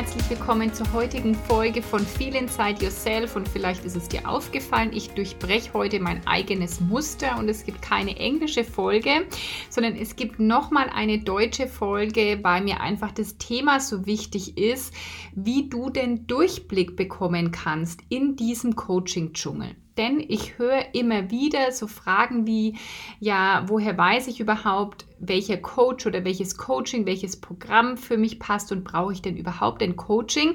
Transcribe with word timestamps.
Herzlich 0.00 0.30
willkommen 0.30 0.72
zur 0.72 0.90
heutigen 0.94 1.34
Folge 1.34 1.82
von 1.82 2.00
Feel 2.00 2.34
Inside 2.34 2.82
Yourself. 2.82 3.36
Und 3.36 3.46
vielleicht 3.46 3.84
ist 3.84 3.96
es 3.96 4.08
dir 4.08 4.26
aufgefallen, 4.26 4.94
ich 4.94 5.10
durchbreche 5.10 5.74
heute 5.74 6.00
mein 6.00 6.26
eigenes 6.26 6.80
Muster 6.80 7.36
und 7.38 7.50
es 7.50 7.66
gibt 7.66 7.82
keine 7.82 8.16
englische 8.16 8.64
Folge, 8.64 9.26
sondern 9.68 9.96
es 9.96 10.16
gibt 10.16 10.40
nochmal 10.40 10.88
eine 10.88 11.18
deutsche 11.18 11.66
Folge, 11.66 12.38
weil 12.40 12.62
mir 12.62 12.80
einfach 12.80 13.12
das 13.12 13.36
Thema 13.36 13.78
so 13.78 14.06
wichtig 14.06 14.56
ist, 14.56 14.94
wie 15.34 15.68
du 15.68 15.90
den 15.90 16.26
Durchblick 16.26 16.96
bekommen 16.96 17.50
kannst 17.50 18.00
in 18.08 18.36
diesem 18.36 18.76
Coaching-Dschungel 18.76 19.76
denn 20.00 20.24
ich 20.26 20.58
höre 20.58 20.94
immer 20.94 21.30
wieder 21.30 21.72
so 21.72 21.86
Fragen 21.86 22.46
wie, 22.46 22.78
ja, 23.20 23.64
woher 23.66 23.98
weiß 23.98 24.28
ich 24.28 24.40
überhaupt, 24.40 25.06
welcher 25.18 25.58
Coach 25.58 26.06
oder 26.06 26.24
welches 26.24 26.56
Coaching, 26.56 27.04
welches 27.04 27.38
Programm 27.38 27.98
für 27.98 28.16
mich 28.16 28.38
passt 28.38 28.72
und 28.72 28.82
brauche 28.82 29.12
ich 29.12 29.20
denn 29.20 29.36
überhaupt 29.36 29.82
ein 29.82 29.96
Coaching? 29.96 30.54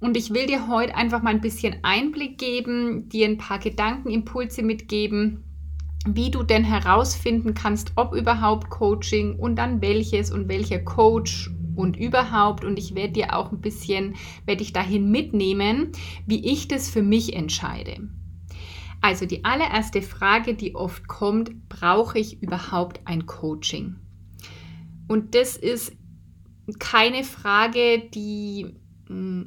Und 0.00 0.16
ich 0.16 0.34
will 0.34 0.46
dir 0.46 0.66
heute 0.66 0.96
einfach 0.96 1.22
mal 1.22 1.30
ein 1.30 1.40
bisschen 1.40 1.76
Einblick 1.82 2.36
geben, 2.36 3.08
dir 3.08 3.28
ein 3.28 3.38
paar 3.38 3.60
Gedankenimpulse 3.60 4.62
mitgeben, 4.62 5.44
wie 6.04 6.32
du 6.32 6.42
denn 6.42 6.64
herausfinden 6.64 7.54
kannst, 7.54 7.92
ob 7.94 8.12
überhaupt 8.12 8.70
Coaching 8.70 9.36
und 9.36 9.54
dann 9.54 9.80
welches 9.82 10.32
und 10.32 10.48
welcher 10.48 10.80
Coach 10.80 11.48
und 11.76 11.96
überhaupt. 11.96 12.64
Und 12.64 12.76
ich 12.76 12.96
werde 12.96 13.12
dir 13.12 13.36
auch 13.36 13.52
ein 13.52 13.60
bisschen, 13.60 14.16
werde 14.46 14.62
ich 14.62 14.72
dahin 14.72 15.12
mitnehmen, 15.12 15.92
wie 16.26 16.44
ich 16.44 16.66
das 16.66 16.90
für 16.90 17.02
mich 17.02 17.36
entscheide. 17.36 18.08
Also 19.04 19.26
die 19.26 19.44
allererste 19.44 20.00
Frage, 20.00 20.54
die 20.54 20.74
oft 20.74 21.08
kommt, 21.08 21.68
brauche 21.68 22.18
ich 22.18 22.42
überhaupt 22.42 23.02
ein 23.04 23.26
Coaching? 23.26 23.96
Und 25.08 25.34
das 25.34 25.58
ist 25.58 25.92
keine 26.78 27.22
Frage, 27.22 28.08
die, 28.14 28.74
mm, 29.10 29.42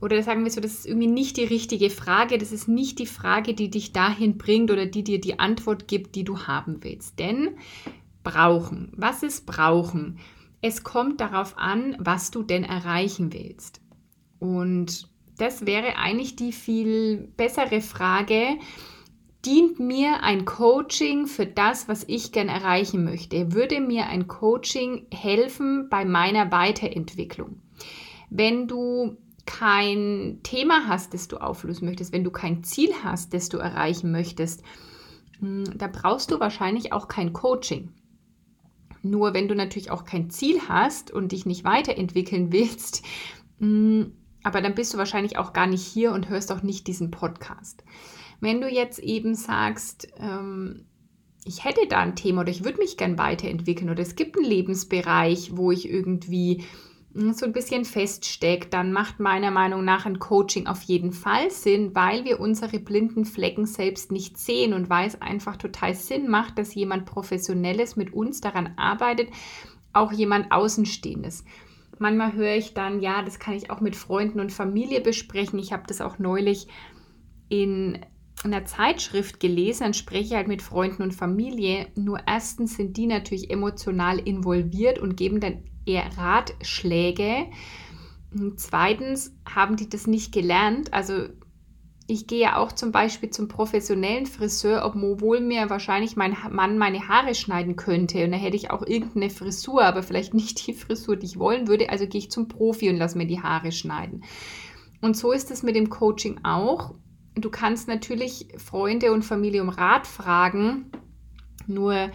oder 0.00 0.22
sagen 0.22 0.44
wir 0.44 0.52
so, 0.52 0.60
das 0.60 0.74
ist 0.74 0.86
irgendwie 0.86 1.08
nicht 1.08 1.36
die 1.36 1.42
richtige 1.42 1.90
Frage, 1.90 2.38
das 2.38 2.52
ist 2.52 2.68
nicht 2.68 3.00
die 3.00 3.06
Frage, 3.06 3.54
die 3.54 3.70
dich 3.70 3.92
dahin 3.92 4.38
bringt 4.38 4.70
oder 4.70 4.86
die 4.86 5.02
dir 5.02 5.20
die 5.20 5.40
Antwort 5.40 5.88
gibt, 5.88 6.14
die 6.14 6.22
du 6.22 6.46
haben 6.46 6.84
willst. 6.84 7.18
Denn 7.18 7.56
brauchen, 8.22 8.92
was 8.94 9.24
ist 9.24 9.46
brauchen? 9.46 10.20
Es 10.62 10.84
kommt 10.84 11.20
darauf 11.20 11.58
an, 11.58 11.96
was 11.98 12.30
du 12.30 12.44
denn 12.44 12.62
erreichen 12.62 13.32
willst. 13.32 13.80
Und 14.38 15.08
das 15.38 15.66
wäre 15.66 15.96
eigentlich 15.96 16.36
die 16.36 16.52
viel 16.52 17.28
bessere 17.36 17.80
Frage. 17.80 18.58
Dient 19.44 19.78
mir 19.78 20.22
ein 20.22 20.44
Coaching 20.44 21.26
für 21.26 21.46
das, 21.46 21.88
was 21.88 22.04
ich 22.08 22.32
gern 22.32 22.48
erreichen 22.48 23.04
möchte? 23.04 23.52
Würde 23.52 23.80
mir 23.80 24.06
ein 24.06 24.26
Coaching 24.26 25.06
helfen 25.12 25.88
bei 25.88 26.04
meiner 26.04 26.50
Weiterentwicklung? 26.50 27.60
Wenn 28.28 28.66
du 28.66 29.18
kein 29.44 30.40
Thema 30.42 30.88
hast, 30.88 31.14
das 31.14 31.28
du 31.28 31.36
auflösen 31.36 31.86
möchtest, 31.86 32.12
wenn 32.12 32.24
du 32.24 32.32
kein 32.32 32.64
Ziel 32.64 32.90
hast, 33.04 33.32
das 33.32 33.48
du 33.48 33.58
erreichen 33.58 34.10
möchtest, 34.10 34.62
hm, 35.38 35.64
da 35.76 35.86
brauchst 35.86 36.32
du 36.32 36.40
wahrscheinlich 36.40 36.92
auch 36.92 37.06
kein 37.06 37.32
Coaching. 37.32 37.92
Nur 39.02 39.34
wenn 39.34 39.46
du 39.46 39.54
natürlich 39.54 39.92
auch 39.92 40.04
kein 40.04 40.30
Ziel 40.30 40.60
hast 40.68 41.12
und 41.12 41.30
dich 41.30 41.46
nicht 41.46 41.62
weiterentwickeln 41.62 42.50
willst, 42.52 43.04
hm, 43.60 44.12
aber 44.46 44.62
dann 44.62 44.76
bist 44.76 44.94
du 44.94 44.98
wahrscheinlich 44.98 45.38
auch 45.38 45.52
gar 45.52 45.66
nicht 45.66 45.82
hier 45.84 46.12
und 46.12 46.28
hörst 46.28 46.52
auch 46.52 46.62
nicht 46.62 46.86
diesen 46.86 47.10
Podcast. 47.10 47.82
Wenn 48.40 48.60
du 48.60 48.68
jetzt 48.68 49.00
eben 49.00 49.34
sagst, 49.34 50.06
ähm, 50.20 50.84
ich 51.44 51.64
hätte 51.64 51.80
da 51.88 51.98
ein 51.98 52.14
Thema 52.14 52.42
oder 52.42 52.50
ich 52.50 52.62
würde 52.62 52.78
mich 52.78 52.96
gern 52.96 53.18
weiterentwickeln 53.18 53.90
oder 53.90 54.02
es 54.02 54.14
gibt 54.14 54.36
einen 54.36 54.46
Lebensbereich, 54.46 55.56
wo 55.56 55.72
ich 55.72 55.90
irgendwie 55.90 56.62
hm, 57.12 57.32
so 57.32 57.44
ein 57.44 57.52
bisschen 57.52 57.84
feststecke, 57.84 58.68
dann 58.68 58.92
macht 58.92 59.18
meiner 59.18 59.50
Meinung 59.50 59.84
nach 59.84 60.06
ein 60.06 60.20
Coaching 60.20 60.68
auf 60.68 60.82
jeden 60.82 61.10
Fall 61.10 61.50
Sinn, 61.50 61.96
weil 61.96 62.24
wir 62.24 62.38
unsere 62.38 62.78
blinden 62.78 63.24
Flecken 63.24 63.66
selbst 63.66 64.12
nicht 64.12 64.38
sehen 64.38 64.74
und 64.74 64.88
weil 64.88 65.08
es 65.08 65.20
einfach 65.20 65.56
total 65.56 65.96
Sinn 65.96 66.28
macht, 66.28 66.56
dass 66.56 66.72
jemand 66.72 67.04
Professionelles 67.04 67.96
mit 67.96 68.14
uns 68.14 68.40
daran 68.40 68.74
arbeitet, 68.76 69.28
auch 69.92 70.12
jemand 70.12 70.52
Außenstehendes. 70.52 71.42
Manchmal 71.98 72.34
höre 72.34 72.54
ich 72.54 72.74
dann, 72.74 73.00
ja, 73.00 73.22
das 73.22 73.38
kann 73.38 73.54
ich 73.54 73.70
auch 73.70 73.80
mit 73.80 73.96
Freunden 73.96 74.40
und 74.40 74.52
Familie 74.52 75.00
besprechen. 75.00 75.58
Ich 75.58 75.72
habe 75.72 75.84
das 75.86 76.00
auch 76.00 76.18
neulich 76.18 76.68
in 77.48 77.98
einer 78.44 78.64
Zeitschrift 78.64 79.40
gelesen, 79.40 79.84
dann 79.84 79.94
spreche 79.94 80.24
ich 80.24 80.34
halt 80.34 80.48
mit 80.48 80.62
Freunden 80.62 81.02
und 81.02 81.14
Familie. 81.14 81.88
Nur 81.96 82.20
erstens 82.26 82.76
sind 82.76 82.96
die 82.96 83.06
natürlich 83.06 83.50
emotional 83.50 84.18
involviert 84.18 84.98
und 84.98 85.16
geben 85.16 85.40
dann 85.40 85.64
eher 85.86 86.04
Ratschläge. 86.16 87.46
Und 88.32 88.60
zweitens 88.60 89.34
haben 89.48 89.76
die 89.76 89.88
das 89.88 90.06
nicht 90.06 90.32
gelernt. 90.32 90.92
Also 90.92 91.28
ich 92.08 92.26
gehe 92.26 92.40
ja 92.40 92.56
auch 92.56 92.70
zum 92.70 92.92
Beispiel 92.92 93.30
zum 93.30 93.48
professionellen 93.48 94.26
Friseur, 94.26 94.84
obwohl 94.84 95.40
mir 95.40 95.70
wahrscheinlich 95.70 96.14
mein 96.14 96.36
Mann 96.50 96.78
meine 96.78 97.08
Haare 97.08 97.34
schneiden 97.34 97.74
könnte. 97.74 98.24
Und 98.24 98.30
da 98.30 98.36
hätte 98.36 98.56
ich 98.56 98.70
auch 98.70 98.86
irgendeine 98.86 99.30
Frisur, 99.30 99.82
aber 99.82 100.02
vielleicht 100.02 100.32
nicht 100.32 100.66
die 100.66 100.74
Frisur, 100.74 101.16
die 101.16 101.26
ich 101.26 101.38
wollen 101.38 101.66
würde. 101.66 101.90
Also 101.90 102.06
gehe 102.06 102.20
ich 102.20 102.30
zum 102.30 102.46
Profi 102.46 102.88
und 102.90 102.96
lasse 102.96 103.18
mir 103.18 103.26
die 103.26 103.42
Haare 103.42 103.72
schneiden. 103.72 104.22
Und 105.00 105.16
so 105.16 105.32
ist 105.32 105.50
es 105.50 105.62
mit 105.62 105.74
dem 105.74 105.90
Coaching 105.90 106.40
auch. 106.44 106.94
Du 107.34 107.50
kannst 107.50 107.88
natürlich 107.88 108.48
Freunde 108.56 109.12
und 109.12 109.24
Familie 109.24 109.62
um 109.62 109.68
Rat 109.68 110.06
fragen, 110.06 110.90
nur 111.66 112.10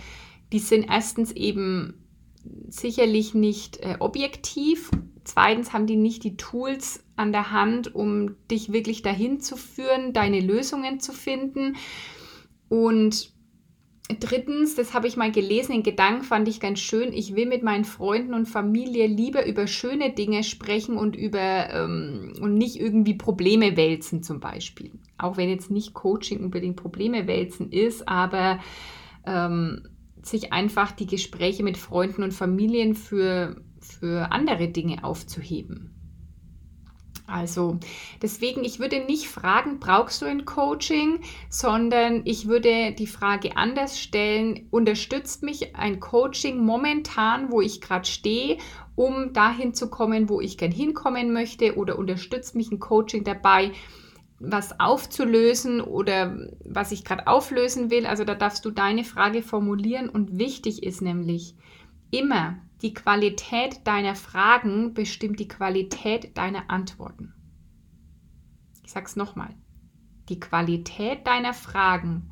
die 0.52 0.59
sind 0.59 0.90
erstens 0.90 1.31
eben 1.31 1.94
sicherlich 2.69 3.34
nicht 3.34 3.78
äh, 3.81 3.97
objektiv. 4.00 4.90
Zweitens 5.23 5.73
haben 5.73 5.87
die 5.87 5.97
nicht 5.97 6.23
die 6.23 6.37
Tools 6.37 7.03
an 7.15 7.31
der 7.31 7.51
Hand, 7.51 7.93
um 7.93 8.35
dich 8.49 8.73
wirklich 8.73 9.01
dahin 9.01 9.39
zu 9.39 9.55
führen, 9.55 10.13
deine 10.13 10.39
Lösungen 10.39 10.99
zu 10.99 11.13
finden. 11.13 11.75
Und 12.69 13.31
drittens, 14.19 14.75
das 14.75 14.93
habe 14.93 15.07
ich 15.07 15.17
mal 15.17 15.31
gelesen, 15.31 15.73
den 15.73 15.83
Gedanken 15.83 16.23
fand 16.23 16.47
ich 16.47 16.59
ganz 16.59 16.79
schön, 16.79 17.13
ich 17.13 17.35
will 17.35 17.45
mit 17.45 17.63
meinen 17.63 17.85
Freunden 17.85 18.33
und 18.33 18.47
Familie 18.47 19.07
lieber 19.07 19.45
über 19.45 19.67
schöne 19.67 20.11
Dinge 20.11 20.43
sprechen 20.43 20.97
und 20.97 21.15
über 21.15 21.69
ähm, 21.71 22.33
und 22.41 22.55
nicht 22.55 22.79
irgendwie 22.79 23.13
Probleme 23.13 23.77
wälzen 23.77 24.23
zum 24.23 24.39
Beispiel. 24.39 24.91
Auch 25.17 25.37
wenn 25.37 25.49
jetzt 25.49 25.71
nicht 25.71 25.93
Coaching 25.93 26.43
unbedingt 26.43 26.77
Probleme 26.77 27.27
wälzen 27.27 27.71
ist, 27.71 28.07
aber 28.07 28.59
ähm, 29.25 29.83
sich 30.23 30.53
einfach 30.53 30.91
die 30.91 31.07
Gespräche 31.07 31.63
mit 31.63 31.77
Freunden 31.77 32.23
und 32.23 32.33
Familien 32.33 32.95
für, 32.95 33.61
für 33.81 34.31
andere 34.31 34.67
Dinge 34.69 35.03
aufzuheben. 35.03 35.95
Also 37.31 37.79
deswegen, 38.21 38.65
ich 38.65 38.79
würde 38.79 38.99
nicht 39.05 39.27
fragen, 39.27 39.79
brauchst 39.79 40.21
du 40.21 40.25
ein 40.25 40.43
Coaching, 40.43 41.21
sondern 41.49 42.23
ich 42.25 42.47
würde 42.47 42.91
die 42.91 43.07
Frage 43.07 43.55
anders 43.55 43.99
stellen, 43.99 44.67
unterstützt 44.69 45.41
mich 45.41 45.75
ein 45.75 46.01
Coaching 46.01 46.57
momentan, 46.57 47.49
wo 47.49 47.61
ich 47.61 47.79
gerade 47.79 48.05
stehe, 48.05 48.57
um 48.95 49.31
dahin 49.31 49.73
zu 49.73 49.89
kommen, 49.89 50.27
wo 50.27 50.41
ich 50.41 50.57
gern 50.57 50.72
hinkommen 50.72 51.31
möchte, 51.31 51.77
oder 51.77 51.97
unterstützt 51.97 52.53
mich 52.55 52.69
ein 52.69 52.79
Coaching 52.79 53.23
dabei, 53.23 53.72
was 54.39 54.79
aufzulösen 54.79 55.79
oder 55.79 56.35
was 56.66 56.91
ich 56.91 57.05
gerade 57.05 57.27
auflösen 57.27 57.91
will. 57.91 58.07
Also 58.07 58.25
da 58.25 58.35
darfst 58.35 58.66
du 58.66 58.72
deine 58.72 59.05
Frage 59.05 59.41
formulieren 59.41 60.09
und 60.09 60.37
wichtig 60.37 60.84
ist 60.84 61.01
nämlich 61.01 61.55
immer, 62.09 62.57
die 62.81 62.93
Qualität 62.93 63.85
deiner 63.85 64.16
Fragen 64.16 64.93
bestimmt 64.93 65.39
die 65.39 65.47
Qualität 65.47 66.37
deiner 66.37 66.69
Antworten. 66.69 67.33
Ich 68.83 68.91
sage 68.91 69.05
es 69.05 69.16
nochmal. 69.16 69.55
Die 70.29 70.39
Qualität 70.39 71.28
deiner 71.28 71.53
Fragen 71.53 72.31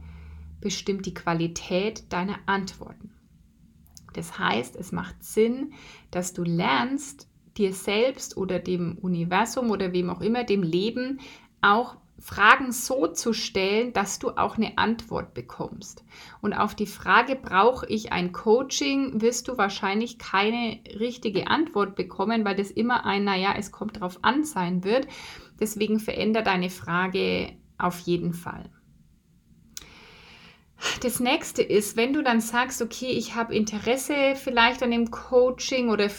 bestimmt 0.59 1.05
die 1.05 1.13
Qualität 1.13 2.11
deiner 2.11 2.37
Antworten. 2.47 3.11
Das 4.13 4.39
heißt, 4.39 4.75
es 4.75 4.91
macht 4.91 5.23
Sinn, 5.23 5.73
dass 6.11 6.33
du 6.33 6.43
lernst, 6.43 7.27
dir 7.57 7.73
selbst 7.73 8.37
oder 8.37 8.59
dem 8.59 8.97
Universum 8.97 9.69
oder 9.69 9.93
wem 9.93 10.09
auch 10.09 10.21
immer, 10.21 10.43
dem 10.43 10.63
Leben, 10.63 11.19
auch 11.61 11.97
Fragen 12.19 12.71
so 12.71 13.07
zu 13.07 13.33
stellen, 13.33 13.93
dass 13.93 14.19
du 14.19 14.31
auch 14.31 14.57
eine 14.57 14.77
Antwort 14.77 15.33
bekommst. 15.33 16.03
Und 16.41 16.53
auf 16.53 16.75
die 16.75 16.85
Frage, 16.85 17.35
brauche 17.35 17.87
ich 17.87 18.11
ein 18.11 18.31
Coaching, 18.31 19.21
wirst 19.21 19.47
du 19.47 19.57
wahrscheinlich 19.57 20.17
keine 20.17 20.79
richtige 20.99 21.47
Antwort 21.47 21.95
bekommen, 21.95 22.45
weil 22.45 22.55
das 22.55 22.71
immer 22.71 23.05
ein, 23.05 23.23
naja, 23.23 23.53
es 23.57 23.71
kommt 23.71 23.99
drauf 23.99 24.19
an 24.21 24.43
sein 24.43 24.83
wird. 24.83 25.07
Deswegen 25.59 25.99
verändere 25.99 26.43
deine 26.43 26.69
Frage 26.69 27.53
auf 27.77 27.99
jeden 27.99 28.33
Fall. 28.33 28.69
Das 31.01 31.19
nächste 31.19 31.61
ist, 31.61 31.97
wenn 31.97 32.13
du 32.13 32.23
dann 32.23 32.39
sagst, 32.39 32.81
okay, 32.81 33.11
ich 33.11 33.35
habe 33.35 33.55
Interesse 33.55 34.35
vielleicht 34.35 34.81
an 34.81 34.91
dem 34.91 35.11
Coaching 35.11 35.89
oder 35.89 36.09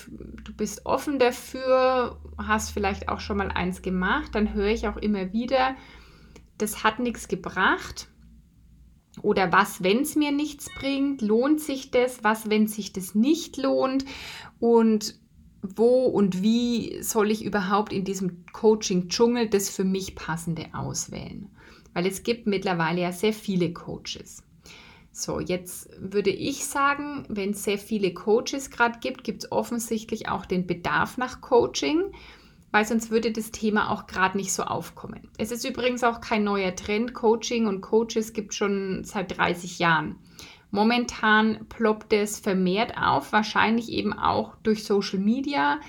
du 0.44 0.52
bist 0.54 0.84
offen 0.84 1.18
dafür, 1.18 2.20
hast 2.38 2.70
vielleicht 2.70 3.08
auch 3.08 3.20
schon 3.20 3.38
mal 3.38 3.50
eins 3.50 3.80
gemacht, 3.82 4.34
dann 4.34 4.52
höre 4.52 4.68
ich 4.68 4.86
auch 4.86 4.96
immer 4.96 5.32
wieder, 5.32 5.76
das 6.58 6.84
hat 6.84 6.98
nichts 6.98 7.28
gebracht. 7.28 8.08
Oder 9.22 9.52
was, 9.52 9.82
wenn 9.82 10.00
es 10.00 10.14
mir 10.14 10.30
nichts 10.30 10.68
bringt? 10.78 11.20
Lohnt 11.20 11.60
sich 11.60 11.90
das? 11.90 12.22
Was, 12.22 12.48
wenn 12.48 12.66
sich 12.68 12.92
das 12.92 13.14
nicht 13.14 13.56
lohnt? 13.56 14.04
Und 14.60 15.18
wo 15.62 16.06
und 16.06 16.42
wie 16.42 17.02
soll 17.02 17.30
ich 17.30 17.44
überhaupt 17.44 17.92
in 17.92 18.04
diesem 18.04 18.46
Coaching-Dschungel 18.52 19.48
das 19.48 19.68
für 19.68 19.84
mich 19.84 20.14
passende 20.14 20.66
auswählen? 20.72 21.50
Weil 21.92 22.06
es 22.06 22.22
gibt 22.22 22.46
mittlerweile 22.46 23.02
ja 23.02 23.12
sehr 23.12 23.32
viele 23.32 23.72
Coaches. 23.72 24.42
So, 25.20 25.38
jetzt 25.38 25.90
würde 25.98 26.30
ich 26.30 26.64
sagen, 26.64 27.26
wenn 27.28 27.50
es 27.50 27.64
sehr 27.64 27.76
viele 27.76 28.14
Coaches 28.14 28.70
gerade 28.70 29.00
gibt, 29.00 29.22
gibt 29.22 29.44
es 29.44 29.52
offensichtlich 29.52 30.30
auch 30.30 30.46
den 30.46 30.66
Bedarf 30.66 31.18
nach 31.18 31.42
Coaching, 31.42 32.12
weil 32.70 32.86
sonst 32.86 33.10
würde 33.10 33.30
das 33.30 33.50
Thema 33.50 33.90
auch 33.90 34.06
gerade 34.06 34.38
nicht 34.38 34.50
so 34.50 34.62
aufkommen. 34.62 35.28
Es 35.36 35.50
ist 35.52 35.68
übrigens 35.68 36.04
auch 36.04 36.22
kein 36.22 36.42
neuer 36.42 36.74
Trend. 36.74 37.12
Coaching 37.12 37.66
und 37.66 37.82
Coaches 37.82 38.32
gibt 38.32 38.52
es 38.52 38.56
schon 38.56 39.04
seit 39.04 39.36
30 39.36 39.78
Jahren. 39.78 40.16
Momentan 40.70 41.66
ploppt 41.68 42.14
es 42.14 42.40
vermehrt 42.40 42.96
auf, 42.96 43.32
wahrscheinlich 43.32 43.90
eben 43.90 44.14
auch 44.14 44.54
durch 44.62 44.84
Social 44.84 45.18
Media. 45.18 45.80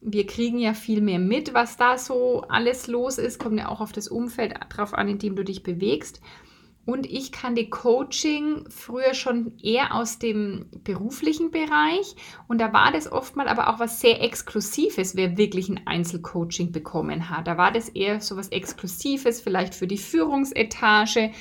Wir 0.00 0.24
kriegen 0.24 0.60
ja 0.60 0.72
viel 0.74 1.00
mehr 1.00 1.18
mit, 1.18 1.52
was 1.52 1.76
da 1.76 1.98
so 1.98 2.42
alles 2.42 2.86
los 2.86 3.18
ist. 3.18 3.40
Kommt 3.40 3.58
ja 3.58 3.70
auch 3.70 3.80
auf 3.80 3.90
das 3.90 4.06
Umfeld 4.06 4.54
drauf 4.68 4.94
an, 4.94 5.08
in 5.08 5.18
dem 5.18 5.34
du 5.34 5.42
dich 5.42 5.64
bewegst. 5.64 6.20
Und 6.88 7.04
ich 7.04 7.32
kannte 7.32 7.68
Coaching 7.68 8.64
früher 8.70 9.12
schon 9.12 9.58
eher 9.58 9.94
aus 9.94 10.18
dem 10.18 10.70
beruflichen 10.84 11.50
Bereich. 11.50 12.16
Und 12.46 12.62
da 12.62 12.72
war 12.72 12.90
das 12.90 13.12
oftmals 13.12 13.50
aber 13.50 13.68
auch 13.68 13.78
was 13.78 14.00
sehr 14.00 14.22
Exklusives, 14.22 15.14
wer 15.14 15.36
wirklich 15.36 15.68
ein 15.68 15.86
Einzelcoaching 15.86 16.72
bekommen 16.72 17.28
hat. 17.28 17.46
Da 17.46 17.58
war 17.58 17.72
das 17.72 17.90
eher 17.90 18.22
so 18.22 18.38
was 18.38 18.48
Exklusives, 18.48 19.42
vielleicht 19.42 19.74
für 19.74 19.86
die 19.86 19.98
Führungsetage. 19.98 21.32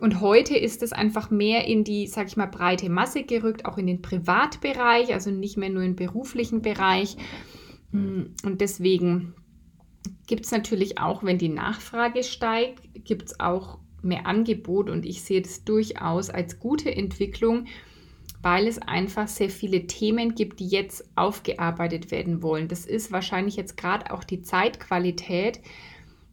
Und 0.00 0.20
heute 0.20 0.56
ist 0.56 0.82
es 0.82 0.92
einfach 0.92 1.30
mehr 1.30 1.64
in 1.66 1.84
die, 1.84 2.08
sag 2.08 2.26
ich 2.26 2.36
mal, 2.36 2.46
breite 2.46 2.90
Masse 2.90 3.22
gerückt, 3.22 3.66
auch 3.66 3.78
in 3.78 3.86
den 3.86 4.02
Privatbereich, 4.02 5.14
also 5.14 5.30
nicht 5.30 5.56
mehr 5.56 5.70
nur 5.70 5.84
im 5.84 5.94
beruflichen 5.94 6.60
Bereich. 6.60 7.16
Und 7.92 8.34
deswegen 8.60 9.36
gibt 10.26 10.44
es 10.44 10.50
natürlich 10.50 10.98
auch, 10.98 11.22
wenn 11.22 11.38
die 11.38 11.50
Nachfrage 11.50 12.24
steigt, 12.24 12.82
gibt 13.04 13.26
es 13.26 13.38
auch 13.38 13.78
mehr 14.02 14.26
Angebot 14.26 14.88
und 14.90 15.04
ich 15.04 15.22
sehe 15.22 15.42
das 15.42 15.64
durchaus 15.64 16.30
als 16.30 16.58
gute 16.58 16.94
Entwicklung, 16.94 17.66
weil 18.42 18.66
es 18.66 18.78
einfach 18.78 19.28
sehr 19.28 19.50
viele 19.50 19.86
Themen 19.86 20.34
gibt, 20.34 20.60
die 20.60 20.68
jetzt 20.68 21.04
aufgearbeitet 21.16 22.10
werden 22.10 22.42
wollen. 22.42 22.68
Das 22.68 22.86
ist 22.86 23.10
wahrscheinlich 23.10 23.56
jetzt 23.56 23.76
gerade 23.76 24.12
auch 24.12 24.24
die 24.24 24.42
Zeitqualität, 24.42 25.60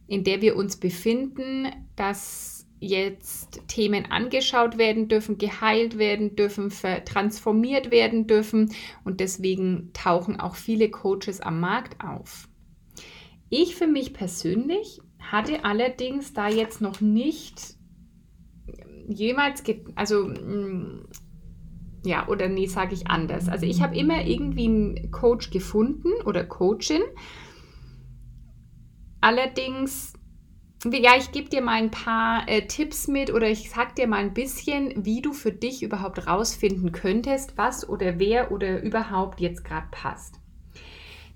in 0.06 0.22
der 0.22 0.40
wir 0.40 0.56
uns 0.56 0.76
befinden, 0.76 1.66
dass 1.96 2.66
jetzt 2.78 3.62
Themen 3.68 4.10
angeschaut 4.10 4.78
werden 4.78 5.08
dürfen, 5.08 5.38
geheilt 5.38 5.98
werden 5.98 6.36
dürfen, 6.36 6.70
transformiert 7.04 7.90
werden 7.90 8.26
dürfen 8.26 8.72
und 9.02 9.20
deswegen 9.20 9.90
tauchen 9.92 10.38
auch 10.38 10.56
viele 10.56 10.90
Coaches 10.90 11.40
am 11.40 11.60
Markt 11.60 12.04
auf. 12.04 12.48
Ich 13.48 13.76
für 13.76 13.86
mich 13.86 14.12
persönlich 14.12 15.00
hatte 15.30 15.64
allerdings 15.64 16.32
da 16.32 16.48
jetzt 16.48 16.80
noch 16.80 17.00
nicht 17.00 17.76
jemals, 19.08 19.62
also 19.94 20.28
mm, 20.28 21.08
ja, 22.04 22.28
oder 22.28 22.48
nee, 22.48 22.66
sage 22.66 22.94
ich 22.94 23.08
anders. 23.08 23.48
Also 23.48 23.66
ich 23.66 23.82
habe 23.82 23.96
immer 23.96 24.24
irgendwie 24.24 24.66
einen 24.66 25.10
Coach 25.10 25.50
gefunden 25.50 26.12
oder 26.24 26.44
Coachin. 26.44 27.02
Allerdings, 29.20 30.12
ja, 30.84 31.16
ich 31.16 31.32
gebe 31.32 31.48
dir 31.48 31.62
mal 31.62 31.82
ein 31.82 31.90
paar 31.90 32.48
äh, 32.48 32.66
Tipps 32.66 33.08
mit 33.08 33.32
oder 33.32 33.48
ich 33.48 33.70
sage 33.70 33.94
dir 33.94 34.06
mal 34.06 34.20
ein 34.20 34.34
bisschen, 34.34 35.04
wie 35.04 35.20
du 35.20 35.32
für 35.32 35.52
dich 35.52 35.82
überhaupt 35.82 36.26
rausfinden 36.26 36.92
könntest, 36.92 37.58
was 37.58 37.88
oder 37.88 38.20
wer 38.20 38.52
oder 38.52 38.82
überhaupt 38.82 39.40
jetzt 39.40 39.64
gerade 39.64 39.88
passt. 39.90 40.40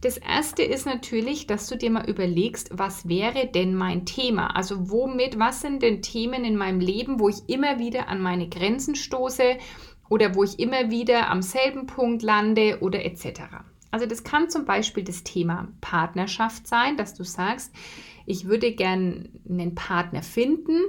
Das 0.02 0.16
erste 0.16 0.62
ist 0.62 0.86
natürlich, 0.86 1.46
dass 1.46 1.68
du 1.68 1.76
dir 1.76 1.90
mal 1.90 2.08
überlegst, 2.08 2.70
was 2.72 3.06
wäre 3.06 3.46
denn 3.46 3.74
mein 3.74 4.06
Thema? 4.06 4.56
Also 4.56 4.90
womit, 4.90 5.38
was 5.38 5.60
sind 5.60 5.82
denn 5.82 6.00
Themen 6.00 6.44
in 6.44 6.56
meinem 6.56 6.80
Leben, 6.80 7.20
wo 7.20 7.28
ich 7.28 7.48
immer 7.48 7.78
wieder 7.78 8.08
an 8.08 8.22
meine 8.22 8.48
Grenzen 8.48 8.94
stoße 8.94 9.58
oder 10.08 10.34
wo 10.34 10.42
ich 10.42 10.58
immer 10.58 10.90
wieder 10.90 11.28
am 11.28 11.42
selben 11.42 11.86
Punkt 11.86 12.22
lande 12.22 12.78
oder 12.80 13.04
etc. 13.04 13.42
Also 13.90 14.06
das 14.06 14.24
kann 14.24 14.48
zum 14.48 14.64
Beispiel 14.64 15.04
das 15.04 15.22
Thema 15.22 15.68
Partnerschaft 15.82 16.66
sein, 16.66 16.96
dass 16.96 17.14
du 17.14 17.24
sagst, 17.24 17.74
ich 18.24 18.46
würde 18.46 18.72
gern 18.72 19.28
einen 19.48 19.74
Partner 19.74 20.22
finden, 20.22 20.80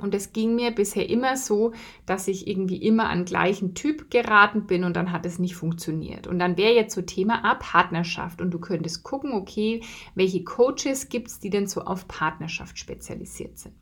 und 0.00 0.14
es 0.14 0.32
ging 0.32 0.54
mir 0.54 0.70
bisher 0.70 1.08
immer 1.08 1.36
so, 1.36 1.72
dass 2.06 2.28
ich 2.28 2.46
irgendwie 2.46 2.76
immer 2.76 3.08
an 3.08 3.24
gleichen 3.24 3.74
Typ 3.74 4.10
geraten 4.10 4.66
bin 4.66 4.84
und 4.84 4.96
dann 4.96 5.12
hat 5.12 5.26
es 5.26 5.38
nicht 5.38 5.56
funktioniert. 5.56 6.26
Und 6.26 6.38
dann 6.38 6.56
wäre 6.56 6.74
jetzt 6.74 6.94
so 6.94 7.02
Thema 7.02 7.44
A, 7.44 7.54
Partnerschaft. 7.54 8.40
Und 8.40 8.50
du 8.50 8.58
könntest 8.58 9.02
gucken, 9.02 9.32
okay, 9.32 9.82
welche 10.14 10.44
Coaches 10.44 11.08
gibt 11.08 11.28
es, 11.28 11.40
die 11.40 11.50
denn 11.50 11.66
so 11.66 11.82
auf 11.82 12.08
Partnerschaft 12.08 12.78
spezialisiert 12.78 13.58
sind. 13.58 13.74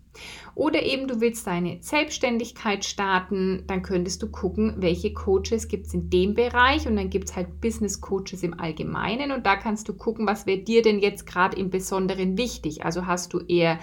Oder 0.55 0.83
eben 0.83 1.09
du 1.09 1.21
willst 1.21 1.47
deine 1.47 1.79
Selbstständigkeit 1.81 2.85
starten, 2.85 3.65
dann 3.67 3.83
könntest 3.83 4.23
du 4.23 4.31
gucken, 4.31 4.75
welche 4.79 5.13
Coaches 5.13 5.69
gibt 5.69 5.87
es 5.87 5.95
in 5.95 6.11
dem 6.11 6.35
Bereich 6.35 6.87
und 6.87 6.97
dann 6.97 7.11
gibt 7.11 7.29
es 7.29 7.37
halt 7.37 7.61
Business 7.61 8.01
Coaches 8.01 8.43
im 8.43 8.59
Allgemeinen 8.59 9.33
und 9.33 9.47
da 9.47 9.57
kannst 9.57 9.89
du 9.89 9.95
gucken, 9.95 10.27
was 10.27 10.47
wäre 10.47 10.59
dir 10.59 10.83
denn 10.83 10.99
jetzt 10.99 11.27
gerade 11.27 11.57
im 11.59 11.71
Besonderen 11.71 12.39
wichtig. 12.39 12.85
Also 12.85 13.07
hast 13.07 13.35
du 13.35 13.41
eher 13.41 13.79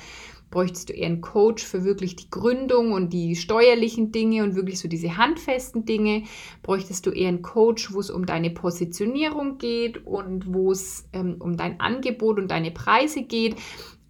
bräuchtest 0.54 0.90
du 0.90 0.94
eher 0.94 1.08
einen 1.08 1.22
Coach 1.22 1.64
für 1.66 1.84
wirklich 1.84 2.16
die 2.16 2.30
Gründung 2.30 2.92
und 2.92 3.12
die 3.12 3.36
steuerlichen 3.36 4.12
Dinge 4.12 4.44
und 4.44 4.54
wirklich 4.54 4.80
so 4.80 4.88
diese 4.88 5.18
handfesten 5.18 5.84
Dinge? 5.84 6.26
Bräuchtest 6.62 7.08
du 7.08 7.10
eher 7.10 7.30
einen 7.30 7.42
Coach, 7.42 7.92
wo 7.92 8.00
es 8.00 8.12
um 8.12 8.28
deine 8.28 8.52
Positionierung 8.52 9.58
geht 9.58 10.06
und 10.06 10.54
wo 10.54 10.72
es 10.72 11.10
ähm, 11.12 11.38
um 11.40 11.58
dein 11.58 11.80
Angebot 11.80 12.38
und 12.38 12.52
deine 12.52 12.70
Preise 12.70 13.24
geht? 13.24 13.56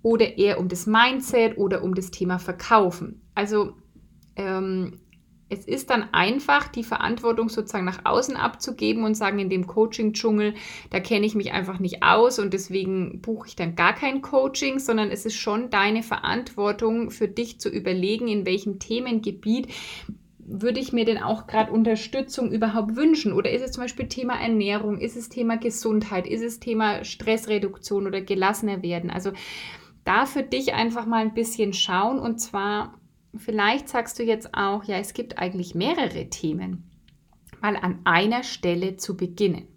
Oder 0.01 0.37
eher 0.37 0.59
um 0.59 0.67
das 0.67 0.85
Mindset 0.85 1.57
oder 1.57 1.81
um 1.81 1.95
das 1.95 2.11
Thema 2.11 2.39
Verkaufen? 2.39 3.21
Also 3.35 3.77
ähm, 4.35 4.99
es 5.53 5.65
ist 5.65 5.89
dann 5.89 6.07
einfach, 6.11 6.67
die 6.67 6.83
Verantwortung 6.83 7.49
sozusagen 7.49 7.85
nach 7.85 8.05
außen 8.05 8.35
abzugeben 8.35 9.03
und 9.03 9.15
sagen, 9.15 9.39
in 9.39 9.49
dem 9.49 9.67
Coaching-Dschungel, 9.67 10.55
da 10.89 10.99
kenne 10.99 11.25
ich 11.25 11.35
mich 11.35 11.51
einfach 11.51 11.79
nicht 11.79 12.03
aus 12.03 12.39
und 12.39 12.53
deswegen 12.53 13.21
buche 13.21 13.47
ich 13.47 13.55
dann 13.55 13.75
gar 13.75 13.93
kein 13.93 14.21
Coaching, 14.21 14.79
sondern 14.79 15.11
es 15.11 15.25
ist 15.25 15.35
schon 15.35 15.69
deine 15.69 16.03
Verantwortung 16.03 17.11
für 17.11 17.27
dich 17.27 17.59
zu 17.59 17.69
überlegen, 17.69 18.27
in 18.27 18.45
welchem 18.45 18.79
Themengebiet 18.79 19.67
würde 20.45 20.79
ich 20.79 20.91
mir 20.91 21.05
denn 21.05 21.19
auch 21.19 21.47
gerade 21.47 21.71
Unterstützung 21.71 22.51
überhaupt 22.51 22.95
wünschen? 22.95 23.31
Oder 23.31 23.51
ist 23.51 23.61
es 23.61 23.71
zum 23.71 23.83
Beispiel 23.83 24.07
Thema 24.07 24.35
Ernährung? 24.35 24.97
Ist 24.97 25.15
es 25.15 25.29
Thema 25.29 25.57
Gesundheit? 25.57 26.27
Ist 26.27 26.43
es 26.43 26.59
Thema 26.59 27.05
Stressreduktion 27.05 28.07
oder 28.07 28.19
gelassener 28.19 28.83
werden? 28.83 29.09
Also 29.09 29.31
da 30.03 30.25
für 30.25 30.43
dich 30.43 30.73
einfach 30.73 31.05
mal 31.05 31.21
ein 31.21 31.33
bisschen 31.33 31.71
schauen 31.71 32.19
und 32.19 32.39
zwar 32.39 32.99
Vielleicht 33.35 33.89
sagst 33.89 34.19
du 34.19 34.23
jetzt 34.23 34.53
auch, 34.53 34.83
ja, 34.83 34.97
es 34.97 35.13
gibt 35.13 35.39
eigentlich 35.39 35.73
mehrere 35.73 36.29
Themen, 36.29 36.83
mal 37.61 37.75
an 37.75 37.99
einer 38.03 38.43
Stelle 38.43 38.97
zu 38.97 39.17
beginnen. 39.17 39.67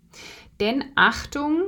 Denn 0.61 0.85
Achtung, 0.95 1.63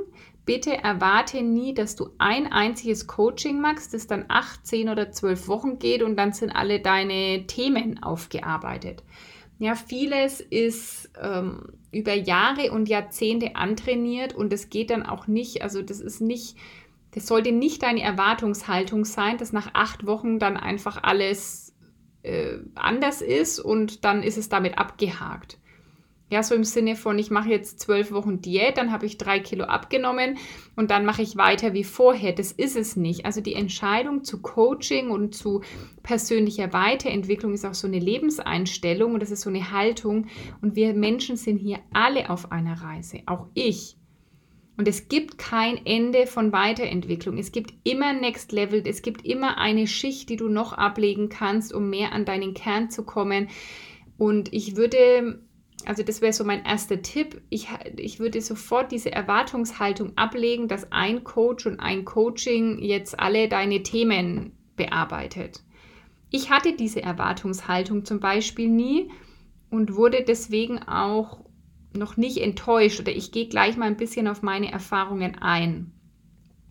bitte 0.45 0.75
erwarte 0.75 1.41
nie, 1.41 1.73
dass 1.73 1.95
du 1.95 2.09
ein 2.17 2.51
einziges 2.51 3.07
Coaching 3.07 3.61
machst, 3.61 3.93
das 3.93 4.07
dann 4.07 4.25
acht, 4.27 4.65
zehn 4.65 4.89
oder 4.89 5.11
zwölf 5.11 5.47
Wochen 5.47 5.79
geht 5.79 6.03
und 6.03 6.15
dann 6.15 6.33
sind 6.33 6.51
alle 6.51 6.79
deine 6.79 7.45
Themen 7.47 8.01
aufgearbeitet. 8.01 9.03
Ja, 9.59 9.75
vieles 9.75 10.39
ist 10.39 11.11
ähm, 11.21 11.73
über 11.91 12.13
Jahre 12.13 12.71
und 12.71 12.87
Jahrzehnte 12.87 13.55
antrainiert 13.55 14.33
und 14.33 14.53
es 14.53 14.69
geht 14.69 14.89
dann 14.89 15.05
auch 15.05 15.27
nicht, 15.27 15.61
also 15.61 15.81
das 15.81 15.99
ist 15.99 16.21
nicht, 16.21 16.55
das 17.11 17.27
sollte 17.27 17.51
nicht 17.51 17.83
deine 17.83 18.01
Erwartungshaltung 18.01 19.05
sein, 19.05 19.37
dass 19.37 19.51
nach 19.53 19.71
acht 19.73 20.05
Wochen 20.05 20.39
dann 20.39 20.55
einfach 20.55 21.03
alles 21.03 21.68
äh, 22.23 22.57
anders 22.75 23.21
ist 23.21 23.59
und 23.59 24.03
dann 24.05 24.23
ist 24.23 24.37
es 24.37 24.49
damit 24.49 24.77
abgehakt. 24.77 25.57
Ja, 26.31 26.43
so 26.43 26.53
im 26.53 26.63
Sinne 26.63 26.95
von, 26.95 27.17
ich 27.17 27.31
mache 27.31 27.49
jetzt 27.49 27.79
zwölf 27.79 28.11
Wochen 28.11 28.39
Diät, 28.39 28.77
dann 28.77 28.91
habe 28.91 29.07
ich 29.07 29.17
drei 29.17 29.39
Kilo 29.39 29.63
abgenommen 29.63 30.37
und 30.75 30.91
dann 30.91 31.03
mache 31.03 31.23
ich 31.23 31.37
weiter 31.37 31.73
wie 31.73 31.83
vorher. 31.83 32.33
Das 32.33 32.51
ist 32.51 32.75
es 32.75 32.95
nicht. 32.95 33.25
Also 33.25 33.41
die 33.41 33.55
Entscheidung 33.55 34.23
zu 34.23 34.39
Coaching 34.39 35.09
und 35.09 35.33
zu 35.33 35.63
persönlicher 36.03 36.71
Weiterentwicklung 36.71 37.55
ist 37.55 37.65
auch 37.65 37.73
so 37.73 37.87
eine 37.87 37.97
Lebenseinstellung 37.97 39.15
und 39.15 39.23
das 39.23 39.31
ist 39.31 39.41
so 39.41 39.49
eine 39.49 39.71
Haltung. 39.71 40.27
Und 40.61 40.75
wir 40.75 40.93
Menschen 40.93 41.35
sind 41.35 41.57
hier 41.57 41.79
alle 41.93 42.29
auf 42.29 42.51
einer 42.51 42.79
Reise, 42.79 43.21
auch 43.25 43.47
ich. 43.55 43.97
Und 44.79 44.87
es 44.87 45.09
gibt 45.09 45.37
kein 45.37 45.85
Ende 45.85 46.25
von 46.25 46.53
Weiterentwicklung. 46.53 47.37
Es 47.37 47.51
gibt 47.51 47.73
immer 47.83 48.13
Next 48.13 48.53
Level. 48.53 48.81
Es 48.87 49.01
gibt 49.01 49.25
immer 49.25 49.57
eine 49.57 49.87
Schicht, 49.87 50.29
die 50.29 50.37
du 50.37 50.47
noch 50.47 50.71
ablegen 50.71 51.27
kannst, 51.27 51.73
um 51.73 51.89
mehr 51.89 52.13
an 52.13 52.23
deinen 52.23 52.53
Kern 52.53 52.89
zu 52.89 53.03
kommen. 53.03 53.49
Und 54.17 54.53
ich 54.53 54.77
würde, 54.77 55.43
also 55.83 56.01
das 56.01 56.21
wäre 56.21 56.31
so 56.31 56.45
mein 56.45 56.63
erster 56.63 57.01
Tipp, 57.01 57.41
ich, 57.49 57.67
ich 57.97 58.21
würde 58.21 58.39
sofort 58.39 58.93
diese 58.93 59.11
Erwartungshaltung 59.11 60.13
ablegen, 60.15 60.69
dass 60.69 60.93
ein 60.93 61.25
Coach 61.25 61.65
und 61.65 61.81
ein 61.81 62.05
Coaching 62.05 62.79
jetzt 62.79 63.19
alle 63.19 63.49
deine 63.49 63.83
Themen 63.83 64.53
bearbeitet. 64.77 65.61
Ich 66.31 66.51
hatte 66.51 66.71
diese 66.71 67.01
Erwartungshaltung 67.01 68.05
zum 68.05 68.21
Beispiel 68.21 68.69
nie 68.69 69.11
und 69.69 69.97
wurde 69.97 70.23
deswegen 70.25 70.79
auch 70.79 71.48
noch 71.93 72.17
nicht 72.17 72.37
enttäuscht 72.37 72.99
oder 72.99 73.11
ich 73.11 73.31
gehe 73.31 73.47
gleich 73.47 73.77
mal 73.77 73.85
ein 73.85 73.97
bisschen 73.97 74.27
auf 74.27 74.41
meine 74.41 74.71
Erfahrungen 74.71 75.37
ein. 75.39 75.91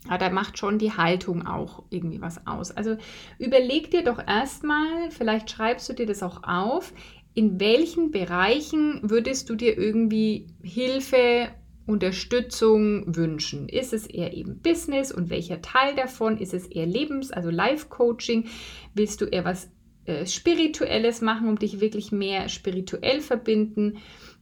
Aber 0.06 0.18
da 0.18 0.30
macht 0.30 0.58
schon 0.58 0.78
die 0.78 0.92
Haltung 0.92 1.46
auch 1.46 1.82
irgendwie 1.90 2.20
was 2.20 2.46
aus. 2.46 2.70
Also 2.70 2.96
überleg 3.38 3.90
dir 3.90 4.04
doch 4.04 4.24
erstmal, 4.24 5.10
vielleicht 5.10 5.50
schreibst 5.50 5.88
du 5.88 5.92
dir 5.92 6.06
das 6.06 6.22
auch 6.22 6.44
auf, 6.44 6.92
in 7.34 7.60
welchen 7.60 8.10
Bereichen 8.10 9.00
würdest 9.02 9.50
du 9.50 9.54
dir 9.54 9.76
irgendwie 9.76 10.46
Hilfe, 10.62 11.48
Unterstützung 11.86 13.16
wünschen? 13.16 13.68
Ist 13.68 13.92
es 13.92 14.06
eher 14.06 14.34
eben 14.34 14.60
Business 14.60 15.10
und 15.10 15.30
welcher 15.30 15.62
Teil 15.62 15.94
davon? 15.94 16.38
Ist 16.38 16.52
es 16.52 16.66
eher 16.66 16.86
Lebens-, 16.86 17.30
also 17.30 17.50
Life-Coaching? 17.50 18.48
Willst 18.94 19.20
du 19.20 19.24
eher 19.24 19.44
was 19.44 19.70
äh, 20.04 20.26
Spirituelles 20.26 21.22
machen, 21.22 21.48
um 21.48 21.58
dich 21.58 21.80
wirklich 21.80 22.12
mehr 22.12 22.48
spirituell 22.48 23.20
verbinden? 23.20 23.98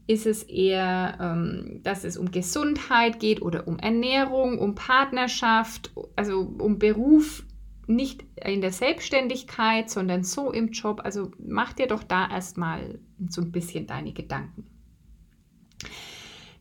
Ist 0.07 0.27
es 0.27 0.45
eher, 0.45 1.19
ähm, 1.21 1.81
dass 1.83 2.05
es 2.05 2.17
um 2.17 2.31
Gesundheit 2.31 3.19
geht 3.19 3.43
oder 3.43 3.67
um 3.67 3.79
Ernährung, 3.79 4.59
um 4.59 4.75
Partnerschaft, 4.75 5.93
also 6.15 6.41
um 6.41 6.79
Beruf, 6.79 7.45
nicht 7.89 8.25
in 8.45 8.61
der 8.61 8.73
Selbstständigkeit, 8.73 9.91
sondern 9.91 10.23
so 10.23 10.53
im 10.53 10.71
Job? 10.71 11.01
Also 11.03 11.33
mach 11.39 11.73
dir 11.73 11.89
doch 11.89 12.05
da 12.05 12.31
erstmal 12.31 13.01
so 13.29 13.43
ein 13.43 13.51
bisschen 13.51 13.87
deine 13.87 14.13
Gedanken. 14.13 14.67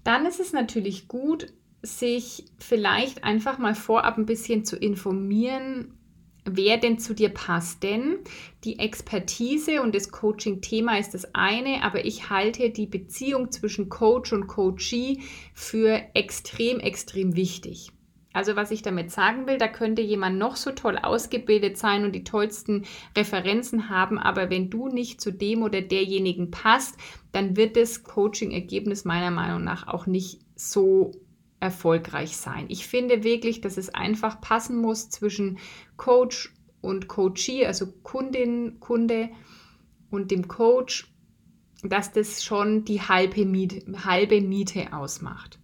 Dann 0.04 0.26
ist 0.26 0.40
es 0.40 0.54
natürlich 0.54 1.08
gut, 1.08 1.54
sich 1.82 2.46
vielleicht 2.58 3.24
einfach 3.24 3.58
mal 3.58 3.76
vorab 3.76 4.18
ein 4.18 4.26
bisschen 4.26 4.66
zu 4.66 4.76
informieren, 4.76 5.94
wer 6.46 6.78
denn 6.78 7.00
zu 7.00 7.14
dir 7.14 7.30
passt. 7.30 7.84
Denn 7.84 8.20
die 8.64 8.80
Expertise 8.80 9.82
und 9.82 9.94
das 9.94 10.12
Coaching-Thema 10.12 10.98
ist 10.98 11.14
das 11.14 11.34
eine, 11.34 11.84
aber 11.84 12.06
ich 12.06 12.30
halte 12.30 12.70
die 12.70 12.88
Beziehung 12.88 13.52
zwischen 13.52 13.90
Coach 13.90 14.32
und 14.32 14.48
Coachee 14.48 15.20
für 15.54 16.02
extrem, 16.14 16.80
extrem 16.80 17.36
wichtig. 17.36 17.92
Also 18.36 18.58
was 18.58 18.72
ich 18.72 18.82
damit 18.82 19.12
sagen 19.12 19.48
will, 19.48 19.58
da 19.58 19.70
könnte 19.70 20.02
jemand 20.02 20.38
noch 20.38 20.58
so 20.58 20.72
toll 20.72 20.98
ausgebildet 20.98 21.78
sein 21.78 22.04
und 22.04 22.14
die 22.14 22.26
tollsten 22.26 22.84
Referenzen 23.18 23.90
haben, 23.90 24.20
aber 24.20 24.50
wenn 24.50 24.70
du 24.70 24.90
nicht 24.90 25.22
zu 25.22 25.32
dem 25.32 25.64
oder 25.64 25.82
derjenigen 25.82 26.52
passt, 26.52 26.98
dann 27.32 27.56
wird 27.56 27.78
das 27.78 28.04
Coaching-Ergebnis 28.04 29.06
meiner 29.06 29.32
Meinung 29.32 29.64
nach 29.64 29.88
auch 29.88 30.06
nicht 30.06 30.42
so 30.54 31.14
erfolgreich 31.62 32.36
sein. 32.36 32.66
Ich 32.68 32.88
finde 32.88 33.24
wirklich, 33.24 33.62
dass 33.62 33.78
es 33.78 33.94
einfach 33.96 34.42
passen 34.42 34.78
muss 34.78 35.10
zwischen 35.10 35.58
Coach 35.98 36.54
und 36.82 37.08
Coachee, 37.08 37.66
also 37.66 37.88
Kundin, 38.04 38.80
Kunde 38.80 39.30
und 40.12 40.32
dem 40.32 40.48
Coach, 40.48 41.12
dass 41.84 42.12
das 42.12 42.44
schon 42.44 42.86
die 42.86 43.02
halbe 43.02 43.46
Miete, 43.46 43.84
halbe 44.06 44.42
Miete 44.42 44.94
ausmacht. 44.94 45.60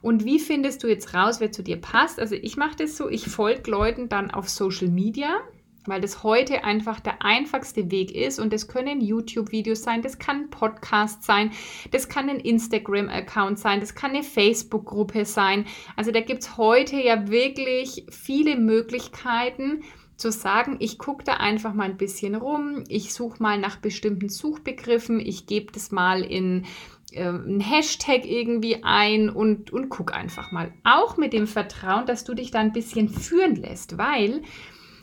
Und 0.00 0.24
wie 0.24 0.38
findest 0.38 0.82
du 0.82 0.88
jetzt 0.88 1.14
raus, 1.14 1.40
wer 1.40 1.50
zu 1.50 1.62
dir 1.62 1.80
passt? 1.80 2.20
Also 2.20 2.34
ich 2.34 2.56
mache 2.56 2.76
das 2.76 2.96
so, 2.96 3.08
ich 3.08 3.26
folge 3.26 3.70
Leuten 3.70 4.08
dann 4.08 4.30
auf 4.30 4.48
Social 4.48 4.88
Media 4.88 5.40
weil 5.88 6.00
das 6.00 6.22
heute 6.22 6.64
einfach 6.64 7.00
der 7.00 7.22
einfachste 7.22 7.90
Weg 7.90 8.14
ist 8.14 8.38
und 8.38 8.52
das 8.52 8.68
können 8.68 9.00
YouTube-Videos 9.00 9.82
sein, 9.82 10.02
das 10.02 10.18
kann 10.18 10.42
ein 10.42 10.50
Podcast 10.50 11.22
sein, 11.24 11.50
das 11.90 12.08
kann 12.08 12.28
ein 12.28 12.40
Instagram-Account 12.40 13.58
sein, 13.58 13.80
das 13.80 13.94
kann 13.94 14.10
eine 14.10 14.22
Facebook-Gruppe 14.22 15.24
sein. 15.24 15.66
Also 15.96 16.10
da 16.10 16.20
gibt 16.20 16.42
es 16.42 16.56
heute 16.56 16.96
ja 16.96 17.28
wirklich 17.28 18.06
viele 18.10 18.56
Möglichkeiten 18.56 19.82
zu 20.16 20.32
sagen, 20.32 20.76
ich 20.80 20.98
gucke 20.98 21.24
da 21.24 21.34
einfach 21.34 21.74
mal 21.74 21.84
ein 21.84 21.96
bisschen 21.96 22.34
rum, 22.34 22.84
ich 22.88 23.14
suche 23.14 23.42
mal 23.42 23.58
nach 23.58 23.76
bestimmten 23.76 24.28
Suchbegriffen, 24.28 25.20
ich 25.20 25.46
gebe 25.46 25.72
das 25.72 25.92
mal 25.92 26.22
in 26.22 26.66
äh, 27.12 27.28
einen 27.28 27.60
Hashtag 27.60 28.24
irgendwie 28.24 28.82
ein 28.82 29.30
und, 29.30 29.72
und 29.72 29.88
guck 29.88 30.12
einfach 30.12 30.52
mal. 30.52 30.72
Auch 30.84 31.16
mit 31.16 31.32
dem 31.32 31.46
Vertrauen, 31.46 32.06
dass 32.06 32.24
du 32.24 32.34
dich 32.34 32.50
da 32.50 32.58
ein 32.58 32.72
bisschen 32.72 33.08
führen 33.08 33.56
lässt, 33.56 33.96
weil 33.96 34.42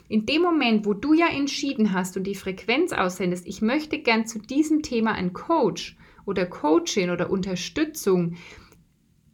in 0.08 0.26
dem 0.26 0.42
Moment, 0.42 0.86
wo 0.86 0.94
du 0.94 1.14
ja 1.14 1.28
entschieden 1.28 1.92
hast 1.92 2.16
und 2.16 2.24
die 2.24 2.34
Frequenz 2.34 2.92
aussendest, 2.92 3.46
ich 3.46 3.62
möchte 3.62 3.98
gern 3.98 4.26
zu 4.26 4.38
diesem 4.38 4.82
Thema 4.82 5.12
einen 5.12 5.32
Coach 5.32 5.96
oder 6.24 6.46
Coaching 6.46 7.10
oder 7.10 7.30
Unterstützung, 7.30 8.36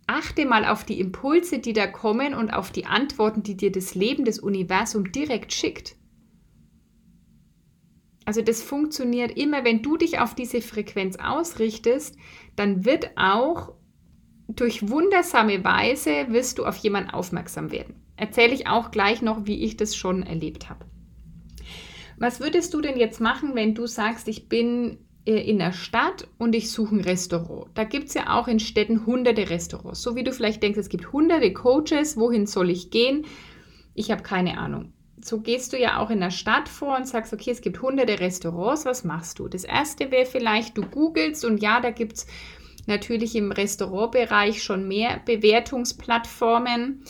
achte 0.07 0.47
mal 0.47 0.65
auf 0.65 0.85
die 0.85 1.01
Impulse, 1.01 1.59
die 1.59 1.73
da 1.73 1.87
kommen 1.87 2.35
und 2.35 2.51
auf 2.51 2.71
die 2.71 2.87
Antworten, 2.87 3.43
die 3.43 3.57
dir 3.57 3.71
das 3.71 3.95
Leben, 3.95 4.25
das 4.25 4.39
Universum 4.39 5.13
direkt 5.13 5.53
schickt. 5.53 5.97
Also 8.25 8.41
das 8.41 8.63
funktioniert 8.63 9.37
immer, 9.37 9.65
wenn 9.65 9.83
du 9.83 9.97
dich 9.97 10.21
auf 10.21 10.35
diese 10.35 10.61
Frequenz 10.63 11.17
ausrichtest, 11.17 12.17
dann 12.57 12.85
wird 12.85 13.11
auch 13.17 13.75
durch 14.49 14.89
wundersame 14.89 15.65
Weise 15.65 16.27
wirst 16.29 16.59
du 16.59 16.65
auf 16.65 16.77
jemanden 16.77 17.11
aufmerksam 17.11 17.73
werden 17.73 18.02
erzähle 18.23 18.55
ich 18.55 18.69
auch 18.69 18.93
gleich 18.93 19.21
noch, 19.21 19.47
wie 19.47 19.65
ich 19.65 19.77
das 19.77 19.97
schon 19.97 20.23
erlebt 20.23 20.71
habe. 20.71 20.85
Was 22.19 22.39
würdest 22.39 22.73
du 22.73 22.81
denn 22.81 22.97
jetzt 22.97 23.21
machen, 23.21 23.57
wenn 23.57 23.75
du 23.75 23.89
sagst, 23.89 24.29
ich 24.29 24.49
bin 24.49 24.99
äh, 25.25 25.41
in 25.41 25.59
der 25.59 25.73
Stadt 25.73 26.29
und 26.39 26.55
ich 26.55 26.71
suche 26.71 26.95
ein 26.95 27.01
Restaurant. 27.01 27.67
Da 27.75 27.83
gibt 27.83 28.09
es 28.09 28.15
ja 28.15 28.39
auch 28.39 28.47
in 28.47 28.61
Städten 28.61 29.07
hunderte 29.07 29.51
Restaurants. 29.51 30.03
So 30.03 30.15
wie 30.15 30.23
du 30.23 30.33
vielleicht 30.33 30.63
denkst, 30.63 30.79
es 30.79 30.89
gibt 30.89 31.13
hunderte 31.13 31.53
Coaches, 31.53 32.17
wohin 32.17 32.47
soll 32.47 32.71
ich 32.71 32.91
gehen? 32.91 33.27
Ich 33.95 34.13
habe 34.13 34.23
keine 34.23 34.57
Ahnung. 34.57 34.93
So 35.21 35.41
gehst 35.41 35.73
du 35.73 35.79
ja 35.79 35.99
auch 35.99 36.11
in 36.11 36.21
der 36.21 36.31
Stadt 36.31 36.69
vor 36.69 36.97
und 36.97 37.09
sagst, 37.09 37.33
okay, 37.33 37.51
es 37.51 37.61
gibt 37.61 37.83
hunderte 37.83 38.21
Restaurants, 38.21 38.85
was 38.85 39.03
machst 39.03 39.41
du? 39.41 39.49
Das 39.49 39.65
erste 39.65 40.13
wäre 40.13 40.27
vielleicht, 40.27 40.77
du 40.77 40.83
googelst 40.83 41.45
und 41.45 41.61
ja, 41.61 41.81
da 41.81 41.91
gibt 41.91 42.19
es 42.19 42.27
natürlich 42.87 43.35
im 43.35 43.51
Restaurantbereich 43.51 44.63
schon 44.63 44.87
mehr 44.87 45.21
Bewertungsplattformen. 45.25 47.05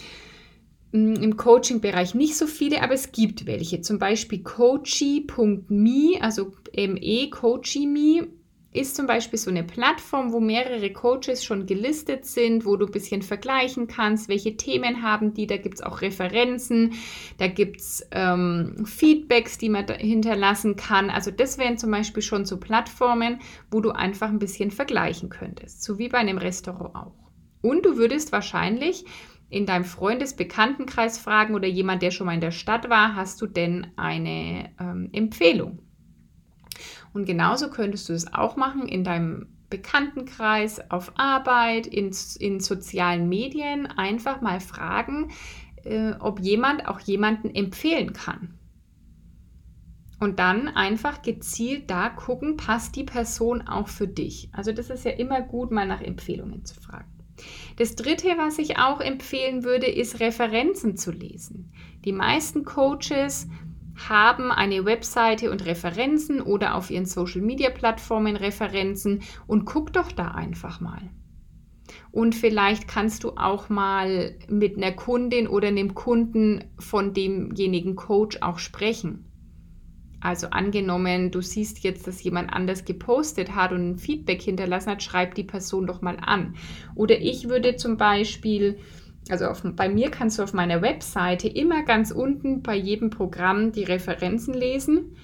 Im 0.93 1.37
Coaching-Bereich 1.39 2.15
nicht 2.15 2.37
so 2.37 2.47
viele, 2.47 2.83
aber 2.83 2.93
es 2.93 3.13
gibt 3.13 3.47
welche. 3.47 3.81
Zum 3.81 3.99
Beispiel 3.99 4.43
Coachy.me, 4.43 6.21
also 6.21 6.53
ME, 6.77 7.31
Coachy.me 7.31 8.29
ist 8.75 8.97
zum 8.97 9.07
Beispiel 9.07 9.39
so 9.39 9.51
eine 9.51 9.65
Plattform, 9.65 10.33
wo 10.33 10.41
mehrere 10.41 10.91
Coaches 10.93 11.45
schon 11.45 11.67
gelistet 11.67 12.25
sind, 12.25 12.65
wo 12.65 12.77
du 12.77 12.87
ein 12.87 12.93
bisschen 12.93 13.21
vergleichen 13.21 13.87
kannst, 13.87 14.29
welche 14.29 14.57
Themen 14.57 15.03
haben 15.03 15.35
die. 15.35 15.47
Da 15.47 15.59
gibt 15.59 15.77
es 15.77 15.83
auch 15.83 16.01
Referenzen, 16.01 16.95
da 17.37 17.49
gibt 17.49 17.81
es 17.81 18.07
ähm, 18.13 18.85
Feedbacks, 18.87 19.59
die 19.59 19.69
man 19.69 19.87
hinterlassen 19.89 20.77
kann. 20.77 21.11
Also 21.11 21.31
das 21.31 21.59
wären 21.59 21.77
zum 21.77 21.91
Beispiel 21.91 22.23
schon 22.23 22.47
so 22.47 22.57
Plattformen, 22.59 23.41
wo 23.71 23.81
du 23.81 23.91
einfach 23.91 24.29
ein 24.29 24.39
bisschen 24.39 24.71
vergleichen 24.71 25.29
könntest, 25.29 25.83
so 25.83 25.99
wie 25.99 26.09
bei 26.09 26.19
einem 26.19 26.39
Restaurant 26.39 26.95
auch. 26.95 27.13
Und 27.61 27.85
du 27.85 27.97
würdest 27.97 28.33
wahrscheinlich 28.33 29.05
in 29.53 29.67
deinem 29.67 29.85
Freundesbekanntenkreis 29.85 31.19
fragen 31.19 31.55
oder 31.55 31.69
jemand, 31.69 32.03
der 32.03 32.11
schon 32.11 32.27
mal 32.27 32.35
in 32.35 32.41
der 32.41 32.51
Stadt 32.51 32.89
war, 32.89 33.15
hast 33.15 33.41
du 33.43 33.47
denn 33.47 33.89
eine 33.97 34.71
ähm, 34.81 35.11
Empfehlung? 35.13 35.81
Und 37.13 37.27
genauso 37.27 37.69
könntest 37.69 38.09
du 38.09 38.15
es 38.15 38.33
auch 38.33 38.57
machen 38.57 38.89
in 38.89 39.05
deinem 39.05 39.49
Bekanntenkreis, 39.69 40.91
auf 40.91 41.13
Arbeit, 41.17 41.87
in, 41.87 42.15
in 42.39 42.61
sozialen 42.61 43.29
Medien. 43.29 43.87
Einfach 43.87 44.41
mal 44.41 44.61
fragen, 44.61 45.33
äh, 45.85 46.13
ob 46.19 46.41
jemand 46.41 46.89
auch 46.89 47.01
jemanden 47.01 47.55
empfehlen 47.55 48.15
kann. 48.15 48.55
Und 50.19 50.39
dann 50.39 50.69
einfach 50.69 51.21
gezielt 51.21 51.91
da 51.91 52.09
gucken, 52.09 52.57
passt 52.57 52.97
die 52.97 53.05
Person 53.05 53.61
auch 53.67 53.89
für 53.89 54.09
dich. 54.09 54.49
Also 54.53 54.73
das 54.73 54.89
ist 54.89 55.05
ja 55.05 55.11
immer 55.11 55.43
gut, 55.43 55.73
mal 55.73 55.87
nach 55.87 56.01
Empfehlungen 56.01 56.65
zu 56.65 56.81
fragen. 56.81 57.22
Das 57.77 57.97
Dritte, 57.97 58.29
was 58.37 58.59
ich 58.59 58.79
auch 58.79 59.01
empfehlen 59.01 59.65
würde, 59.65 59.87
ist 59.87 60.21
Referenzen 60.21 60.97
zu 60.97 61.11
lesen. 61.11 61.73
Die 62.05 62.13
meisten 62.13 62.65
Coaches 62.65 63.49
haben 64.09 64.51
eine 64.51 64.85
Webseite 64.85 65.51
und 65.51 65.65
Referenzen 65.65 66.41
oder 66.41 66.75
auf 66.75 66.91
ihren 66.91 67.07
Social-Media-Plattformen 67.07 68.37
Referenzen 68.37 69.23
und 69.47 69.65
guck 69.65 69.93
doch 69.93 70.13
da 70.13 70.29
einfach 70.29 70.81
mal. 70.81 71.11
Und 72.11 72.35
vielleicht 72.35 72.89
kannst 72.89 73.25
du 73.25 73.33
auch 73.37 73.69
mal 73.69 74.35
mit 74.49 74.77
einer 74.77 74.93
Kundin 74.93 75.47
oder 75.49 75.69
einem 75.69 75.95
Kunden 75.95 76.65
von 76.79 77.13
demjenigen 77.15 77.97
Coach 77.97 78.39
auch 78.41 78.59
sprechen. 78.59 79.32
Also 80.23 80.49
angenommen, 80.49 81.31
du 81.31 81.41
siehst 81.41 81.83
jetzt, 81.83 82.07
dass 82.07 82.23
jemand 82.23 82.53
anders 82.53 82.85
gepostet 82.85 83.57
hat 83.57 83.73
und 83.73 83.91
ein 83.91 83.99
Feedback 83.99 84.41
hinterlassen 84.41 84.91
hat, 84.91 85.03
schreib 85.03 85.35
die 85.35 85.43
Person 85.43 85.87
doch 85.87 86.01
mal 86.01 86.17
an. 86.21 86.55
Oder 86.95 87.21
ich 87.21 87.49
würde 87.49 87.77
zum 87.77 87.97
Beispiel 87.97 88.79
also 89.29 89.47
auf, 89.47 89.63
bei 89.65 89.89
mir 89.89 90.11
kannst 90.11 90.39
du 90.39 90.43
auf 90.43 90.53
meiner 90.53 90.83
Webseite 90.83 91.49
immer 91.49 91.85
ganz 91.85 92.11
unten 92.11 92.63
bei 92.63 92.77
jedem 92.77 93.11
Programm 93.11 93.73
die 93.73 93.85
Referenzen 93.85 94.55
lesen. 94.55 95.17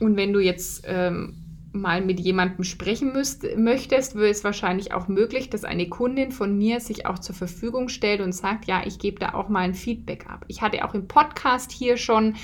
Und 0.00 0.16
wenn 0.16 0.32
du 0.32 0.40
jetzt 0.40 0.84
ähm, 0.86 1.40
mal 1.72 2.00
mit 2.00 2.18
jemandem 2.18 2.64
sprechen 2.64 3.12
müsst, 3.12 3.44
möchtest, 3.56 4.16
wäre 4.16 4.30
es 4.30 4.42
wahrscheinlich 4.42 4.92
auch 4.92 5.08
möglich, 5.08 5.50
dass 5.50 5.64
eine 5.64 5.88
Kundin 5.88 6.32
von 6.32 6.56
mir 6.56 6.80
sich 6.80 7.06
auch 7.06 7.18
zur 7.18 7.34
Verfügung 7.34 7.88
stellt 7.88 8.20
und 8.20 8.32
sagt, 8.32 8.64
ja, 8.64 8.82
ich 8.86 8.98
gebe 8.98 9.20
da 9.20 9.34
auch 9.34 9.48
mal 9.48 9.60
ein 9.60 9.74
Feedback 9.74 10.28
ab. 10.28 10.44
Ich 10.48 10.62
hatte 10.62 10.84
auch 10.84 10.94
im 10.94 11.06
Podcast 11.06 11.70
hier 11.70 11.96
schon 11.96 12.36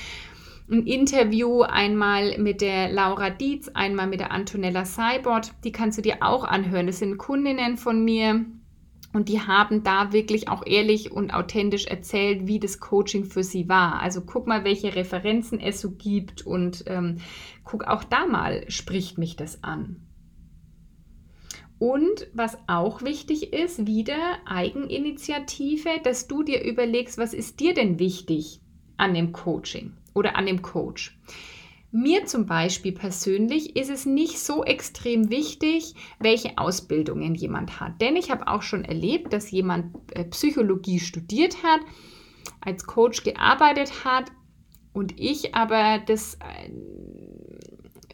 ein 0.71 0.87
Interview, 0.87 1.63
einmal 1.63 2.39
mit 2.39 2.61
der 2.61 2.91
Laura 2.91 3.31
Dietz, 3.31 3.69
einmal 3.69 4.07
mit 4.07 4.21
der 4.21 4.33
Antonella 4.33 4.85
Seibert. 4.85 5.53
Die 5.65 5.73
kannst 5.73 5.99
du 5.99 6.03
dir 6.03 6.19
auch 6.21 6.45
anhören. 6.45 6.87
Das 6.87 6.99
sind 6.99 7.19
Kundinnen 7.19 7.77
von 7.77 8.05
mir, 8.05 8.45
und 9.17 9.31
die 9.31 9.41
haben 9.41 9.83
da 9.83 10.13
wirklich 10.13 10.49
auch 10.49 10.63
ehrlich 10.67 11.11
und 11.11 11.33
authentisch 11.33 11.87
erzählt, 11.87 12.47
wie 12.47 12.61
das 12.61 12.81
Coaching 12.81 13.25
für 13.25 13.43
sie 13.43 13.67
war. 13.67 14.03
Also 14.03 14.21
guck 14.21 14.47
mal, 14.47 14.63
welche 14.63 14.95
Referenzen 14.95 15.59
es 15.59 15.81
so 15.81 15.93
gibt 15.93 16.47
und 16.47 16.85
ähm, 16.87 17.17
guck 17.65 17.85
auch 17.85 18.05
da 18.05 18.27
mal, 18.27 18.71
spricht 18.71 19.17
mich 19.17 19.35
das 19.35 19.65
an. 19.65 20.03
Und 21.79 22.29
was 22.35 22.59
auch 22.67 23.01
wichtig 23.01 23.55
ist, 23.55 23.87
wieder 23.87 24.19
Eigeninitiative, 24.45 25.89
dass 26.05 26.29
du 26.29 26.43
dir 26.43 26.63
überlegst, 26.63 27.17
was 27.17 27.33
ist 27.33 27.61
dir 27.61 27.73
denn 27.73 27.99
wichtig 27.99 28.61
an 28.99 29.15
dem 29.15 29.33
Coaching 29.33 29.95
oder 30.17 30.37
an 30.37 30.47
dem 30.47 30.63
Coach. 30.63 31.17
Mir 31.93 32.27
zum 32.27 32.47
Beispiel 32.47 32.93
persönlich 32.93 33.77
ist 33.77 33.91
es 33.91 34.07
nicht 34.07 34.41
so 34.41 34.65
extrem 34.65 35.31
wichtig, 35.31 35.95
welche 36.19 36.59
Ausbildungen 36.59 37.35
jemand 37.35 37.81
hat. 37.81 38.01
Denn 38.01 38.17
ich 38.17 38.31
habe 38.31 38.49
auch 38.49 38.63
schon 38.63 38.85
erlebt, 38.85 39.33
dass 39.33 39.51
jemand 39.51 39.95
äh, 40.13 40.25
Psychologie 40.25 40.99
studiert 40.99 41.63
hat, 41.63 41.81
als 42.61 42.87
Coach 42.87 43.23
gearbeitet 43.23 44.05
hat 44.05 44.33
und 44.93 45.19
ich 45.19 45.55
aber 45.55 46.01
das 46.05 46.39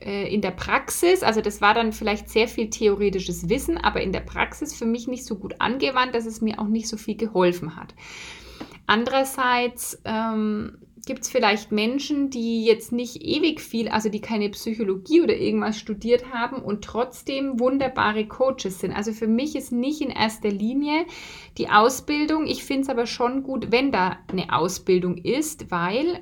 äh, 0.01 0.33
in 0.33 0.43
der 0.43 0.51
Praxis, 0.51 1.23
also 1.23 1.41
das 1.41 1.61
war 1.61 1.75
dann 1.75 1.93
vielleicht 1.93 2.29
sehr 2.29 2.49
viel 2.49 2.69
theoretisches 2.71 3.49
Wissen, 3.49 3.79
aber 3.79 4.03
in 4.03 4.13
der 4.13 4.21
Praxis 4.21 4.75
für 4.75 4.87
mich 4.87 5.09
nicht 5.09 5.25
so 5.25 5.37
gut 5.37 5.61
angewandt, 5.61 6.15
dass 6.15 6.27
es 6.27 6.41
mir 6.41 6.61
auch 6.61 6.69
nicht 6.69 6.89
so 6.89 6.97
viel 6.97 7.17
geholfen 7.17 7.77
hat. 7.77 7.95
Andererseits 8.87 10.01
ähm, 10.05 10.82
gibt 11.05 11.23
es 11.23 11.31
vielleicht 11.31 11.73
Menschen, 11.73 12.31
die 12.31 12.65
jetzt 12.65 12.93
nicht 12.93 13.23
ewig 13.23 13.61
viel, 13.61 13.89
also 13.89 14.09
die 14.09 14.21
keine 14.21 14.49
Psychologie 14.51 15.21
oder 15.21 15.37
irgendwas 15.37 15.79
studiert 15.79 16.33
haben 16.33 16.63
und 16.63 16.85
trotzdem 16.85 17.59
wunderbare 17.59 18.27
Coaches 18.27 18.79
sind. 18.81 18.93
Also 18.93 19.13
für 19.13 19.27
mich 19.27 19.57
ist 19.57 19.73
nicht 19.73 20.01
in 20.01 20.11
erster 20.11 20.51
Linie 20.51 21.07
die 21.59 21.69
Ausbildung. 21.69 22.47
Ich 22.47 22.65
finde 22.65 22.83
es 22.83 22.89
aber 22.89 23.07
schon 23.07 23.43
gut, 23.43 23.73
wenn 23.73 23.91
da 23.91 24.19
eine 24.29 24.57
Ausbildung 24.57 25.17
ist, 25.19 25.71
weil 25.71 26.21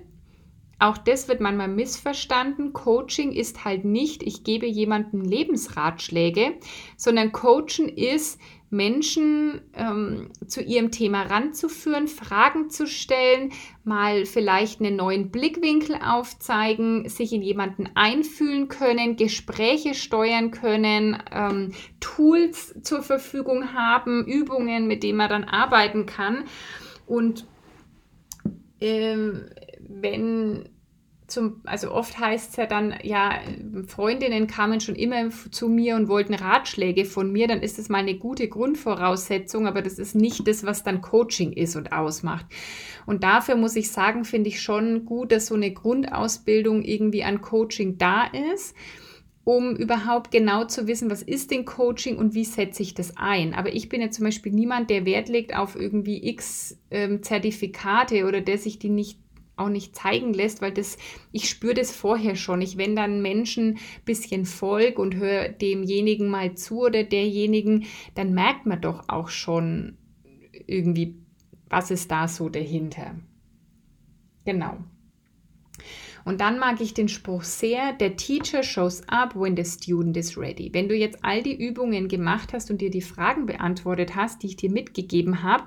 auch 0.78 0.96
das 0.96 1.28
wird 1.28 1.42
manchmal 1.42 1.68
missverstanden. 1.68 2.72
Coaching 2.72 3.32
ist 3.32 3.66
halt 3.66 3.84
nicht, 3.84 4.22
ich 4.22 4.44
gebe 4.44 4.66
jemandem 4.66 5.20
Lebensratschläge, 5.20 6.54
sondern 6.96 7.32
Coachen 7.32 7.87
ist, 7.87 8.40
Menschen 8.70 9.60
ähm, 9.74 10.30
zu 10.46 10.62
ihrem 10.62 10.92
Thema 10.92 11.22
ranzuführen, 11.22 12.06
Fragen 12.06 12.70
zu 12.70 12.86
stellen, 12.86 13.52
mal 13.82 14.24
vielleicht 14.26 14.80
einen 14.80 14.96
neuen 14.96 15.30
Blickwinkel 15.30 15.96
aufzeigen, 15.96 17.08
sich 17.08 17.32
in 17.32 17.42
jemanden 17.42 17.90
einfühlen 17.94 18.68
können, 18.68 19.16
Gespräche 19.16 19.94
steuern 19.94 20.52
können, 20.52 21.20
ähm, 21.32 21.72
Tools 21.98 22.80
zur 22.82 23.02
Verfügung 23.02 23.74
haben, 23.74 24.24
Übungen, 24.24 24.86
mit 24.86 25.02
denen 25.02 25.18
man 25.18 25.28
dann 25.28 25.44
arbeiten 25.44 26.06
kann. 26.06 26.44
Und 27.06 27.46
ähm, 28.80 29.50
wenn 29.80 30.69
zum, 31.31 31.61
also 31.64 31.93
oft 31.93 32.19
heißt 32.19 32.51
es 32.51 32.57
ja 32.57 32.66
dann, 32.66 32.95
ja, 33.03 33.40
Freundinnen 33.87 34.47
kamen 34.47 34.81
schon 34.81 34.97
immer 34.97 35.31
zu 35.51 35.69
mir 35.69 35.97
und 35.97 36.09
wollten 36.09 36.35
Ratschläge 36.35 37.05
von 37.05 37.33
mir, 37.33 37.49
dann 37.49 37.61
ist 37.61 37.79
das 37.79 37.88
mal 37.88 37.99
eine 37.99 38.19
gute 38.19 38.49
Grundvoraussetzung, 38.49 39.66
aber 39.66 39.83
das 39.83 39.99
ist 39.99 40.14
nicht 40.14 40.47
das, 40.47 40.64
was 40.64 40.83
dann 40.83 41.01
Coaching 41.01 41.53
ist 41.53 41.77
und 41.77 41.93
ausmacht. 41.93 42.47
Und 43.07 43.25
dafür 43.25 43.57
muss 43.57 43.77
ich 43.77 43.90
sagen, 43.90 44.25
finde 44.25 44.49
ich 44.49 44.61
schon 44.61 45.05
gut, 45.05 45.33
dass 45.33 45.47
so 45.47 45.55
eine 45.55 45.73
Grundausbildung 45.73 46.83
irgendwie 46.83 47.25
an 47.25 47.40
Coaching 47.40 47.99
da 47.99 48.25
ist 48.53 48.75
um 49.43 49.75
überhaupt 49.75 50.31
genau 50.31 50.64
zu 50.64 50.87
wissen, 50.87 51.11
was 51.11 51.23
ist 51.23 51.51
denn 51.51 51.64
Coaching 51.64 52.19
und 52.19 52.35
wie 52.35 52.45
setze 52.45 52.83
ich 52.83 52.95
das 52.95 53.16
ein. 53.16 53.55
Aber 53.55 53.75
ich 53.75 53.88
bin 53.88 54.01
ja 54.01 54.11
zum 54.11 54.27
Beispiel 54.27 54.53
niemand, 54.53 54.90
der 54.90 55.07
Wert 55.07 55.29
legt 55.29 55.57
auf 55.57 55.77
irgendwie 55.77 56.29
x 56.29 56.79
ähm, 56.90 57.23
Zertifikate 57.23 58.27
oder 58.27 58.43
der 58.43 58.59
sich 58.59 58.79
die 58.79 58.90
nicht 58.90 59.19
auch 59.61 59.68
nicht 59.68 59.94
zeigen 59.94 60.35
lässt, 60.35 60.62
weil 60.62 60.73
das, 60.73 60.99
ich 61.33 61.49
spüre 61.49 61.75
das 61.75 61.94
vorher 61.94 62.35
schon. 62.35 62.62
Ich, 62.62 62.77
wenn 62.77 62.96
dann 62.96 63.23
Menschen 63.23 63.75
ein 63.75 64.05
bisschen 64.05 64.44
folg 64.44 64.99
und 64.99 65.14
höre 65.14 65.49
demjenigen 65.49 66.29
mal 66.29 66.55
zu 66.55 66.87
oder 66.87 67.05
derjenigen, 67.05 67.85
dann 68.14 68.35
merkt 68.35 68.66
man 68.66 68.81
doch 68.81 69.05
auch 69.09 69.29
schon 69.29 69.99
irgendwie, 70.66 71.16
was 71.68 71.90
ist 71.90 72.11
da 72.11 72.27
so 72.27 72.49
dahinter. 72.49 73.14
Genau. 74.44 74.79
Und 76.25 76.40
dann 76.40 76.59
mag 76.59 76.81
ich 76.81 76.94
den 76.94 77.09
Spruch 77.09 77.44
sehr, 77.44 77.92
der 77.94 78.16
Teacher 78.16 78.62
shows 78.62 79.03
up 79.09 79.35
when 79.35 79.57
the 79.57 79.64
student 79.64 80.16
is 80.16 80.37
ready. 80.37 80.70
Wenn 80.73 80.88
du 80.88 80.94
jetzt 80.94 81.18
all 81.23 81.42
die 81.42 81.57
Übungen 81.57 82.09
gemacht 82.09 82.53
hast 82.53 82.70
und 82.70 82.81
dir 82.81 82.90
die 82.90 83.01
Fragen 83.01 83.46
beantwortet 83.46 84.16
hast, 84.16 84.42
die 84.42 84.49
ich 84.49 84.57
dir 84.57 84.70
mitgegeben 84.70 85.42
habe, 85.42 85.64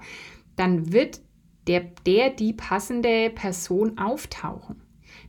dann 0.56 0.94
wird 0.94 1.22
der, 1.68 1.82
der 2.06 2.30
die 2.30 2.54
passende 2.54 3.30
Person 3.30 3.98
auftauchen. 3.98 4.82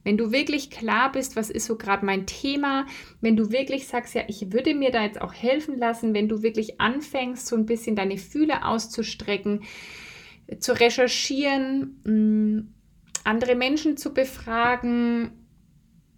Wenn 0.03 0.19
du 0.19 0.33
wirklich 0.33 0.71
klar 0.71 1.11
bist, 1.13 1.35
was 1.35 1.51
ist 1.51 1.67
so 1.67 1.77
gerade 1.77 2.05
mein 2.05 2.27
Thema, 2.27 2.87
wenn 3.21 3.37
du 3.37 3.51
wirklich 3.51 3.87
sagst, 3.87 4.15
ja, 4.15 4.23
ich 4.29 4.53
würde 4.53 4.75
mir 4.75 4.91
da 4.91 5.03
jetzt 5.03 5.21
auch 5.21 5.33
helfen 5.33 5.79
lassen, 5.79 6.13
wenn 6.13 6.29
du 6.29 6.43
wirklich 6.43 6.81
anfängst, 6.81 7.47
so 7.47 7.57
ein 7.57 7.67
bisschen 7.67 7.97
deine 7.97 8.19
Fühle 8.19 8.67
auszustrecken, 8.67 9.63
zu 10.59 10.79
recherchieren, 10.79 12.01
mm, 12.05 12.75
andere 13.25 13.55
Menschen 13.55 13.97
zu 13.97 14.13
befragen, 14.13 15.31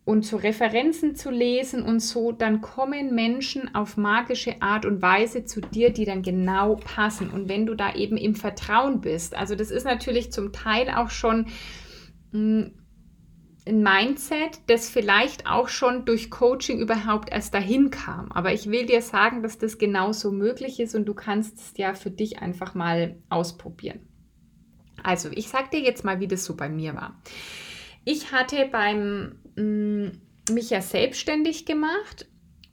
und 0.07 0.25
so 0.25 0.37
Referenzen 0.37 1.17
zu 1.17 1.31
lesen 1.31 1.83
und 1.83 1.99
so, 1.99 2.31
dann 2.31 2.61
kommen 2.61 3.13
Menschen 3.13 3.75
auf 3.75 3.97
magische 3.97 4.63
Art 4.63 4.87
und 4.87 5.03
Weise 5.03 5.45
zu 5.45 5.61
dir, 5.61 5.91
die 5.91 6.05
dann 6.05 6.23
genau 6.23 6.77
passen. 6.77 7.29
Und 7.29 7.49
wenn 7.49 7.67
du 7.67 7.75
da 7.75 7.93
eben 7.93 8.17
im 8.17 8.37
Vertrauen 8.37 9.01
bist, 9.01 9.35
also 9.35 9.57
das 9.57 9.73
ist 9.73 9.83
natürlich 9.85 10.31
zum 10.31 10.53
Teil 10.53 10.91
auch 10.91 11.11
schon 11.11 11.49
hm, 12.31 12.71
ein 13.67 13.83
Mindset, 13.83 14.61
das 14.69 14.89
vielleicht 14.89 15.49
auch 15.49 15.67
schon 15.67 16.05
durch 16.05 16.31
Coaching 16.31 16.79
überhaupt 16.79 17.33
erst 17.33 17.53
dahin 17.53 17.91
kam. 17.91 18.31
Aber 18.31 18.53
ich 18.53 18.71
will 18.71 18.87
dir 18.87 19.03
sagen, 19.03 19.43
dass 19.43 19.59
das 19.59 19.77
genauso 19.77 20.31
möglich 20.31 20.79
ist 20.79 20.95
und 20.95 21.07
du 21.07 21.15
kannst 21.15 21.59
es 21.59 21.73
ja 21.77 21.95
für 21.95 22.13
dich 22.13 22.39
einfach 22.39 22.77
mal 22.77 23.17
ausprobieren. 23.29 24.07
Also, 25.03 25.31
ich 25.33 25.49
sage 25.49 25.71
dir 25.73 25.81
jetzt 25.81 26.05
mal, 26.05 26.21
wie 26.21 26.29
das 26.29 26.45
so 26.45 26.55
bei 26.55 26.69
mir 26.69 26.95
war. 26.95 27.21
Ich 28.05 28.31
hatte 28.31 28.69
beim 28.71 29.41
mm, 29.57 30.07
mich 30.53 30.71
ja 30.71 30.81
selbstständig 30.81 31.67
gemacht 31.67 32.27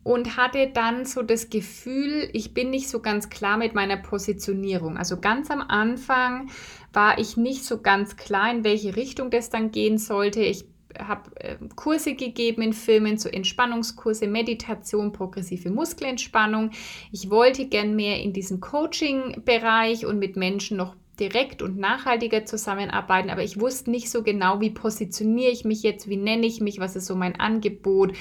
und 0.03 0.35
hatte 0.37 0.69
dann 0.73 1.05
so 1.05 1.23
das 1.23 1.49
Gefühl, 1.49 2.29
ich 2.33 2.53
bin 2.53 2.69
nicht 2.69 2.89
so 2.89 2.99
ganz 2.99 3.29
klar 3.29 3.57
mit 3.57 3.73
meiner 3.73 3.97
Positionierung. 3.97 4.97
Also 4.97 5.19
ganz 5.19 5.49
am 5.49 5.61
Anfang 5.61 6.49
war 6.91 7.17
ich 7.19 7.37
nicht 7.37 7.63
so 7.63 7.81
ganz 7.81 8.17
klar, 8.17 8.51
in 8.51 8.63
welche 8.63 8.95
Richtung 8.95 9.31
das 9.31 9.49
dann 9.49 9.71
gehen 9.71 9.97
sollte. 9.97 10.41
Ich 10.41 10.65
habe 10.99 11.31
äh, 11.39 11.55
Kurse 11.75 12.15
gegeben 12.15 12.61
in 12.61 12.73
Filmen, 12.73 13.17
so 13.17 13.29
Entspannungskurse, 13.29 14.27
Meditation, 14.27 15.11
progressive 15.11 15.71
Muskelentspannung. 15.71 16.71
Ich 17.11 17.29
wollte 17.29 17.67
gern 17.67 17.95
mehr 17.95 18.21
in 18.21 18.33
diesen 18.33 18.59
Coaching-Bereich 18.59 20.05
und 20.05 20.19
mit 20.19 20.35
Menschen 20.35 20.77
noch 20.77 20.95
direkt 21.19 21.61
und 21.61 21.77
nachhaltiger 21.77 22.45
zusammenarbeiten, 22.45 23.29
aber 23.29 23.43
ich 23.43 23.59
wusste 23.59 23.91
nicht 23.91 24.09
so 24.09 24.23
genau, 24.23 24.61
wie 24.61 24.71
positioniere 24.71 25.51
ich 25.51 25.63
mich 25.63 25.83
jetzt, 25.83 26.09
wie 26.09 26.17
nenne 26.17 26.45
ich 26.45 26.59
mich, 26.59 26.79
was 26.79 26.95
ist 26.95 27.05
so 27.05 27.15
mein 27.15 27.39
Angebot. 27.39 28.13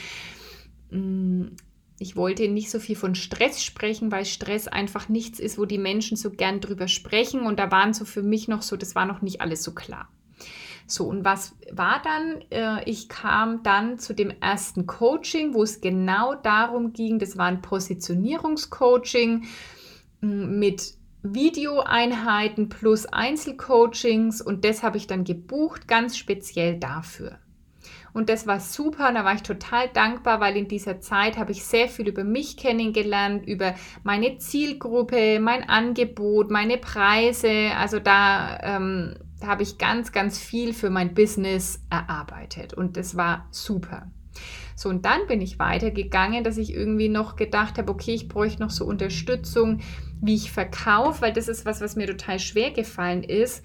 Mm, 0.91 1.47
ich 1.99 2.17
wollte 2.17 2.49
nicht 2.49 2.71
so 2.71 2.81
viel 2.81 2.97
von 2.97 3.15
Stress 3.15 3.63
sprechen, 3.63 4.11
weil 4.13 4.25
Stress 4.25 4.69
einfach 4.69 5.09
nichts 5.09 5.39
ist, 5.39 5.57
wo 5.59 5.65
die 5.65 5.79
Menschen 5.79 6.17
so 6.17 6.31
gern 6.31 6.61
drüber 6.61 6.89
sprechen 6.89 7.43
und 7.43 7.59
da 7.59 7.71
waren 7.71 7.95
so 7.95 8.05
für 8.05 8.23
mich 8.23 8.49
noch 8.49 8.63
so, 8.63 8.77
das 8.77 8.95
war 8.95 9.07
noch 9.07 9.23
nicht 9.23 9.41
alles 9.41 9.63
so 9.63 9.73
klar. 9.73 10.09
So, 10.87 11.07
und 11.07 11.25
was 11.25 11.55
war 11.71 12.03
dann? 12.03 12.43
Äh, 12.51 12.91
ich 12.91 13.09
kam 13.09 13.63
dann 13.63 13.99
zu 13.99 14.15
dem 14.15 14.31
ersten 14.41 14.87
Coaching, 14.87 15.55
wo 15.55 15.63
es 15.63 15.81
genau 15.81 16.35
darum 16.35 16.93
ging, 16.93 17.19
das 17.19 17.39
war 17.39 17.47
ein 17.47 17.63
Positionierungscoaching 17.63 19.45
mm, 20.21 20.59
mit 20.59 20.95
Videoeinheiten 21.23 22.69
plus 22.69 23.07
Einzelcoachings 23.07 24.41
und 24.43 24.65
das 24.65 24.83
habe 24.83 24.97
ich 24.97 25.07
dann 25.07 25.25
gebucht, 25.25 25.87
ganz 25.89 26.17
speziell 26.17 26.79
dafür. 26.79 27.39
Und 28.13 28.29
das 28.29 28.47
war 28.47 28.61
super 28.61 29.09
und 29.09 29.15
da 29.15 29.25
war 29.25 29.35
ich 29.35 29.43
total 29.43 29.89
dankbar, 29.89 30.41
weil 30.41 30.57
in 30.57 30.69
dieser 30.69 31.01
Zeit 31.01 31.39
habe 31.39 31.53
ich 31.53 31.65
sehr 31.65 31.89
viel 31.89 32.09
über 32.09 32.25
mich 32.25 32.57
kennengelernt, 32.57 33.47
über 33.47 33.75
meine 34.03 34.37
Zielgruppe, 34.37 35.41
mein 35.41 35.69
Angebot, 35.69 36.51
meine 36.51 36.77
Preise. 36.77 37.71
Also 37.79 38.01
da, 38.01 38.59
ähm, 38.63 39.15
habe 39.47 39.63
ich 39.63 39.79
ganz, 39.79 40.13
ganz 40.13 40.39
viel 40.39 40.73
für 40.73 40.91
mein 40.91 41.15
Business 41.15 41.81
erarbeitet 41.91 42.75
und 42.75 42.97
das 42.97 43.17
war 43.17 43.47
super. 43.51 44.11
So, 44.75 44.89
und 44.89 45.05
dann 45.05 45.27
bin 45.27 45.41
ich 45.41 45.59
weitergegangen, 45.59 46.45
dass 46.45 46.59
ich 46.59 46.75
irgendwie 46.75 47.09
noch 47.09 47.37
gedacht 47.37 47.79
habe, 47.79 47.91
okay, 47.91 48.15
ich 48.15 48.29
bräuchte 48.29 48.63
noch 48.63 48.71
so 48.71 48.85
Unterstützung, 48.85 49.81
wie 50.21 50.35
ich 50.35 50.51
verkaufe, 50.53 51.23
weil 51.23 51.33
das 51.33 51.49
ist 51.49 51.67
was, 51.67 51.81
was 51.81 51.97
mir 51.97 52.07
total 52.07 52.39
schwer 52.39 52.71
gefallen 52.71 53.23
ist 53.23 53.63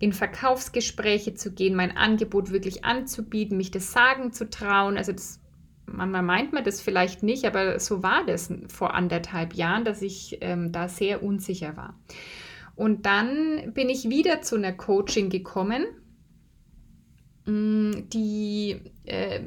in 0.00 0.14
Verkaufsgespräche 0.14 1.34
zu 1.34 1.52
gehen, 1.52 1.76
mein 1.76 1.96
Angebot 1.96 2.50
wirklich 2.50 2.84
anzubieten, 2.84 3.58
mich 3.58 3.70
das 3.70 3.92
sagen 3.92 4.32
zu 4.32 4.48
trauen. 4.48 4.96
Also 4.96 5.12
das, 5.12 5.40
manchmal 5.84 6.22
meint 6.22 6.54
man 6.54 6.64
das 6.64 6.80
vielleicht 6.80 7.22
nicht, 7.22 7.44
aber 7.44 7.78
so 7.78 8.02
war 8.02 8.24
das 8.24 8.52
vor 8.68 8.94
anderthalb 8.94 9.54
Jahren, 9.54 9.84
dass 9.84 10.00
ich 10.00 10.38
ähm, 10.40 10.72
da 10.72 10.88
sehr 10.88 11.22
unsicher 11.22 11.76
war. 11.76 12.00
Und 12.76 13.04
dann 13.04 13.74
bin 13.74 13.90
ich 13.90 14.08
wieder 14.08 14.40
zu 14.40 14.56
einer 14.56 14.72
Coaching 14.72 15.28
gekommen, 15.28 15.84
mm, 17.44 18.08
die 18.10 18.80
äh, 19.04 19.40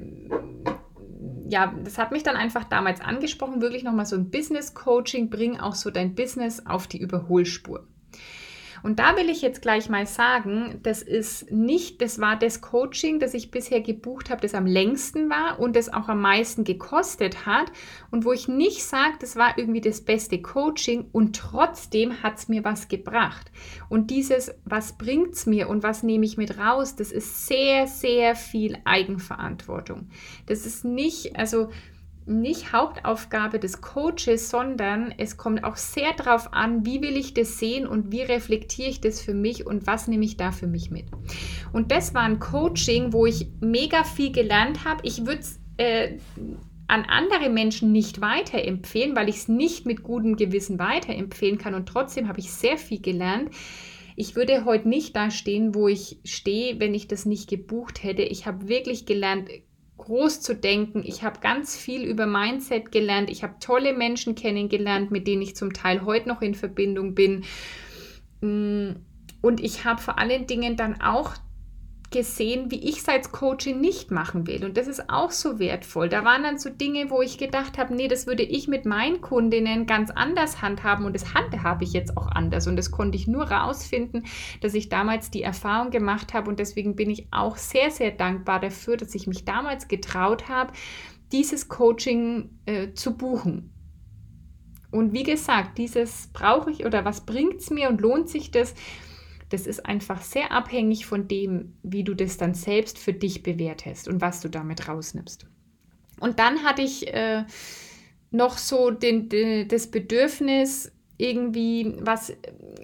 ja, 1.54 1.72
das 1.84 2.00
hat 2.00 2.12
mich 2.12 2.24
dann 2.24 2.36
einfach 2.36 2.64
damals 2.64 3.00
angesprochen, 3.00 3.62
wirklich 3.62 3.84
nochmal 3.84 4.08
so 4.08 4.16
ein 4.16 4.32
Business 4.32 4.74
Coaching, 4.74 5.30
bring 5.30 5.60
auch 5.60 5.76
so 5.76 5.92
dein 5.92 6.16
Business 6.16 6.66
auf 6.66 6.88
die 6.88 6.98
Überholspur. 6.98 7.86
Und 8.84 9.00
da 9.00 9.16
will 9.16 9.30
ich 9.30 9.42
jetzt 9.42 9.62
gleich 9.62 9.90
mal 9.90 10.06
sagen, 10.06 10.80
das 10.84 11.02
ist 11.02 11.50
nicht, 11.52 12.02
das 12.02 12.20
war 12.20 12.38
das 12.38 12.60
Coaching, 12.60 13.20
das 13.20 13.34
ich 13.34 13.50
bisher 13.50 13.80
gebucht 13.80 14.30
habe, 14.30 14.42
das 14.42 14.54
am 14.54 14.66
längsten 14.66 15.30
war 15.30 15.60
und 15.60 15.78
das 15.78 15.92
auch 15.92 16.10
am 16.10 16.22
meisten 16.22 16.66
gekostet 16.66 17.46
hat 17.46 17.72
und 18.12 18.26
wo 18.26 18.34
ich 18.34 18.50
nicht 18.50 18.84
sage, 18.84 19.14
das 19.22 19.38
war 19.38 19.58
irgendwie 19.58 19.80
das 19.80 20.02
beste 20.02 20.42
Coaching 20.42 21.06
und 21.14 21.38
trotzdem 21.38 22.22
hat 22.22 22.38
es 22.38 22.50
mir 22.50 22.66
was 22.66 22.90
gebracht. 22.90 23.52
Und 23.88 24.12
dieses, 24.12 24.54
was 24.66 24.98
bringt 24.98 25.34
es 25.34 25.46
mir 25.46 25.70
und 25.70 25.82
was 25.82 26.04
nehme 26.04 26.26
ich 26.26 26.36
mit 26.36 26.58
raus, 26.58 26.98
das 26.98 27.14
ist 27.14 27.48
sehr, 27.48 27.88
sehr 27.88 28.36
viel 28.36 28.78
Eigenverantwortung. 28.84 30.10
Das 30.46 30.66
ist 30.66 30.84
nicht, 30.84 31.38
also 31.38 31.70
nicht 32.26 32.74
Hauptaufgabe 32.74 33.60
des 33.60 33.82
Coaches, 33.82 34.50
sondern 34.50 35.14
es 35.18 35.38
kommt 35.38 35.64
auch 35.64 35.76
sehr 35.76 36.14
darauf 36.14 36.54
an, 36.54 36.86
wie 36.86 37.02
will 37.02 37.18
ich 37.18 37.34
das 37.34 37.60
sehen 37.60 37.88
und 37.88 38.12
wie 38.12 38.22
reflektiere 38.22 38.90
ich 38.90 39.02
das 39.02 39.22
für 39.22 39.34
mich 39.34 39.66
und 39.66 39.88
was 39.88 40.08
nehme 40.08 40.26
ich 40.26 40.38
da 40.38 40.52
für 40.52 40.68
mich 40.68 40.92
mit. 40.92 41.06
Und 41.72 41.92
das 41.92 42.14
war 42.14 42.24
ein 42.24 42.40
Coaching, 42.40 43.14
wo 43.14 43.26
ich 43.26 43.48
mega 43.60 44.04
viel 44.04 44.32
gelernt 44.32 44.86
habe. 44.86 45.02
Ich 45.04 45.26
würde 45.26 45.40
es 45.40 45.60
äh, 45.78 46.18
an 46.88 47.06
andere 47.06 47.50
Menschen 47.50 47.92
nicht 47.92 48.22
weiterempfehlen, 48.22 49.16
weil 49.16 49.30
ich 49.30 49.38
es 49.38 49.48
nicht 49.48 49.86
mit 49.86 50.04
gutem 50.04 50.36
Gewissen 50.36 50.80
weiterempfehlen 50.80 51.58
kann 51.58 51.74
und 51.74 51.88
trotzdem 51.88 52.28
habe 52.28 52.40
ich 52.40 52.52
sehr 52.52 52.78
viel 52.78 53.02
gelernt. 53.02 53.50
Ich 54.16 54.36
würde 54.36 54.66
heute 54.66 54.88
nicht 54.88 55.16
da 55.16 55.32
stehen, 55.32 55.74
wo 55.74 55.88
ich 55.88 56.20
stehe, 56.24 56.80
wenn 56.80 56.94
ich 56.94 57.08
das 57.08 57.26
nicht 57.26 57.50
gebucht 57.50 58.04
hätte. 58.04 58.22
Ich 58.22 58.46
habe 58.46 58.68
wirklich 58.68 59.06
gelernt, 59.06 59.50
groß 60.04 60.42
zu 60.42 60.56
denken. 60.56 61.04
Ich 61.06 61.24
habe 61.24 61.40
ganz 61.40 61.78
viel 61.78 62.04
über 62.04 62.26
Mindset 62.26 62.92
gelernt. 62.92 63.30
Ich 63.30 63.44
habe 63.44 63.56
tolle 63.60 63.94
Menschen 63.94 64.36
kennengelernt, 64.36 65.12
mit 65.12 65.28
denen 65.28 65.42
ich 65.42 65.56
zum 65.56 65.74
Teil 65.74 66.04
heute 66.06 66.28
noch 66.28 66.42
in 66.42 66.56
Verbindung 66.56 67.16
bin. 67.16 67.44
Mm, 68.42 68.92
und 69.42 69.60
ich 69.62 69.86
habe 69.86 70.02
vor 70.02 70.20
allen 70.20 70.48
Dingen 70.48 70.76
dann 70.78 71.02
auch 71.02 71.34
gesehen, 72.14 72.72
wie 72.72 72.80
ich 72.88 73.00
es 73.00 73.10
als 73.10 73.34
Coaching 73.34 73.82
nicht 73.82 74.12
machen 74.12 74.48
will. 74.48 74.64
Und 74.64 74.78
das 74.78 74.88
ist 74.88 75.10
auch 75.10 75.32
so 75.32 75.60
wertvoll. 75.60 76.08
Da 76.08 76.24
waren 76.24 76.44
dann 76.44 76.58
so 76.58 76.70
Dinge, 76.70 77.10
wo 77.10 77.22
ich 77.22 77.38
gedacht 77.38 77.78
habe, 77.78 77.94
nee, 77.94 78.08
das 78.08 78.28
würde 78.28 78.44
ich 78.44 78.70
mit 78.70 78.86
meinen 78.86 79.20
Kundinnen 79.20 79.86
ganz 79.86 80.12
anders 80.12 80.62
handhaben 80.62 81.06
und 81.06 81.14
das 81.14 81.34
handhabe 81.34 81.84
ich 81.84 81.92
jetzt 81.92 82.16
auch 82.16 82.28
anders. 82.28 82.68
Und 82.68 82.78
das 82.78 82.92
konnte 82.92 83.18
ich 83.18 83.28
nur 83.28 83.52
rausfinden, 83.52 84.26
dass 84.62 84.76
ich 84.76 84.88
damals 84.88 85.32
die 85.32 85.44
Erfahrung 85.44 85.90
gemacht 85.90 86.34
habe 86.34 86.50
und 86.50 86.60
deswegen 86.60 86.96
bin 86.96 87.10
ich 87.10 87.28
auch 87.32 87.58
sehr, 87.58 87.92
sehr 87.92 88.12
dankbar 88.12 88.62
dafür, 88.62 88.96
dass 88.96 89.14
ich 89.16 89.28
mich 89.28 89.44
damals 89.44 89.90
getraut 89.90 90.48
habe, 90.48 90.72
dieses 91.34 91.68
Coaching 91.68 92.60
äh, 92.66 92.94
zu 92.94 93.18
buchen. 93.18 93.74
Und 94.92 95.12
wie 95.12 95.24
gesagt, 95.24 95.80
dieses 95.80 96.30
brauche 96.32 96.70
ich 96.70 96.86
oder 96.86 97.04
was 97.04 97.26
bringt 97.26 97.56
es 97.56 97.72
mir 97.72 97.90
und 97.90 98.00
lohnt 98.00 98.30
sich 98.30 98.52
das? 98.52 98.76
Das 99.54 99.68
ist 99.68 99.86
einfach 99.86 100.24
sehr 100.24 100.52
abhängig 100.52 101.06
von 101.06 101.28
dem, 101.28 101.76
wie 101.84 102.04
du 102.04 102.16
das 102.16 102.38
dann 102.38 102.56
selbst 102.56 102.98
für 102.98 103.14
dich 103.14 103.44
bewertest 103.44 104.08
und 104.08 104.20
was 104.20 104.42
du 104.42 104.50
damit 104.50 104.88
rausnimmst. 104.88 105.46
Und 106.20 106.40
dann 106.40 106.64
hatte 106.64 106.82
ich 106.82 107.14
äh, 107.14 107.44
noch 108.32 108.58
so 108.58 108.90
den, 108.90 109.30
den, 109.30 109.68
das 109.68 109.92
Bedürfnis, 109.92 110.92
irgendwie 111.24 111.96
was 112.02 112.36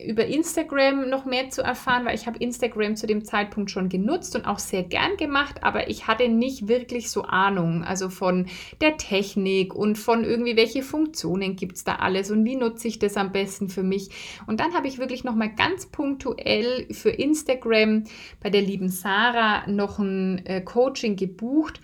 über 0.05 0.25
Instagram 0.25 1.09
noch 1.09 1.25
mehr 1.25 1.49
zu 1.49 1.61
erfahren, 1.61 2.05
weil 2.05 2.15
ich 2.15 2.25
habe 2.25 2.39
Instagram 2.39 2.95
zu 2.95 3.05
dem 3.05 3.25
Zeitpunkt 3.25 3.69
schon 3.69 3.89
genutzt 3.89 4.33
und 4.35 4.45
auch 4.45 4.59
sehr 4.59 4.83
gern 4.83 5.17
gemacht, 5.17 5.61
aber 5.61 5.89
ich 5.89 6.07
hatte 6.07 6.29
nicht 6.29 6.69
wirklich 6.69 7.11
so 7.11 7.23
Ahnung, 7.23 7.83
also 7.83 8.09
von 8.09 8.47
der 8.79 8.95
Technik 8.95 9.75
und 9.75 9.97
von 9.97 10.23
irgendwie, 10.23 10.55
welche 10.55 10.83
Funktionen 10.83 11.57
gibt 11.57 11.75
es 11.75 11.83
da 11.83 11.95
alles 11.95 12.31
und 12.31 12.45
wie 12.45 12.55
nutze 12.55 12.87
ich 12.87 12.97
das 12.97 13.17
am 13.17 13.33
besten 13.33 13.67
für 13.67 13.83
mich. 13.83 14.09
Und 14.47 14.61
dann 14.61 14.73
habe 14.73 14.87
ich 14.87 14.99
wirklich 14.99 15.25
nochmal 15.25 15.53
ganz 15.53 15.87
punktuell 15.87 16.87
für 16.91 17.09
Instagram 17.09 18.05
bei 18.41 18.49
der 18.49 18.61
lieben 18.61 18.89
Sarah 18.89 19.67
noch 19.67 19.99
ein 19.99 20.45
äh, 20.45 20.61
Coaching 20.61 21.17
gebucht 21.17 21.81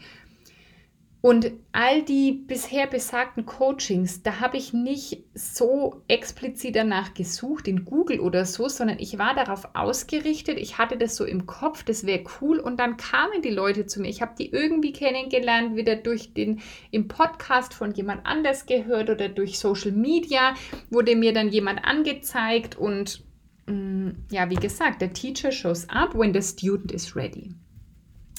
und 1.25 1.53
all 1.71 2.03
die 2.03 2.33
bisher 2.33 2.85
besagten 2.85 3.47
Coachings, 3.47 4.21
da 4.21 4.41
habe 4.41 4.57
ich 4.57 4.73
nicht 4.73 5.23
so 5.33 6.03
explizit 6.07 6.75
danach 6.75 7.15
gesucht 7.15 7.67
in 7.67 7.83
Google 7.83 8.19
oder 8.19 8.45
so, 8.45 8.69
sondern 8.69 8.99
ich 8.99 9.17
war 9.17 9.33
darauf 9.33 9.69
ausgerichtet. 9.73 10.59
Ich 10.59 10.77
hatte 10.77 10.97
das 10.97 11.15
so 11.15 11.25
im 11.25 11.47
Kopf, 11.47 11.81
das 11.81 12.05
wäre 12.05 12.25
cool. 12.39 12.59
Und 12.59 12.79
dann 12.79 12.97
kamen 12.97 13.41
die 13.41 13.49
Leute 13.49 13.87
zu 13.87 14.01
mir. 14.01 14.09
Ich 14.09 14.21
habe 14.21 14.35
die 14.37 14.51
irgendwie 14.51 14.93
kennengelernt, 14.93 15.75
wieder 15.75 15.95
durch 15.95 16.35
den 16.35 16.61
im 16.91 17.07
Podcast 17.07 17.73
von 17.73 17.91
jemand 17.91 18.23
anders 18.23 18.67
gehört 18.67 19.09
oder 19.09 19.27
durch 19.27 19.57
Social 19.57 19.93
Media 19.93 20.53
wurde 20.91 21.15
mir 21.15 21.33
dann 21.33 21.49
jemand 21.49 21.83
angezeigt. 21.85 22.77
Und 22.77 23.23
mm, 23.65 24.09
ja, 24.29 24.47
wie 24.51 24.57
gesagt, 24.57 25.01
der 25.01 25.11
Teacher 25.11 25.51
shows 25.51 25.89
up 25.89 26.13
when 26.13 26.35
the 26.35 26.41
student 26.43 26.91
is 26.91 27.15
ready. 27.15 27.55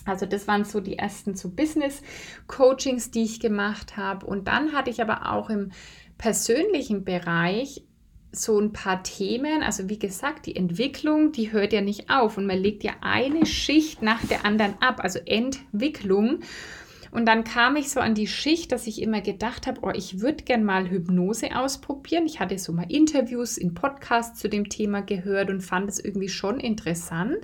Also 0.06 0.24
das 0.26 0.48
waren 0.48 0.64
so 0.64 0.80
die 0.80 0.98
ersten 0.98 1.34
so 1.34 1.50
Business-Coachings, 1.50 3.10
die 3.10 3.24
ich 3.24 3.40
gemacht 3.40 3.96
habe. 3.96 4.24
Und 4.26 4.48
dann 4.48 4.72
hatte 4.72 4.90
ich 4.90 5.02
aber 5.02 5.32
auch 5.32 5.50
im 5.50 5.72
persönlichen 6.18 7.04
Bereich 7.04 7.82
so 8.32 8.58
ein 8.58 8.72
paar 8.72 9.02
Themen. 9.02 9.62
Also 9.62 9.88
wie 9.88 9.98
gesagt, 9.98 10.46
die 10.46 10.56
Entwicklung, 10.56 11.32
die 11.32 11.52
hört 11.52 11.72
ja 11.72 11.80
nicht 11.80 12.10
auf 12.10 12.36
und 12.36 12.46
man 12.46 12.58
legt 12.58 12.84
ja 12.84 12.92
eine 13.00 13.46
Schicht 13.46 14.02
nach 14.02 14.24
der 14.24 14.44
anderen 14.44 14.74
ab, 14.80 15.00
also 15.02 15.18
Entwicklung. 15.18 16.40
Und 17.10 17.24
dann 17.26 17.44
kam 17.44 17.76
ich 17.76 17.90
so 17.90 18.00
an 18.00 18.14
die 18.14 18.26
Schicht, 18.26 18.72
dass 18.72 18.86
ich 18.86 19.00
immer 19.00 19.22
gedacht 19.22 19.66
habe, 19.66 19.80
oh, 19.82 19.92
ich 19.94 20.20
würde 20.20 20.44
gern 20.44 20.64
mal 20.64 20.90
Hypnose 20.90 21.56
ausprobieren. 21.56 22.26
Ich 22.26 22.40
hatte 22.40 22.58
so 22.58 22.72
mal 22.72 22.90
Interviews 22.90 23.56
in 23.56 23.72
Podcasts 23.72 24.38
zu 24.38 24.48
dem 24.48 24.68
Thema 24.68 25.00
gehört 25.00 25.48
und 25.48 25.62
fand 25.62 25.88
es 25.88 25.98
irgendwie 25.98 26.28
schon 26.28 26.60
interessant 26.60 27.38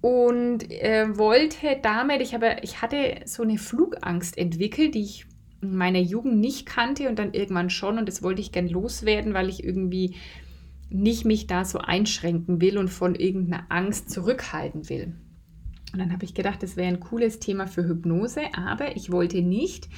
und 0.00 0.70
äh, 0.70 1.16
wollte 1.16 1.78
damit, 1.82 2.22
ich, 2.22 2.34
habe, 2.34 2.56
ich 2.62 2.80
hatte 2.80 3.20
so 3.26 3.42
eine 3.42 3.58
Flugangst 3.58 4.38
entwickelt, 4.38 4.94
die 4.94 5.02
ich 5.02 5.26
in 5.60 5.76
meiner 5.76 5.98
Jugend 5.98 6.38
nicht 6.38 6.64
kannte 6.64 7.08
und 7.08 7.18
dann 7.18 7.34
irgendwann 7.34 7.70
schon 7.70 7.98
und 7.98 8.08
das 8.08 8.22
wollte 8.22 8.40
ich 8.40 8.52
gern 8.52 8.68
loswerden, 8.68 9.34
weil 9.34 9.48
ich 9.48 9.62
irgendwie 9.62 10.16
nicht 10.88 11.24
mich 11.24 11.46
da 11.46 11.64
so 11.64 11.78
einschränken 11.78 12.60
will 12.60 12.78
und 12.78 12.88
von 12.88 13.14
irgendeiner 13.14 13.66
Angst 13.68 14.10
zurückhalten 14.10 14.88
will. 14.88 15.14
Und 15.92 15.98
dann 15.98 16.12
habe 16.12 16.24
ich 16.24 16.34
gedacht, 16.34 16.62
das 16.62 16.76
wäre 16.76 16.88
ein 16.88 17.00
cooles 17.00 17.38
Thema 17.38 17.66
für 17.66 17.86
Hypnose, 17.86 18.42
aber 18.54 18.96
ich 18.96 19.12
wollte 19.12 19.42
nicht 19.42 19.88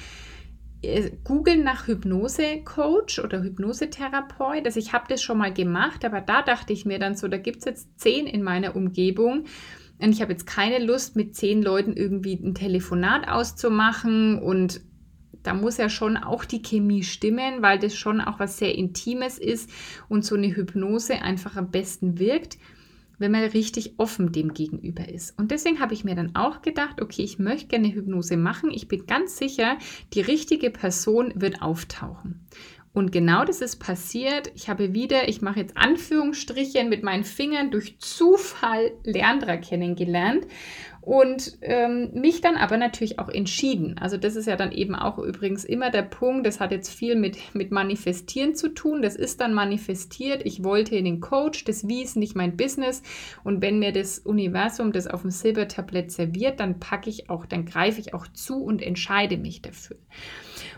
äh, 0.81 1.11
googeln 1.23 1.63
nach 1.63 1.87
Hypnose-Coach 1.87 3.19
oder 3.19 3.41
Hypnosetherapeut. 3.41 4.65
Also 4.65 4.79
ich 4.79 4.91
habe 4.91 5.05
das 5.07 5.21
schon 5.21 5.37
mal 5.37 5.53
gemacht, 5.53 6.03
aber 6.03 6.19
da 6.19 6.41
dachte 6.41 6.73
ich 6.73 6.85
mir 6.85 6.99
dann 6.99 7.15
so, 7.15 7.27
da 7.27 7.37
gibt 7.37 7.59
es 7.59 7.65
jetzt 7.65 7.99
zehn 7.99 8.27
in 8.27 8.43
meiner 8.43 8.75
Umgebung 8.75 9.45
und 9.99 10.11
ich 10.11 10.21
habe 10.21 10.31
jetzt 10.31 10.45
keine 10.45 10.83
Lust, 10.83 11.15
mit 11.15 11.35
zehn 11.35 11.61
Leuten 11.61 11.93
irgendwie 11.95 12.33
ein 12.33 12.55
Telefonat 12.55 13.27
auszumachen 13.27 14.39
und 14.39 14.81
da 15.43 15.53
muss 15.53 15.77
ja 15.77 15.89
schon 15.89 16.17
auch 16.17 16.45
die 16.45 16.61
Chemie 16.61 17.03
stimmen, 17.03 17.61
weil 17.61 17.77
das 17.77 17.95
schon 17.95 18.21
auch 18.21 18.39
was 18.39 18.57
sehr 18.57 18.75
Intimes 18.75 19.37
ist 19.37 19.69
und 20.09 20.25
so 20.25 20.35
eine 20.35 20.55
Hypnose 20.55 21.21
einfach 21.21 21.57
am 21.57 21.69
besten 21.69 22.17
wirkt, 22.17 22.57
wenn 23.19 23.31
man 23.31 23.43
richtig 23.43 23.93
offen 23.97 24.31
dem 24.31 24.53
gegenüber 24.53 25.07
ist. 25.07 25.37
Und 25.37 25.51
deswegen 25.51 25.79
habe 25.79 25.93
ich 25.93 26.03
mir 26.03 26.15
dann 26.15 26.35
auch 26.35 26.61
gedacht, 26.61 27.01
okay, 27.01 27.21
ich 27.21 27.39
möchte 27.39 27.67
gerne 27.67 27.93
Hypnose 27.93 28.37
machen. 28.37 28.71
Ich 28.71 28.87
bin 28.87 29.05
ganz 29.05 29.37
sicher, 29.37 29.77
die 30.13 30.21
richtige 30.21 30.69
Person 30.69 31.33
wird 31.35 31.61
auftauchen. 31.61 32.45
Und 32.93 33.11
genau 33.11 33.43
das 33.43 33.61
ist 33.61 33.77
passiert. 33.77 34.51
Ich 34.53 34.69
habe 34.69 34.93
wieder, 34.93 35.27
ich 35.27 35.41
mache 35.41 35.59
jetzt 35.59 35.75
Anführungsstriche 35.75 36.83
mit 36.83 37.01
meinen 37.01 37.23
Fingern 37.23 37.71
durch 37.71 37.97
Zufall 37.99 38.91
Leandra 39.03 39.57
kennengelernt. 39.57 40.45
und 41.05 41.57
ähm, 41.61 42.11
mich 42.13 42.39
dann 42.39 42.55
aber 42.55 42.77
natürlich 42.77 43.19
auch 43.19 43.27
entschieden. 43.27 43.97
Also 43.99 44.15
das 44.15 44.37
ist 44.37 44.45
ja 44.45 44.55
dann 44.55 44.71
eben 44.71 44.95
auch 44.95 45.17
übrigens 45.19 45.65
immer 45.65 45.89
der 45.89 46.03
Punkt, 46.03 46.45
das 46.45 46.61
hat 46.61 46.71
jetzt 46.71 46.89
viel 46.89 47.17
mit, 47.17 47.37
mit 47.53 47.71
Manifestieren 47.71 48.55
zu 48.55 48.69
tun, 48.69 49.01
das 49.01 49.17
ist 49.17 49.41
dann 49.41 49.53
manifestiert, 49.53 50.45
ich 50.45 50.63
wollte 50.63 50.95
in 50.95 51.03
den 51.03 51.19
Coach, 51.19 51.65
das 51.65 51.87
Wie 51.89 52.03
ist 52.03 52.15
nicht 52.15 52.35
mein 52.35 52.55
Business 52.55 53.03
und 53.43 53.61
wenn 53.61 53.79
mir 53.79 53.91
das 53.91 54.19
Universum 54.19 54.93
das 54.93 55.07
auf 55.07 55.23
dem 55.23 55.31
Silbertablett 55.31 56.09
serviert, 56.09 56.61
dann 56.61 56.79
packe 56.79 57.09
ich 57.09 57.29
auch, 57.29 57.45
dann 57.45 57.65
greife 57.65 57.99
ich 57.99 58.13
auch 58.13 58.27
zu 58.29 58.63
und 58.63 58.81
entscheide 58.81 59.37
mich 59.37 59.61
dafür. 59.61 59.97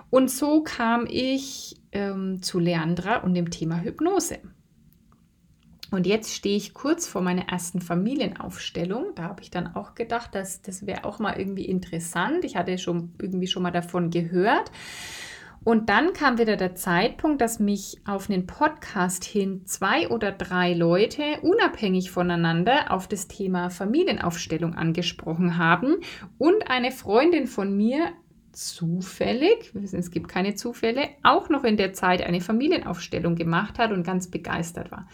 Und 0.10 0.32
so 0.32 0.64
kam 0.64 1.06
ich 1.08 1.78
ähm, 1.96 2.44
zu 2.44 2.60
Leandra 2.60 3.18
und 3.18 3.34
dem 3.34 3.50
Thema 3.50 3.82
Hypnose. 3.82 4.40
Und 5.92 6.06
jetzt 6.06 6.34
stehe 6.34 6.58
ich 6.58 6.74
kurz 6.74 7.08
vor 7.08 7.22
meiner 7.22 7.48
ersten 7.48 7.80
Familienaufstellung. 7.80 9.14
Da 9.16 9.24
habe 9.24 9.42
ich 9.42 9.50
dann 9.50 9.76
auch 9.76 9.96
gedacht, 9.96 10.36
dass 10.36 10.62
das 10.62 10.86
wäre 10.86 11.06
auch 11.06 11.20
mal 11.20 11.40
irgendwie 11.40 11.66
interessant. 11.66 12.44
Ich 12.44 12.58
hatte 12.58 12.78
schon 12.78 13.14
irgendwie 13.22 13.48
schon 13.48 13.64
mal 13.64 13.72
davon 13.72 14.10
gehört. 14.10 14.72
Und 15.64 15.90
dann 15.90 16.14
kam 16.14 16.38
wieder 16.38 16.58
der 16.58 16.76
Zeitpunkt, 16.76 17.42
dass 17.42 17.60
mich 17.60 18.02
auf 18.06 18.30
einen 18.30 18.46
Podcast 18.46 19.24
hin 19.24 19.66
zwei 19.66 20.10
oder 20.10 20.32
drei 20.32 20.74
Leute 20.74 21.24
unabhängig 21.42 22.12
voneinander 22.12 22.92
auf 22.92 23.08
das 23.08 23.28
Thema 23.28 23.70
Familienaufstellung 23.70 24.76
angesprochen 24.76 25.58
haben 25.58 25.96
und 26.38 26.70
eine 26.70 26.92
Freundin 26.92 27.48
von 27.48 27.76
mir 27.76 28.12
zufällig, 28.56 29.74
wir 29.74 29.84
wissen, 29.84 30.00
es 30.00 30.12
gibt 30.12 30.28
keine 30.28 30.56
Zufälle, 30.56 31.10
auch 31.24 31.50
noch 31.50 31.64
in 31.64 31.78
der 31.78 31.94
Zeit 31.94 32.24
eine 32.24 32.42
Familienaufstellung 32.42 33.36
gemacht 33.36 33.78
hat 33.78 33.92
und 33.92 34.06
ganz 34.06 34.32
begeistert 34.32 34.92
war. 34.92 35.08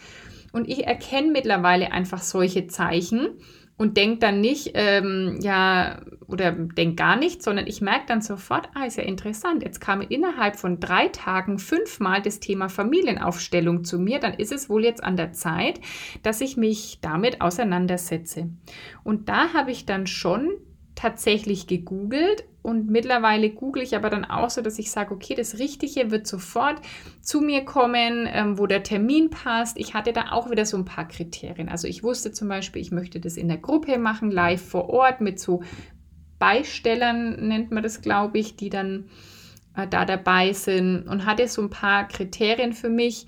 Und 0.53 0.67
ich 0.67 0.85
erkenne 0.85 1.31
mittlerweile 1.31 1.91
einfach 1.91 2.21
solche 2.21 2.67
Zeichen 2.67 3.29
und 3.77 3.97
denke 3.97 4.19
dann 4.19 4.41
nicht, 4.41 4.71
ähm, 4.75 5.39
ja, 5.41 6.01
oder 6.27 6.51
denke 6.51 6.95
gar 6.95 7.15
nicht, 7.15 7.41
sondern 7.41 7.65
ich 7.65 7.81
merke 7.81 8.05
dann 8.07 8.21
sofort, 8.21 8.69
ah, 8.75 8.85
ist 8.85 8.97
ja 8.97 9.03
interessant, 9.03 9.63
jetzt 9.63 9.81
kam 9.81 10.01
innerhalb 10.01 10.55
von 10.55 10.79
drei 10.79 11.07
Tagen 11.07 11.57
fünfmal 11.57 12.21
das 12.21 12.39
Thema 12.39 12.69
Familienaufstellung 12.69 13.83
zu 13.83 13.97
mir, 13.97 14.19
dann 14.19 14.35
ist 14.35 14.51
es 14.51 14.69
wohl 14.69 14.83
jetzt 14.83 15.03
an 15.03 15.17
der 15.17 15.31
Zeit, 15.31 15.79
dass 16.21 16.41
ich 16.41 16.57
mich 16.57 16.99
damit 17.01 17.41
auseinandersetze. 17.41 18.49
Und 19.03 19.29
da 19.29 19.53
habe 19.53 19.71
ich 19.71 19.87
dann 19.87 20.05
schon 20.05 20.51
tatsächlich 21.01 21.65
gegoogelt 21.65 22.43
und 22.61 22.91
mittlerweile 22.91 23.49
google 23.49 23.81
ich 23.81 23.95
aber 23.95 24.11
dann 24.11 24.23
auch 24.23 24.51
so, 24.51 24.61
dass 24.61 24.77
ich 24.77 24.91
sage, 24.91 25.15
okay, 25.15 25.33
das 25.33 25.57
Richtige 25.57 26.11
wird 26.11 26.27
sofort 26.27 26.79
zu 27.21 27.41
mir 27.41 27.65
kommen, 27.65 28.29
ähm, 28.31 28.59
wo 28.59 28.67
der 28.67 28.83
Termin 28.83 29.31
passt. 29.31 29.79
Ich 29.79 29.95
hatte 29.95 30.13
da 30.13 30.31
auch 30.31 30.51
wieder 30.51 30.63
so 30.63 30.77
ein 30.77 30.85
paar 30.85 31.07
Kriterien. 31.07 31.69
Also 31.69 31.87
ich 31.87 32.03
wusste 32.03 32.31
zum 32.31 32.49
Beispiel, 32.49 32.83
ich 32.83 32.91
möchte 32.91 33.19
das 33.19 33.35
in 33.35 33.47
der 33.47 33.57
Gruppe 33.57 33.97
machen, 33.97 34.29
live 34.29 34.61
vor 34.61 34.91
Ort 34.91 35.21
mit 35.21 35.39
so 35.39 35.63
Beistellern, 36.37 37.47
nennt 37.47 37.71
man 37.71 37.81
das, 37.81 38.01
glaube 38.01 38.37
ich, 38.37 38.55
die 38.55 38.69
dann 38.69 39.05
äh, 39.75 39.87
da 39.87 40.05
dabei 40.05 40.53
sind 40.53 41.07
und 41.07 41.25
hatte 41.25 41.47
so 41.47 41.63
ein 41.63 41.71
paar 41.71 42.07
Kriterien 42.07 42.73
für 42.73 42.89
mich. 42.89 43.25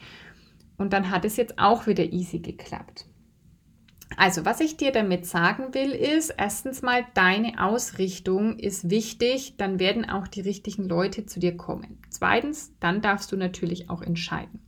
Und 0.77 0.93
dann 0.93 1.09
hat 1.09 1.25
es 1.25 1.37
jetzt 1.37 1.57
auch 1.57 1.87
wieder 1.87 2.03
easy 2.03 2.37
geklappt. 2.37 3.07
Also, 4.15 4.45
was 4.45 4.59
ich 4.59 4.77
dir 4.77 4.91
damit 4.91 5.25
sagen 5.25 5.73
will, 5.73 5.91
ist, 5.91 6.33
erstens 6.37 6.81
mal, 6.81 7.05
deine 7.13 7.63
Ausrichtung 7.63 8.59
ist 8.59 8.89
wichtig, 8.89 9.55
dann 9.57 9.79
werden 9.79 10.07
auch 10.07 10.27
die 10.27 10.41
richtigen 10.41 10.87
Leute 10.87 11.25
zu 11.25 11.39
dir 11.39 11.57
kommen. 11.57 11.99
Zweitens, 12.09 12.73
dann 12.79 13.01
darfst 13.01 13.31
du 13.31 13.37
natürlich 13.37 13.89
auch 13.89 14.01
entscheiden. 14.01 14.59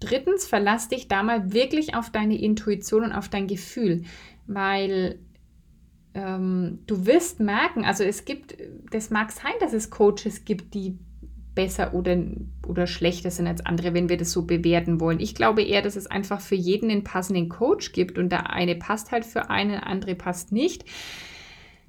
Drittens, 0.00 0.46
verlass 0.46 0.88
dich 0.88 1.08
da 1.08 1.22
mal 1.22 1.52
wirklich 1.52 1.94
auf 1.94 2.10
deine 2.10 2.38
Intuition 2.38 3.04
und 3.04 3.12
auf 3.12 3.28
dein 3.28 3.46
Gefühl, 3.46 4.02
weil 4.46 5.18
ähm, 6.14 6.80
du 6.86 7.06
wirst 7.06 7.40
merken, 7.40 7.84
also 7.84 8.04
es 8.04 8.24
gibt, 8.24 8.56
das 8.90 9.10
mag 9.10 9.32
sein, 9.32 9.52
dass 9.60 9.72
es 9.72 9.90
Coaches 9.90 10.44
gibt, 10.44 10.74
die 10.74 10.98
besser 11.54 11.94
oder, 11.94 12.16
oder 12.66 12.86
schlechter 12.86 13.30
sind 13.30 13.46
als 13.46 13.64
andere, 13.64 13.94
wenn 13.94 14.08
wir 14.08 14.16
das 14.16 14.32
so 14.32 14.44
bewerten 14.46 15.00
wollen. 15.00 15.20
Ich 15.20 15.34
glaube 15.34 15.62
eher, 15.62 15.82
dass 15.82 15.96
es 15.96 16.06
einfach 16.06 16.40
für 16.40 16.54
jeden 16.54 16.90
einen 16.90 17.04
passenden 17.04 17.48
Coach 17.48 17.92
gibt 17.92 18.18
und 18.18 18.30
der 18.30 18.50
eine 18.50 18.74
passt 18.74 19.12
halt 19.12 19.24
für 19.24 19.50
einen, 19.50 19.70
der 19.70 19.86
andere 19.86 20.14
passt 20.14 20.52
nicht. 20.52 20.84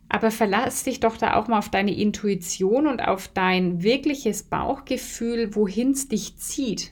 Aber 0.08 0.32
verlass 0.32 0.84
dich 0.84 0.99
doch 0.99 1.17
da 1.17 1.36
auch 1.36 1.47
mal 1.47 1.58
auf 1.58 1.69
deine 1.69 1.95
Intuition 1.95 2.88
und 2.88 3.01
auf 3.01 3.28
dein 3.28 3.82
wirkliches 3.82 4.43
Bauchgefühl, 4.43 5.56
wohin 5.56 5.91
es 5.91 6.08
dich 6.08 6.38
zieht. 6.38 6.91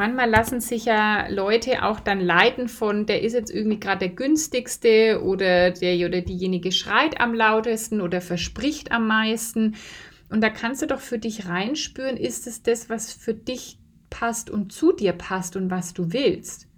Manchmal 0.00 0.30
lassen 0.30 0.60
sich 0.60 0.86
ja 0.86 1.28
Leute 1.28 1.84
auch 1.84 2.00
dann 2.00 2.20
leiten 2.20 2.68
von, 2.68 3.04
der 3.04 3.22
ist 3.22 3.34
jetzt 3.34 3.50
irgendwie 3.50 3.78
gerade 3.78 4.06
der 4.06 4.16
günstigste 4.16 5.20
oder 5.22 5.72
der 5.72 6.06
oder 6.06 6.22
diejenige 6.22 6.72
schreit 6.72 7.20
am 7.20 7.34
lautesten 7.34 8.00
oder 8.00 8.22
verspricht 8.22 8.92
am 8.92 9.06
meisten. 9.06 9.74
Und 10.30 10.40
da 10.42 10.48
kannst 10.48 10.80
du 10.80 10.86
doch 10.86 11.00
für 11.00 11.18
dich 11.18 11.48
reinspüren, 11.48 12.16
ist 12.16 12.46
es 12.46 12.62
das, 12.62 12.88
was 12.88 13.12
für 13.12 13.34
dich 13.34 13.78
passt 14.10 14.48
und 14.48 14.72
zu 14.72 14.92
dir 14.92 15.12
passt 15.12 15.56
und 15.56 15.70
was 15.70 15.92
du 15.92 16.12
willst. 16.12 16.68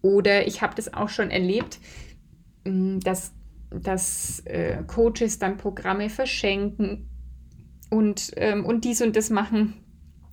Oder 0.00 0.46
ich 0.46 0.62
habe 0.62 0.74
das 0.74 0.94
auch 0.94 1.08
schon 1.08 1.30
erlebt, 1.30 1.78
mm, 2.64 3.00
dass, 3.00 3.32
dass 3.70 4.40
äh, 4.46 4.82
Coaches 4.86 5.38
dann 5.38 5.56
Programme 5.56 6.08
verschenken 6.08 7.08
und, 7.90 8.30
ähm, 8.36 8.64
und 8.64 8.84
dies 8.84 9.02
und 9.02 9.16
das 9.16 9.30
machen. 9.30 9.74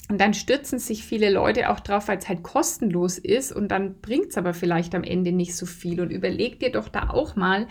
Und 0.10 0.22
dann 0.22 0.34
stürzen 0.34 0.80
sich 0.80 1.04
viele 1.04 1.30
Leute 1.30 1.70
auch 1.70 1.82
drauf, 1.82 2.08
weil 2.08 2.20
es 2.20 2.30
halt 2.30 2.44
kostenlos 2.44 3.18
ist 3.18 3.52
und 3.52 3.70
dann 3.70 4.00
bringt 4.00 4.28
es 4.30 4.38
aber 4.38 4.54
vielleicht 4.54 4.96
am 4.96 5.04
Ende 5.04 5.34
nicht 5.34 5.56
so 5.56 5.66
viel. 5.66 6.00
Und 6.00 6.12
überleg 6.12 6.60
dir 6.60 6.72
doch 6.72 6.88
da 6.88 7.10
auch 7.10 7.36
mal, 7.36 7.68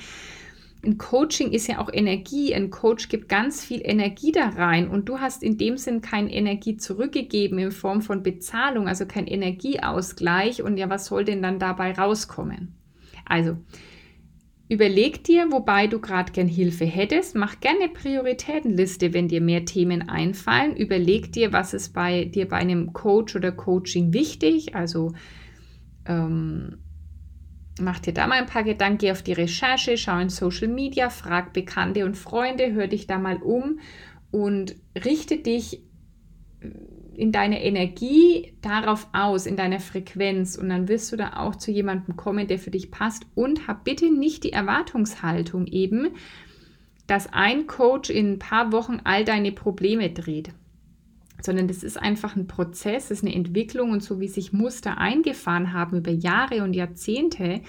ein 0.87 0.99
Coaching 0.99 1.51
ist 1.51 1.66
ja 1.66 1.81
auch 1.81 1.90
Energie. 1.92 2.55
Ein 2.55 2.70
Coach 2.70 3.09
gibt 3.09 3.29
ganz 3.29 3.64
viel 3.64 3.81
Energie 3.83 4.31
da 4.31 4.51
rein 4.51 4.88
und 4.88 5.09
du 5.09 5.18
hast 5.18 5.42
in 5.42 5.59
dem 5.59 5.77
Sinn 5.77 6.01
keine 6.01 6.33
Energie 6.33 6.77
zurückgegeben 6.77 7.59
in 7.59 7.72
Form 7.72 8.03
von 8.03 8.22
Bezahlung, 8.22 8.87
also 8.87 9.05
kein 9.05 9.27
Energieausgleich. 9.27 10.62
Und 10.62 10.77
ja, 10.77 10.88
was 10.88 11.07
soll 11.07 11.25
denn 11.25 11.42
dann 11.42 11.59
dabei 11.59 11.92
rauskommen? 11.92 12.77
Also, 13.25 13.57
überleg 14.68 15.25
dir, 15.25 15.51
wobei 15.51 15.88
du 15.88 16.01
gerade 16.01 16.31
gern 16.33 16.49
Hilfe 16.49 16.85
hättest. 16.85 17.35
Mach 17.35 17.59
gerne 17.59 17.88
Prioritätenliste, 17.88 19.12
wenn 19.12 19.27
dir 19.27 19.40
mehr 19.40 19.64
Themen 19.64 20.09
einfallen. 20.09 20.77
Überleg 20.77 21.33
dir, 21.33 21.53
was 21.53 21.75
ist 21.75 21.94
bei 21.94 22.27
dir 22.27 22.46
bei 22.49 22.59
einem 22.59 22.92
Coach 22.92 23.35
oder 23.35 23.51
Coaching 23.51 24.12
wichtig. 24.12 24.77
Also, 24.77 25.12
ähm, 26.07 26.79
Mach 27.79 27.99
dir 27.99 28.15
da 28.15 28.27
mal 28.27 28.39
ein 28.39 28.47
paar 28.47 28.65
Gedanken, 28.65 28.99
geh 28.99 29.12
auf 29.12 29.23
die 29.23 29.35
Recherche, 29.35 29.99
schau 29.99 30.19
in 30.19 30.31
Social 30.31 30.69
Media, 30.69 31.11
frag 31.11 31.53
Bekannte 31.53 32.07
und 32.07 32.17
Freunde, 32.17 32.73
hör 32.73 32.87
dich 32.87 33.07
da 33.07 33.19
mal 33.19 33.37
um 33.37 33.81
und 34.31 34.77
richte 35.05 35.37
dich 35.39 35.83
in 37.15 37.33
deiner 37.33 37.61
Energie 37.61 38.57
darauf 38.62 39.09
aus, 39.12 39.47
in 39.47 39.57
deiner 39.57 39.81
Frequenz 39.81 40.57
und 40.57 40.69
dann 40.69 40.89
wirst 40.89 41.12
du 41.12 41.17
da 41.17 41.37
auch 41.37 41.57
zu 41.57 41.71
jemandem 41.71 42.17
kommen, 42.17 42.47
der 42.47 42.59
für 42.59 42.71
dich 42.71 42.91
passt 42.91 43.27
und 43.35 43.67
hab 43.67 43.85
bitte 43.85 44.11
nicht 44.11 44.45
die 44.45 44.53
Erwartungshaltung 44.53 45.67
eben, 45.67 46.09
dass 47.07 47.33
ein 47.33 47.67
Coach 47.67 48.11
in 48.11 48.33
ein 48.33 48.39
paar 48.39 48.73
Wochen 48.73 49.01
all 49.05 49.25
deine 49.25 49.53
Probleme 49.53 50.11
dreht 50.11 50.51
sondern 51.42 51.68
das 51.68 51.83
ist 51.83 52.01
einfach 52.01 52.37
ein 52.37 52.46
Prozess, 52.46 53.09
das 53.09 53.18
ist 53.18 53.25
eine 53.25 53.35
Entwicklung 53.35 53.90
und 53.90 54.03
so 54.03 54.20
wie 54.20 54.29
sich 54.29 54.53
Muster 54.53 54.99
eingefahren 54.99 55.72
haben 55.72 55.99
über 55.99 56.11
Jahre 56.11 56.62
und 56.62 56.75
Jahrzehnte, 56.75 57.61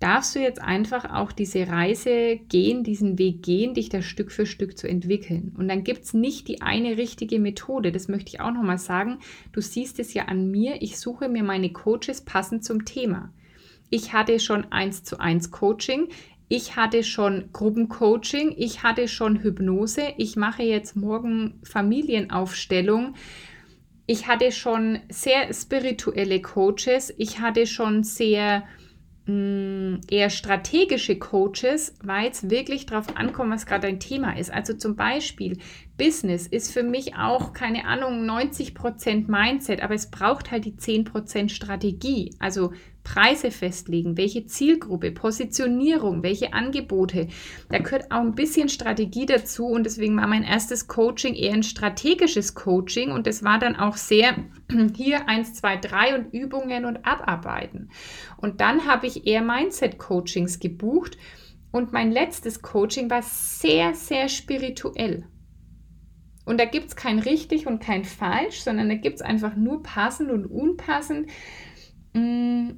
darfst 0.00 0.34
du 0.34 0.40
jetzt 0.40 0.62
einfach 0.62 1.04
auch 1.12 1.30
diese 1.30 1.68
Reise 1.68 2.38
gehen, 2.48 2.82
diesen 2.82 3.18
Weg 3.18 3.42
gehen, 3.42 3.74
dich 3.74 3.90
da 3.90 4.00
Stück 4.00 4.32
für 4.32 4.46
Stück 4.46 4.78
zu 4.78 4.88
entwickeln. 4.88 5.54
Und 5.58 5.68
dann 5.68 5.84
gibt 5.84 6.04
es 6.04 6.14
nicht 6.14 6.48
die 6.48 6.62
eine 6.62 6.96
richtige 6.96 7.38
Methode, 7.38 7.92
das 7.92 8.08
möchte 8.08 8.30
ich 8.30 8.40
auch 8.40 8.52
nochmal 8.52 8.78
sagen. 8.78 9.18
Du 9.52 9.60
siehst 9.60 9.98
es 10.00 10.14
ja 10.14 10.24
an 10.24 10.50
mir, 10.50 10.80
ich 10.80 10.98
suche 10.98 11.28
mir 11.28 11.44
meine 11.44 11.70
Coaches 11.70 12.22
passend 12.22 12.64
zum 12.64 12.86
Thema. 12.86 13.30
Ich 13.90 14.12
hatte 14.12 14.40
schon 14.40 14.72
eins 14.72 15.04
zu 15.04 15.20
eins 15.20 15.50
Coaching. 15.50 16.08
Ich 16.52 16.74
hatte 16.74 17.04
schon 17.04 17.50
Gruppencoaching, 17.52 18.52
ich 18.56 18.82
hatte 18.82 19.06
schon 19.06 19.40
Hypnose, 19.40 20.14
ich 20.16 20.34
mache 20.34 20.64
jetzt 20.64 20.96
morgen 20.96 21.60
Familienaufstellung. 21.62 23.14
Ich 24.06 24.26
hatte 24.26 24.50
schon 24.50 24.98
sehr 25.08 25.54
spirituelle 25.54 26.42
Coaches, 26.42 27.14
ich 27.18 27.38
hatte 27.38 27.68
schon 27.68 28.02
sehr 28.02 28.64
mh, 29.26 29.32
mm, 29.32 30.00
eher 30.10 30.28
strategische 30.28 31.20
Coaches, 31.20 31.94
weil 32.02 32.32
es 32.32 32.50
wirklich 32.50 32.84
darauf 32.84 33.16
ankommt, 33.16 33.52
was 33.52 33.64
gerade 33.64 33.86
ein 33.86 34.00
Thema 34.00 34.36
ist. 34.36 34.52
Also 34.52 34.74
zum 34.74 34.96
Beispiel 34.96 35.56
Business 35.96 36.48
ist 36.48 36.72
für 36.72 36.82
mich 36.82 37.14
auch, 37.14 37.52
keine 37.52 37.84
Ahnung, 37.84 38.28
90% 38.28 39.30
Mindset, 39.30 39.82
aber 39.82 39.94
es 39.94 40.10
braucht 40.10 40.50
halt 40.50 40.64
die 40.64 40.74
10% 40.74 41.48
Strategie. 41.48 42.34
Also 42.40 42.72
Preise 43.12 43.50
festlegen, 43.50 44.16
welche 44.16 44.46
Zielgruppe, 44.46 45.10
Positionierung, 45.10 46.22
welche 46.22 46.52
Angebote. 46.52 47.26
Da 47.68 47.78
gehört 47.78 48.12
auch 48.12 48.20
ein 48.20 48.36
bisschen 48.36 48.68
Strategie 48.68 49.26
dazu 49.26 49.66
und 49.66 49.84
deswegen 49.84 50.16
war 50.16 50.28
mein 50.28 50.44
erstes 50.44 50.86
Coaching 50.86 51.34
eher 51.34 51.54
ein 51.54 51.64
strategisches 51.64 52.54
Coaching 52.54 53.10
und 53.10 53.26
das 53.26 53.42
war 53.42 53.58
dann 53.58 53.74
auch 53.74 53.96
sehr 53.96 54.36
hier 54.94 55.28
eins, 55.28 55.54
zwei, 55.54 55.76
drei 55.76 56.14
und 56.14 56.32
Übungen 56.32 56.84
und 56.84 57.04
Abarbeiten. 57.04 57.90
Und 58.36 58.60
dann 58.60 58.86
habe 58.86 59.08
ich 59.08 59.26
eher 59.26 59.42
Mindset-Coachings 59.42 60.60
gebucht 60.60 61.18
und 61.72 61.92
mein 61.92 62.12
letztes 62.12 62.62
Coaching 62.62 63.10
war 63.10 63.22
sehr, 63.22 63.94
sehr 63.94 64.28
spirituell. 64.28 65.24
Und 66.44 66.60
da 66.60 66.64
gibt 66.64 66.86
es 66.86 66.96
kein 66.96 67.18
richtig 67.18 67.66
und 67.66 67.82
kein 67.82 68.04
falsch, 68.04 68.60
sondern 68.60 68.88
da 68.88 68.94
gibt 68.94 69.16
es 69.16 69.22
einfach 69.22 69.56
nur 69.56 69.82
passend 69.82 70.30
und 70.30 70.46
unpassend. 70.46 71.28
Mm, 72.12 72.70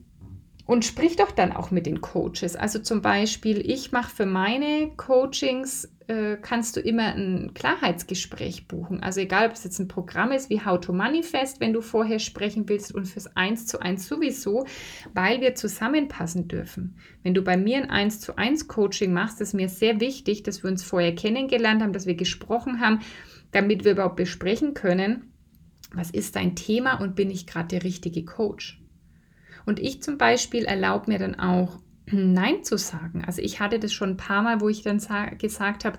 und 0.72 0.87
sprich 0.87 1.16
doch 1.16 1.32
dann 1.32 1.52
auch 1.52 1.70
mit 1.70 1.85
den 1.85 2.00
Coaches. 2.00 2.56
Also 2.56 2.78
zum 2.78 3.02
Beispiel, 3.02 3.61
ich 3.70 3.92
mache 3.92 4.11
für 4.16 4.24
meine 4.24 4.90
Coachings, 4.96 5.92
äh, 6.06 6.38
kannst 6.40 6.76
du 6.76 6.80
immer 6.80 7.14
ein 7.14 7.52
Klarheitsgespräch 7.52 8.68
buchen. 8.68 9.02
Also 9.02 9.20
egal, 9.20 9.48
ob 9.48 9.52
es 9.52 9.64
jetzt 9.64 9.80
ein 9.80 9.88
Programm 9.88 10.32
ist 10.32 10.48
wie 10.48 10.64
How 10.64 10.80
to 10.80 10.94
Manifest, 10.94 11.61
wenn 11.61 11.74
du 11.74 11.82
vorher 11.82 12.18
sprechen 12.18 12.70
willst 12.70 12.94
und 12.94 13.04
fürs 13.04 13.37
1 13.37 13.66
zu 13.66 13.82
1 13.82 14.08
sowieso, 14.08 14.66
weil 15.12 15.42
wir 15.42 15.54
zusammenpassen 15.54 16.48
dürfen. 16.48 16.96
Wenn 17.22 17.35
du 17.35 17.42
bei 17.42 17.58
mir 17.58 17.76
ein 17.76 17.90
1 17.90 18.20
zu 18.20 18.38
1 18.38 18.66
Coaching 18.66 19.12
machst, 19.12 19.42
ist 19.42 19.52
mir 19.52 19.68
sehr 19.68 20.00
wichtig, 20.00 20.42
dass 20.42 20.62
wir 20.62 20.70
uns 20.70 20.82
vorher 20.82 21.14
kennengelernt 21.14 21.82
haben, 21.82 21.92
dass 21.92 22.06
wir 22.06 22.14
gesprochen 22.14 22.80
haben, 22.80 23.00
damit 23.50 23.85
wir 23.85 23.92
überhaupt 23.92 24.16
besprechen 24.16 24.72
können, 24.72 25.35
was 25.92 26.11
ist 26.11 26.35
dein 26.35 26.56
Thema 26.56 26.94
und 26.94 27.14
bin 27.14 27.30
ich 27.30 27.46
gerade 27.46 27.68
der 27.68 27.85
richtige 27.85 28.24
Coach. 28.24 28.81
Und 29.66 29.79
ich 29.79 30.03
zum 30.03 30.18
Beispiel 30.18 30.64
erlaube 30.64 31.11
mir 31.11 31.18
dann 31.18 31.38
auch, 31.38 31.79
Nein 32.07 32.64
zu 32.64 32.77
sagen. 32.77 33.25
Also 33.27 33.42
ich 33.42 33.61
hatte 33.61 33.79
das 33.79 33.92
schon 33.92 34.11
ein 34.11 34.16
paar 34.16 34.42
Mal, 34.42 34.61
wo 34.61 34.68
ich 34.68 34.83
dann 34.83 35.01
gesagt 35.38 35.85
habe, 35.85 35.98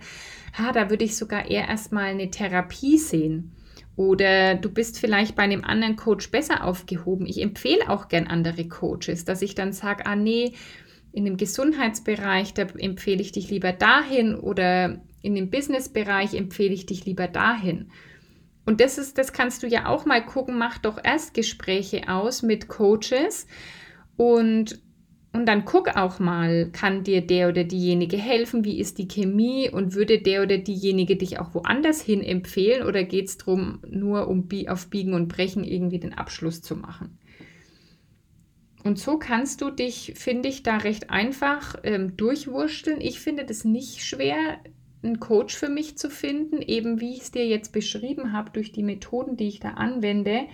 ha, 0.57 0.71
da 0.71 0.89
würde 0.89 1.05
ich 1.05 1.17
sogar 1.17 1.49
eher 1.49 1.67
erstmal 1.67 2.05
eine 2.05 2.29
Therapie 2.29 2.97
sehen. 2.97 3.55
Oder 3.95 4.55
du 4.55 4.69
bist 4.69 4.99
vielleicht 4.99 5.35
bei 5.35 5.43
einem 5.43 5.63
anderen 5.63 5.95
Coach 5.95 6.31
besser 6.31 6.63
aufgehoben. 6.63 7.27
Ich 7.27 7.41
empfehle 7.41 7.89
auch 7.89 8.07
gern 8.07 8.27
andere 8.27 8.67
Coaches, 8.67 9.23
dass 9.23 9.41
ich 9.41 9.53
dann 9.55 9.71
sage, 9.71 10.05
ah 10.05 10.15
nee, 10.15 10.53
in 11.11 11.25
dem 11.25 11.37
Gesundheitsbereich, 11.37 12.55
da 12.55 12.63
empfehle 12.63 13.21
ich 13.21 13.31
dich 13.31 13.51
lieber 13.51 13.71
dahin 13.71 14.35
oder 14.35 14.99
in 15.21 15.35
dem 15.35 15.51
Businessbereich 15.51 16.33
empfehle 16.33 16.73
ich 16.73 16.87
dich 16.87 17.05
lieber 17.05 17.27
dahin. 17.27 17.91
Und 18.65 18.79
das 18.79 18.97
ist, 18.97 19.17
das 19.17 19.33
kannst 19.33 19.63
du 19.63 19.67
ja 19.67 19.87
auch 19.87 20.05
mal 20.05 20.25
gucken, 20.25 20.57
mach 20.57 20.77
doch 20.77 20.97
Erstgespräche 21.03 22.07
aus 22.07 22.43
mit 22.43 22.67
Coaches 22.67 23.47
und 24.15 24.81
und 25.35 25.47
dann 25.47 25.65
guck 25.65 25.95
auch 25.97 26.19
mal, 26.19 26.69
kann 26.71 27.03
dir 27.03 27.25
der 27.25 27.49
oder 27.49 27.63
diejenige 27.63 28.17
helfen? 28.17 28.63
Wie 28.65 28.79
ist 28.79 28.99
die 28.99 29.07
Chemie? 29.07 29.67
Und 29.67 29.95
würde 29.95 30.21
der 30.21 30.43
oder 30.43 30.59
diejenige 30.59 31.15
dich 31.15 31.39
auch 31.39 31.55
woanders 31.55 32.03
hin 32.03 32.21
empfehlen? 32.21 32.85
Oder 32.85 33.03
geht 33.03 33.29
es 33.29 33.39
darum, 33.39 33.79
nur 33.89 34.27
um 34.27 34.47
auf 34.67 34.91
Biegen 34.91 35.15
und 35.15 35.29
Brechen 35.29 35.63
irgendwie 35.63 35.97
den 35.97 36.13
Abschluss 36.13 36.61
zu 36.61 36.75
machen? 36.75 37.17
Und 38.83 38.99
so 38.99 39.17
kannst 39.17 39.61
du 39.61 39.71
dich, 39.71 40.13
finde 40.15 40.49
ich, 40.49 40.61
da 40.61 40.77
recht 40.77 41.09
einfach 41.09 41.77
ähm, 41.83 42.15
durchwursteln. 42.15 43.01
Ich 43.01 43.19
finde 43.19 43.43
das 43.43 43.65
nicht 43.65 44.05
schwer, 44.05 44.59
einen 45.03 45.19
Coach 45.19 45.55
für 45.55 45.69
mich 45.69 45.97
zu 45.97 46.09
finden, 46.09 46.61
eben 46.61 47.01
wie 47.01 47.13
ich 47.13 47.21
es 47.21 47.31
dir 47.31 47.45
jetzt 47.45 47.73
beschrieben 47.73 48.31
habe, 48.31 48.51
durch 48.51 48.71
die 48.71 48.83
Methoden, 48.83 49.35
die 49.37 49.47
ich 49.47 49.59
da 49.59 49.71
anwende. 49.71 50.45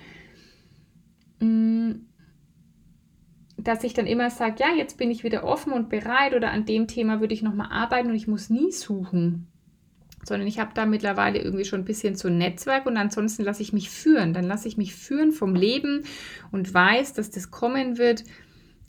Mm, 1.39 1.91
dass 3.57 3.83
ich 3.83 3.93
dann 3.93 4.07
immer 4.07 4.29
sage, 4.29 4.55
ja, 4.59 4.73
jetzt 4.75 4.97
bin 4.97 5.11
ich 5.11 5.23
wieder 5.23 5.43
offen 5.43 5.73
und 5.73 5.89
bereit 5.89 6.33
oder 6.33 6.51
an 6.51 6.65
dem 6.65 6.87
Thema 6.87 7.19
würde 7.19 7.33
ich 7.33 7.41
nochmal 7.41 7.71
arbeiten 7.71 8.09
und 8.09 8.15
ich 8.15 8.27
muss 8.27 8.49
nie 8.49 8.71
suchen. 8.71 9.47
Sondern 10.23 10.47
ich 10.47 10.59
habe 10.59 10.71
da 10.73 10.85
mittlerweile 10.85 11.39
irgendwie 11.39 11.65
schon 11.65 11.81
ein 11.81 11.85
bisschen 11.85 12.15
so 12.15 12.27
ein 12.27 12.37
Netzwerk 12.37 12.85
und 12.85 12.97
ansonsten 12.97 13.43
lasse 13.43 13.61
ich 13.61 13.73
mich 13.73 13.89
führen. 13.89 14.33
Dann 14.33 14.45
lasse 14.45 14.67
ich 14.67 14.77
mich 14.77 14.95
führen 14.95 15.31
vom 15.31 15.55
Leben 15.55 16.03
und 16.51 16.73
weiß, 16.73 17.13
dass 17.13 17.29
das 17.29 17.51
kommen 17.51 17.97
wird, 17.97 18.23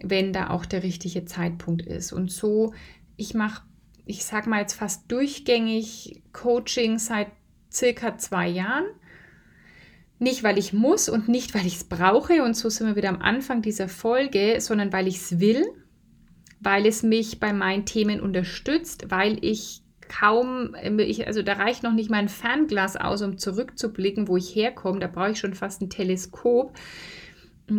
wenn 0.02 0.32
da 0.32 0.50
auch 0.50 0.64
der 0.64 0.82
richtige 0.82 1.24
Zeitpunkt 1.24 1.82
ist. 1.86 2.12
Und 2.12 2.30
so, 2.30 2.72
ich 3.16 3.34
mache, 3.34 3.62
ich 4.10 4.24
sage 4.24 4.50
mal 4.50 4.60
jetzt 4.60 4.74
fast 4.74 5.10
durchgängig 5.10 6.22
Coaching 6.32 6.98
seit 6.98 7.28
circa 7.72 8.18
zwei 8.18 8.48
Jahren 8.48 8.84
nicht, 10.20 10.42
weil 10.42 10.58
ich 10.58 10.74
muss 10.74 11.08
und 11.08 11.28
nicht, 11.28 11.54
weil 11.54 11.66
ich 11.66 11.76
es 11.76 11.84
brauche, 11.84 12.42
und 12.44 12.54
so 12.54 12.68
sind 12.68 12.86
wir 12.86 12.96
wieder 12.96 13.08
am 13.08 13.22
Anfang 13.22 13.62
dieser 13.62 13.88
Folge, 13.88 14.60
sondern 14.60 14.92
weil 14.92 15.08
ich 15.08 15.16
es 15.16 15.40
will, 15.40 15.64
weil 16.60 16.84
es 16.84 17.02
mich 17.02 17.40
bei 17.40 17.54
meinen 17.54 17.86
Themen 17.86 18.20
unterstützt, 18.20 19.10
weil 19.10 19.38
ich 19.42 19.80
kaum, 20.10 20.76
ich, 20.98 21.26
also 21.26 21.42
da 21.42 21.54
reicht 21.54 21.82
noch 21.82 21.94
nicht 21.94 22.10
mein 22.10 22.28
Fernglas 22.28 22.96
aus, 22.96 23.22
um 23.22 23.38
zurückzublicken, 23.38 24.28
wo 24.28 24.36
ich 24.36 24.54
herkomme. 24.54 25.00
Da 25.00 25.06
brauche 25.06 25.30
ich 25.30 25.38
schon 25.38 25.54
fast 25.54 25.80
ein 25.80 25.88
Teleskop. 25.88 26.76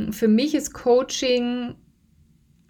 Für 0.10 0.28
mich 0.28 0.56
ist 0.56 0.74
Coaching 0.74 1.76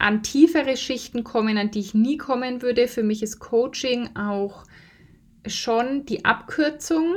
an 0.01 0.23
tiefere 0.23 0.77
Schichten 0.77 1.23
kommen, 1.23 1.57
an 1.57 1.71
die 1.71 1.79
ich 1.79 1.93
nie 1.93 2.17
kommen 2.17 2.61
würde. 2.61 2.87
Für 2.87 3.03
mich 3.03 3.21
ist 3.21 3.39
Coaching 3.39 4.15
auch 4.15 4.63
schon 5.45 6.05
die 6.05 6.25
Abkürzung 6.25 7.15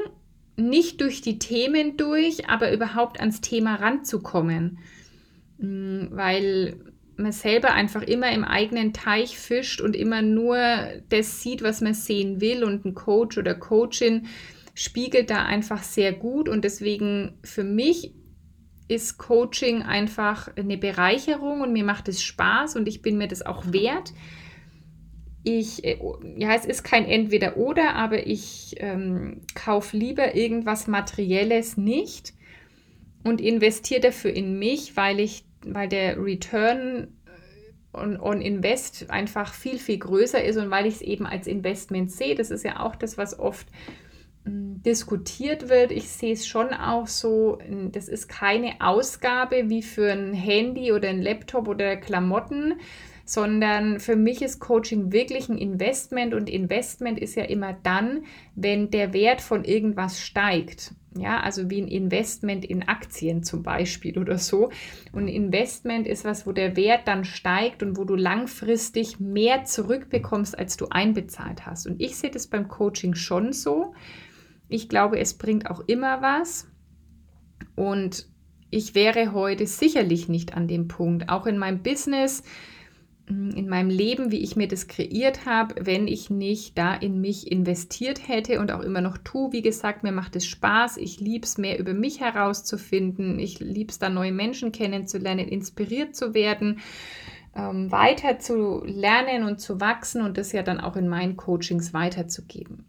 nicht 0.57 1.01
durch 1.01 1.21
die 1.21 1.39
Themen 1.39 1.97
durch, 1.97 2.49
aber 2.49 2.73
überhaupt 2.73 3.21
ans 3.21 3.41
Thema 3.41 3.77
ranzukommen. 3.77 4.79
Mm, 5.59 6.07
weil 6.11 6.77
man 7.17 7.33
selber 7.33 7.73
einfach 7.73 8.03
immer 8.03 8.31
im 8.33 8.45
eigenen 8.45 8.93
Teich 8.93 9.39
fischt 9.39 9.81
und 9.81 9.97
immer 9.97 10.21
nur 10.21 10.59
das 11.09 11.43
sieht, 11.43 11.63
was 11.63 11.81
man 11.81 11.95
sehen 11.95 12.41
will. 12.41 12.65
Und 12.65 12.85
ein 12.85 12.95
Coach 12.95 13.39
oder 13.39 13.55
Coachin 13.55 14.27
spiegelt 14.75 15.31
da 15.31 15.45
einfach 15.45 15.83
sehr 15.83 16.13
gut. 16.13 16.49
Und 16.49 16.65
deswegen 16.65 17.39
für 17.43 17.65
mich 17.65 18.13
ist 18.89 19.19
Coaching 19.19 19.83
einfach 19.83 20.55
eine 20.57 20.77
Bereicherung 20.77 21.63
und 21.63 21.73
mir 21.73 21.85
macht 21.85 22.09
es 22.09 22.23
Spaß 22.23 22.77
und 22.77 22.87
ich 22.87 23.03
bin 23.03 23.17
mir 23.17 23.29
das 23.29 23.45
auch 23.45 23.73
wert 23.73 24.13
ich, 25.45 25.85
äh, 25.85 25.99
ja, 26.37 26.55
es 26.55 26.65
ist 26.65 26.83
kein 26.83 27.05
Entweder-Oder, 27.05 27.95
aber 27.95 28.27
ich 28.27 28.77
ähm, 28.79 29.43
kaufe 29.55 29.97
lieber 29.97 30.35
irgendwas 30.35 30.87
Materielles 30.87 31.77
nicht 31.77 32.33
und 33.23 33.41
investiere 33.41 34.01
dafür 34.01 34.33
in 34.33 34.59
mich, 34.59 34.97
weil 34.97 35.21
ich, 35.21 35.45
weil 35.65 35.89
der 35.89 36.19
Return 36.19 37.09
äh, 37.27 37.97
on, 37.97 38.19
on 38.19 38.41
Invest 38.41 39.11
einfach 39.11 39.53
viel, 39.53 39.79
viel 39.79 39.99
größer 39.99 40.43
ist 40.43 40.57
und 40.57 40.71
weil 40.71 40.87
ich 40.87 40.97
es 40.97 41.03
eben 41.03 41.27
als 41.27 41.47
Investment 41.47 42.11
sehe. 42.11 42.35
Das 42.35 42.51
ist 42.51 42.65
ja 42.65 42.81
auch 42.81 42.97
das, 42.97 43.19
was 43.19 43.39
oft 43.39 43.67
diskutiert 44.47 45.69
wird. 45.69 45.91
Ich 45.91 46.09
sehe 46.09 46.35
es 46.35 46.47
schon 46.47 46.73
auch 46.75 47.07
so, 47.07 47.59
das 47.93 48.09
ist 48.09 48.29
keine 48.29 48.81
Ausgabe 48.81 49.69
wie 49.69 49.83
für 49.83 50.13
ein 50.13 50.35
Handy 50.35 50.93
oder 50.93 51.09
ein 51.09 51.23
Laptop 51.23 51.69
oder 51.69 51.97
Klamotten, 51.97 52.75
sondern 53.25 54.01
für 54.01 54.17
mich 54.17 54.43
ist 54.43 54.61
Coaching 54.61 55.13
wirklich 55.13 55.49
ein 55.49 55.57
Investment 55.57 56.35
und 56.35 56.51
Investment 56.51 57.19
ist 57.19 57.37
ja 57.37 57.45
immer 57.45 57.73
dann, 57.73 58.25
wenn 58.55 58.91
der 58.91 59.15
Wert 59.15 59.41
von 59.41 59.65
irgendwas 59.65 60.21
steigt. 60.21 60.93
Ja, 61.17 61.41
also 61.41 61.71
wie 61.71 61.81
ein 61.81 61.87
Investment 61.87 62.65
in 62.65 62.89
Aktien 62.89 63.45
zum 63.45 63.63
Beispiel 63.63 64.19
oder 64.19 64.37
so. 64.37 64.71
Und 65.13 65.29
Investment 65.29 66.09
ist 66.09 66.25
was, 66.25 66.45
wo 66.45 66.51
der 66.51 66.77
Wert 66.77 67.07
dann 67.07 67.25
steigt 67.25 67.85
und 67.85 67.97
wo 67.97 68.05
du 68.05 68.17
langfristig 68.17 69.21
mehr 69.21 69.65
zurückbekommst, 69.65 70.59
als 70.59 70.77
du 70.77 70.89
einbezahlt 70.91 71.67
hast. 71.67 71.87
Und 71.87 72.01
ich 72.01 72.17
sehe 72.17 72.33
das 72.33 72.49
beim 72.49 72.67
Coaching 72.67 73.15
schon 73.15 73.53
so. 73.53 73.95
Ich 74.69 74.89
glaube, 74.89 75.19
es 75.19 75.35
bringt 75.35 75.71
auch 75.71 75.81
immer 75.87 76.23
was. 76.23 76.69
Und 77.77 78.27
ich 78.71 78.95
wäre 78.95 79.33
heute 79.33 79.67
sicherlich 79.67 80.29
nicht 80.29 80.55
an 80.55 80.69
dem 80.69 80.89
Punkt. 80.89 81.29
Auch 81.29 81.47
in 81.47 81.59
meinem 81.59 81.83
Business 81.83 82.43
Mm, 83.29 83.51
in 83.51 83.69
meinem 83.69 83.89
Leben, 83.89 84.31
wie 84.31 84.43
ich 84.43 84.55
mir 84.57 84.69
das 84.69 84.87
kreiert 84.87 85.47
habe, 85.47 85.75
wenn 85.87 86.07
ich 86.09 86.29
nicht 86.29 86.77
da 86.77 86.95
in 86.95 87.21
mich 87.21 87.51
investiert 87.51 88.29
hätte 88.29 88.61
und 88.61 88.71
auch 88.71 88.81
immer 88.81 89.01
noch 89.01 89.17
tue. 89.19 89.53
Wie 89.53 89.63
gesagt, 89.63 90.03
mir 90.03 90.13
macht 90.13 90.37
es 90.37 90.47
Spaß. 90.47 90.99
Ich 90.99 91.21
liebe 91.21 91.47
es, 91.47 91.57
mehr 91.57 91.79
über 91.79 91.95
mich 91.95 92.21
herauszufinden. 92.21 93.39
Ich 93.39 93.61
liebe 93.61 93.91
es, 93.91 93.99
da 93.99 94.11
neue 94.11 94.33
Menschen 94.33 94.73
kennenzulernen, 94.73 95.49
inspiriert 95.49 96.15
zu 96.15 96.35
werden, 96.35 96.81
ähm, 97.57 97.91
weiter 97.91 98.39
zu 98.41 98.85
lernen 98.85 99.45
und 99.45 99.59
zu 99.59 99.81
wachsen 99.81 100.23
und 100.23 100.37
das 100.37 100.53
ja 100.53 100.63
dann 100.63 100.81
auch 100.81 100.97
in 100.97 101.09
meinen 101.09 101.37
Coachings 101.37 101.95
weiterzugeben. 101.95 102.85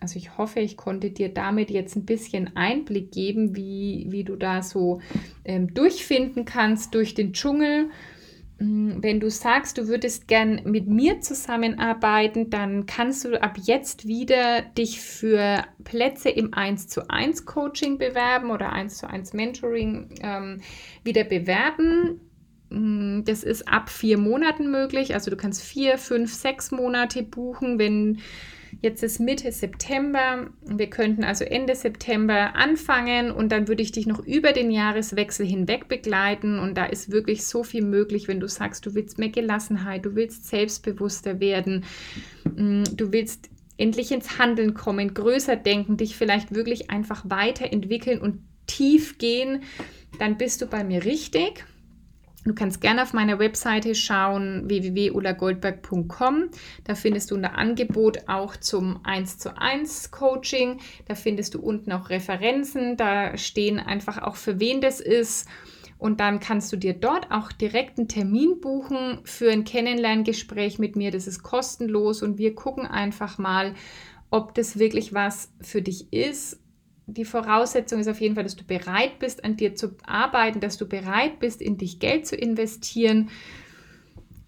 Also 0.00 0.18
ich 0.18 0.36
hoffe, 0.36 0.60
ich 0.60 0.76
konnte 0.76 1.10
dir 1.10 1.30
damit 1.30 1.70
jetzt 1.70 1.96
ein 1.96 2.04
bisschen 2.04 2.54
Einblick 2.56 3.12
geben, 3.12 3.56
wie, 3.56 4.06
wie 4.10 4.24
du 4.24 4.36
da 4.36 4.62
so 4.62 5.00
ähm, 5.44 5.72
durchfinden 5.72 6.44
kannst 6.44 6.94
durch 6.94 7.14
den 7.14 7.32
Dschungel 7.32 7.90
Mm, 8.58 9.02
wenn 9.02 9.20
du 9.20 9.30
sagst, 9.30 9.76
du 9.76 9.86
würdest 9.86 10.28
gern 10.28 10.62
mit 10.64 10.86
mir 10.88 11.20
zusammenarbeiten, 11.20 12.48
dann 12.48 12.86
kannst 12.86 13.24
du 13.24 13.40
ab 13.40 13.58
jetzt 13.62 14.06
wieder 14.06 14.62
dich 14.62 15.00
für 15.00 15.64
Plätze 15.84 16.30
im 16.30 16.54
1 16.54 16.88
zu 16.88 17.10
1 17.10 17.44
Coaching 17.44 17.98
bewerben 17.98 18.50
oder 18.50 18.72
1 18.72 18.96
zu 18.98 19.10
1 19.10 19.34
Mentoring 19.34 20.08
ähm, 20.22 20.62
wieder 21.04 21.24
bewerben. 21.24 22.20
Mm, 22.70 23.24
das 23.24 23.42
ist 23.42 23.68
ab 23.68 23.90
vier 23.90 24.16
Monaten 24.16 24.70
möglich. 24.70 25.12
Also 25.12 25.30
du 25.30 25.36
kannst 25.36 25.62
vier, 25.62 25.98
fünf, 25.98 26.32
sechs 26.32 26.70
Monate 26.70 27.22
buchen, 27.22 27.78
wenn 27.78 28.20
Jetzt 28.82 29.02
ist 29.02 29.20
Mitte 29.20 29.52
September. 29.52 30.50
Wir 30.62 30.88
könnten 30.88 31.24
also 31.24 31.44
Ende 31.44 31.74
September 31.74 32.54
anfangen 32.54 33.30
und 33.30 33.50
dann 33.50 33.68
würde 33.68 33.82
ich 33.82 33.92
dich 33.92 34.06
noch 34.06 34.20
über 34.24 34.52
den 34.52 34.70
Jahreswechsel 34.70 35.46
hinweg 35.46 35.88
begleiten. 35.88 36.58
Und 36.58 36.76
da 36.76 36.86
ist 36.86 37.10
wirklich 37.10 37.46
so 37.46 37.62
viel 37.62 37.82
möglich, 37.82 38.28
wenn 38.28 38.40
du 38.40 38.48
sagst, 38.48 38.84
du 38.86 38.94
willst 38.94 39.18
mehr 39.18 39.30
Gelassenheit, 39.30 40.04
du 40.04 40.14
willst 40.14 40.46
selbstbewusster 40.48 41.40
werden, 41.40 41.84
mm, 42.44 42.84
du 42.94 43.12
willst 43.12 43.50
endlich 43.78 44.10
ins 44.12 44.38
Handeln 44.38 44.74
kommen, 44.74 45.14
größer 45.14 45.56
denken, 45.56 45.96
dich 45.96 46.16
vielleicht 46.16 46.54
wirklich 46.54 46.90
einfach 46.90 47.24
weiterentwickeln 47.28 48.20
und 48.20 48.40
tief 48.66 49.18
gehen, 49.18 49.62
dann 50.18 50.38
bist 50.38 50.62
du 50.62 50.66
bei 50.66 50.82
mir 50.82 51.04
richtig. 51.04 51.64
Du 52.46 52.54
kannst 52.54 52.80
gerne 52.80 53.02
auf 53.02 53.12
meiner 53.12 53.40
Webseite 53.40 53.96
schauen, 53.96 54.68
www.ulagoldberg.com. 54.68 56.50
Da 56.84 56.94
findest 56.94 57.32
du 57.32 57.34
ein 57.34 57.44
Angebot 57.44 58.28
auch 58.28 58.56
zum 58.56 59.00
1 59.02 59.38
zu 59.38 59.58
1 59.58 60.12
Coaching. 60.12 60.78
Da 61.08 61.16
findest 61.16 61.54
du 61.54 61.60
unten 61.60 61.90
auch 61.90 62.08
Referenzen. 62.08 62.96
Da 62.96 63.36
stehen 63.36 63.80
einfach 63.80 64.22
auch, 64.22 64.36
für 64.36 64.60
wen 64.60 64.80
das 64.80 65.00
ist. 65.00 65.48
Und 65.98 66.20
dann 66.20 66.38
kannst 66.38 66.72
du 66.72 66.76
dir 66.76 66.92
dort 66.92 67.32
auch 67.32 67.50
direkt 67.50 67.98
einen 67.98 68.06
Termin 68.06 68.60
buchen 68.60 69.18
für 69.24 69.50
ein 69.50 69.64
Kennenlerngespräch 69.64 70.78
mit 70.78 70.94
mir. 70.94 71.10
Das 71.10 71.26
ist 71.26 71.42
kostenlos 71.42 72.22
und 72.22 72.38
wir 72.38 72.54
gucken 72.54 72.86
einfach 72.86 73.38
mal, 73.38 73.74
ob 74.30 74.54
das 74.54 74.78
wirklich 74.78 75.12
was 75.12 75.50
für 75.60 75.82
dich 75.82 76.12
ist 76.12 76.60
die 77.06 77.24
Voraussetzung 77.24 78.00
ist 78.00 78.08
auf 78.08 78.20
jeden 78.20 78.34
Fall, 78.34 78.44
dass 78.44 78.56
du 78.56 78.64
bereit 78.64 79.18
bist, 79.20 79.44
an 79.44 79.56
dir 79.56 79.74
zu 79.74 79.96
arbeiten, 80.04 80.60
dass 80.60 80.76
du 80.76 80.88
bereit 80.88 81.38
bist, 81.38 81.62
in 81.62 81.78
dich 81.78 82.00
Geld 82.00 82.26
zu 82.26 82.34
investieren. 82.34 83.30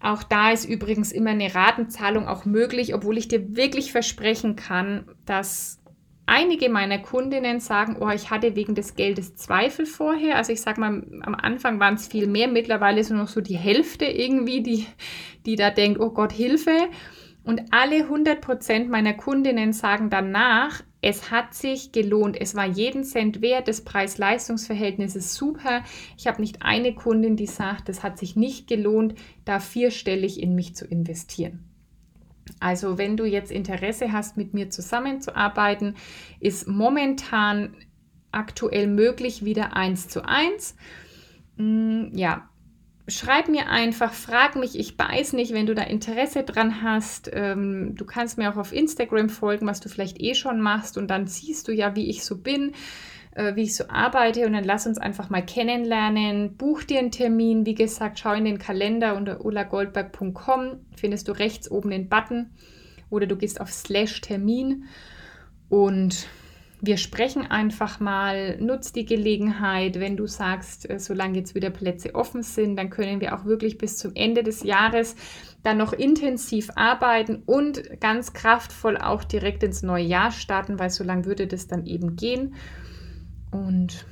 Auch 0.01 0.23
da 0.23 0.51
ist 0.51 0.65
übrigens 0.65 1.11
immer 1.11 1.31
eine 1.31 1.55
Ratenzahlung 1.55 2.27
auch 2.27 2.45
möglich, 2.45 2.93
obwohl 2.93 3.17
ich 3.17 3.27
dir 3.29 3.55
wirklich 3.55 3.91
versprechen 3.91 4.55
kann, 4.57 5.05
dass 5.25 5.79
einige 6.25 6.69
meiner 6.69 6.99
Kundinnen 6.99 7.59
sagen, 7.59 7.97
oh, 7.99 8.09
ich 8.09 8.29
hatte 8.29 8.55
wegen 8.55 8.75
des 8.75 8.95
Geldes 8.95 9.35
Zweifel 9.35 9.85
vorher. 9.85 10.35
Also 10.35 10.51
ich 10.53 10.61
sage 10.61 10.79
mal, 10.79 11.03
am 11.21 11.35
Anfang 11.35 11.79
waren 11.79 11.95
es 11.95 12.07
viel 12.07 12.27
mehr, 12.27 12.47
mittlerweile 12.47 12.99
ist 12.99 13.09
nur 13.09 13.19
noch 13.19 13.27
so 13.27 13.41
die 13.41 13.57
Hälfte 13.57 14.05
irgendwie, 14.05 14.61
die, 14.61 14.85
die 15.45 15.55
da 15.55 15.71
denkt, 15.71 15.99
oh 15.99 16.11
Gott, 16.11 16.31
Hilfe. 16.31 16.89
Und 17.49 17.73
alle 17.73 18.03
100% 18.07 18.89
meiner 18.89 19.15
Kundinnen 19.15 19.73
sagen 19.73 20.11
danach, 20.11 20.83
es 21.01 21.31
hat 21.31 21.55
sich 21.55 21.91
gelohnt. 21.91 22.39
Es 22.39 22.53
war 22.53 22.67
jeden 22.67 23.03
Cent 23.03 23.41
wert. 23.41 23.67
Das 23.67 23.83
Preis-Leistungs-Verhältnis 23.83 25.15
ist 25.15 25.33
super. 25.33 25.83
Ich 26.15 26.27
habe 26.27 26.41
nicht 26.41 26.61
eine 26.61 26.93
Kundin, 26.93 27.37
die 27.37 27.47
sagt, 27.47 27.89
es 27.89 28.03
hat 28.03 28.19
sich 28.19 28.35
nicht 28.35 28.67
gelohnt, 28.67 29.15
da 29.45 29.59
vierstellig 29.59 30.39
in 30.39 30.53
mich 30.53 30.75
zu 30.75 30.85
investieren. 30.85 31.63
Also 32.59 32.99
wenn 32.99 33.17
du 33.17 33.25
jetzt 33.25 33.51
Interesse 33.51 34.11
hast, 34.11 34.37
mit 34.37 34.53
mir 34.53 34.69
zusammenzuarbeiten, 34.69 35.95
ist 36.39 36.67
momentan 36.67 37.75
aktuell 38.31 38.85
möglich 38.85 39.43
wieder 39.43 39.75
eins 39.75 40.07
zu 40.07 40.23
eins. 40.23 40.75
Mm, 41.57 42.15
ja, 42.15 42.48
schreib 43.09 43.47
mir 43.49 43.69
einfach, 43.69 44.13
frag 44.13 44.55
mich, 44.55 44.77
ich 44.77 44.97
weiß 44.97 45.33
nicht, 45.33 45.53
wenn 45.53 45.65
du 45.65 45.75
da 45.75 45.83
Interesse 45.83 46.43
dran 46.43 46.81
hast. 46.81 47.29
Ähm, 47.33 47.95
du 47.95 48.05
kannst 48.05 48.37
mir 48.37 48.51
auch 48.51 48.57
auf 48.57 48.73
Instagram 48.73 49.29
folgen, 49.29 49.67
was 49.67 49.79
du 49.79 49.89
vielleicht 49.89 50.21
eh 50.21 50.35
schon 50.35 50.61
machst 50.61 50.97
und 50.97 51.09
dann 51.09 51.27
siehst 51.27 51.67
du 51.67 51.71
ja, 51.71 51.95
wie 51.95 52.09
ich 52.09 52.23
so 52.23 52.37
bin, 52.37 52.73
äh, 53.31 53.55
wie 53.55 53.63
ich 53.63 53.75
so 53.75 53.85
arbeite 53.89 54.45
und 54.45 54.53
dann 54.53 54.63
lass 54.63 54.87
uns 54.87 54.97
einfach 54.97 55.29
mal 55.29 55.45
kennenlernen. 55.45 56.55
Buch 56.57 56.83
dir 56.83 56.99
einen 56.99 57.11
Termin, 57.11 57.65
wie 57.65 57.75
gesagt, 57.75 58.19
schau 58.19 58.33
in 58.33 58.45
den 58.45 58.59
Kalender 58.59 59.15
unter 59.15 59.43
ulagoldberg.com, 59.43 60.85
findest 60.95 61.27
du 61.27 61.31
rechts 61.31 61.69
oben 61.69 61.89
den 61.89 62.09
Button 62.09 62.51
oder 63.09 63.27
du 63.27 63.35
gehst 63.35 63.59
auf 63.59 63.71
Slash 63.71 64.21
Termin 64.21 64.85
und 65.69 66.27
wir 66.81 66.97
sprechen 66.97 67.45
einfach 67.45 67.99
mal, 67.99 68.57
nutz 68.61 68.93
die 68.93 69.05
Gelegenheit, 69.05 69.99
wenn 69.99 70.15
du 70.15 70.27
sagst, 70.27 70.89
äh, 70.89 70.99
solange 70.99 71.37
jetzt 71.39 71.55
wieder 71.55 71.69
Plätze 71.69 72.15
offen 72.15 72.41
sind, 72.41 72.77
dann 72.77 72.89
können 72.89 73.19
wir 73.19 73.35
auch 73.37 73.45
wirklich 73.45 73.77
bis 73.77 73.97
zum 73.97 74.11
Ende 74.15 74.43
des 74.43 74.63
Jahres 74.63 75.15
dann 75.63 75.77
noch 75.77 75.91
intensiv 75.91 76.69
arbeiten 76.75 77.43
und 77.45 77.99
ganz 77.99 78.31
kraftvoll 78.31 78.97
auch 78.97 79.25
direkt 79.25 79.63
ins 79.63 79.83
neue 79.83 80.05
Jahr 80.05 80.31
starten, 80.31 80.79
weil 80.79 80.89
so 80.89 81.03
lange 81.03 81.25
würde 81.25 81.47
das 81.47 81.67
dann 81.67 81.85
eben 81.85 82.15
gehen. 82.15 82.55
Und 83.51 84.05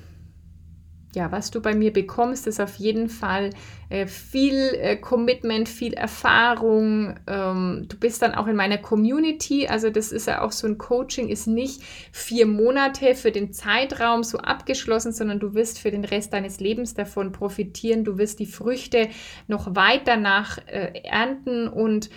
ja, 1.17 1.31
was 1.31 1.49
du 1.49 1.61
bei 1.61 1.73
mir 1.73 1.91
bekommst, 1.91 2.45
ist 2.45 2.61
auf 2.61 2.75
jeden 2.75 3.09
Fall 3.09 3.49
äh, 3.89 4.05
viel 4.05 4.53
äh, 4.75 4.95
Commitment, 4.97 5.67
viel 5.67 5.93
Erfahrung. 5.93 7.15
Ähm, 7.25 7.85
du 7.89 7.97
bist 7.97 8.21
dann 8.21 8.35
auch 8.35 8.45
in 8.45 8.55
meiner 8.55 8.77
Community. 8.77 9.67
Also 9.67 9.89
das 9.89 10.11
ist 10.11 10.27
ja 10.27 10.43
auch 10.43 10.51
so 10.51 10.67
ein 10.67 10.77
Coaching, 10.77 11.27
ist 11.27 11.47
nicht 11.47 11.81
vier 12.11 12.45
Monate 12.45 13.15
für 13.15 13.31
den 13.31 13.51
Zeitraum 13.51 14.23
so 14.23 14.37
abgeschlossen, 14.37 15.11
sondern 15.11 15.39
du 15.39 15.55
wirst 15.55 15.79
für 15.79 15.89
den 15.89 16.05
Rest 16.05 16.33
deines 16.33 16.59
Lebens 16.59 16.93
davon 16.93 17.31
profitieren. 17.31 18.03
Du 18.03 18.19
wirst 18.19 18.37
die 18.37 18.45
Früchte 18.45 19.09
noch 19.47 19.75
weit 19.75 20.07
danach 20.07 20.59
äh, 20.67 21.01
ernten 21.03 21.67
und 21.67 22.11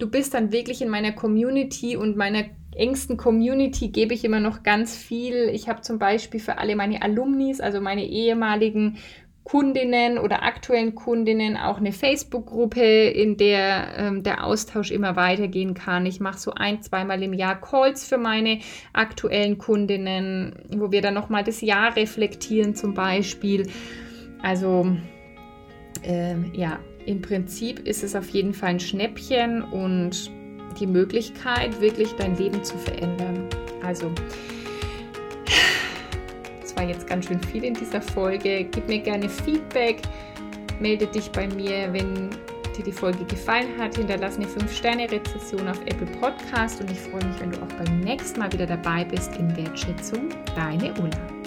du 0.00 0.10
bist 0.10 0.34
dann 0.34 0.50
wirklich 0.50 0.82
in 0.82 0.88
meiner 0.88 1.12
Community 1.12 1.96
und 1.96 2.16
meiner 2.16 2.46
engsten 2.80 3.16
Community 3.16 3.88
gebe 3.88 4.14
ich 4.14 4.24
immer 4.24 4.40
noch 4.40 4.62
ganz 4.62 4.96
viel. 4.96 5.50
Ich 5.52 5.68
habe 5.68 5.82
zum 5.82 5.98
Beispiel 5.98 6.40
für 6.40 6.58
alle 6.58 6.74
meine 6.76 7.02
Alumnis, 7.02 7.60
also 7.60 7.80
meine 7.80 8.04
ehemaligen 8.04 8.98
Kundinnen 9.44 10.18
oder 10.18 10.44
aktuellen 10.44 10.94
Kundinnen 10.94 11.56
auch 11.56 11.78
eine 11.78 11.92
Facebook-Gruppe, 11.92 13.08
in 13.08 13.36
der 13.36 13.94
ähm, 13.96 14.22
der 14.22 14.44
Austausch 14.44 14.90
immer 14.90 15.16
weitergehen 15.16 15.74
kann. 15.74 16.06
Ich 16.06 16.20
mache 16.20 16.38
so 16.38 16.52
ein, 16.54 16.82
zweimal 16.82 17.22
im 17.22 17.32
Jahr 17.32 17.60
Calls 17.60 18.06
für 18.06 18.18
meine 18.18 18.60
aktuellen 18.92 19.58
Kundinnen, 19.58 20.54
wo 20.76 20.92
wir 20.92 21.00
dann 21.00 21.14
nochmal 21.14 21.42
das 21.42 21.62
Jahr 21.62 21.96
reflektieren 21.96 22.74
zum 22.74 22.94
Beispiel. 22.94 23.66
Also 24.42 24.96
äh, 26.02 26.36
ja, 26.52 26.78
im 27.06 27.22
Prinzip 27.22 27.80
ist 27.80 28.04
es 28.04 28.14
auf 28.14 28.28
jeden 28.28 28.54
Fall 28.54 28.70
ein 28.70 28.80
Schnäppchen 28.80 29.62
und 29.62 30.30
die 30.80 30.86
Möglichkeit, 30.86 31.80
wirklich 31.80 32.12
dein 32.14 32.36
Leben 32.36 32.64
zu 32.64 32.76
verändern. 32.78 33.48
Also, 33.84 34.10
das 36.60 36.74
war 36.76 36.84
jetzt 36.84 37.06
ganz 37.06 37.26
schön 37.26 37.40
viel 37.40 37.64
in 37.64 37.74
dieser 37.74 38.00
Folge. 38.00 38.64
Gib 38.64 38.88
mir 38.88 38.98
gerne 38.98 39.28
Feedback. 39.28 40.00
Melde 40.80 41.06
dich 41.06 41.30
bei 41.30 41.46
mir, 41.48 41.92
wenn 41.92 42.30
dir 42.76 42.84
die 42.84 42.92
Folge 42.92 43.24
gefallen 43.24 43.68
hat. 43.78 43.96
Hinterlass 43.96 44.36
eine 44.36 44.46
5-Sterne-Rezession 44.46 45.68
auf 45.68 45.80
Apple 45.82 46.06
Podcast 46.18 46.80
und 46.80 46.90
ich 46.90 46.98
freue 46.98 47.24
mich, 47.26 47.40
wenn 47.40 47.52
du 47.52 47.58
auch 47.62 47.84
beim 47.84 48.00
nächsten 48.00 48.40
Mal 48.40 48.50
wieder 48.52 48.66
dabei 48.66 49.04
bist 49.04 49.36
in 49.36 49.54
Wertschätzung. 49.56 50.30
Deine 50.56 50.92
Ulla. 50.94 51.39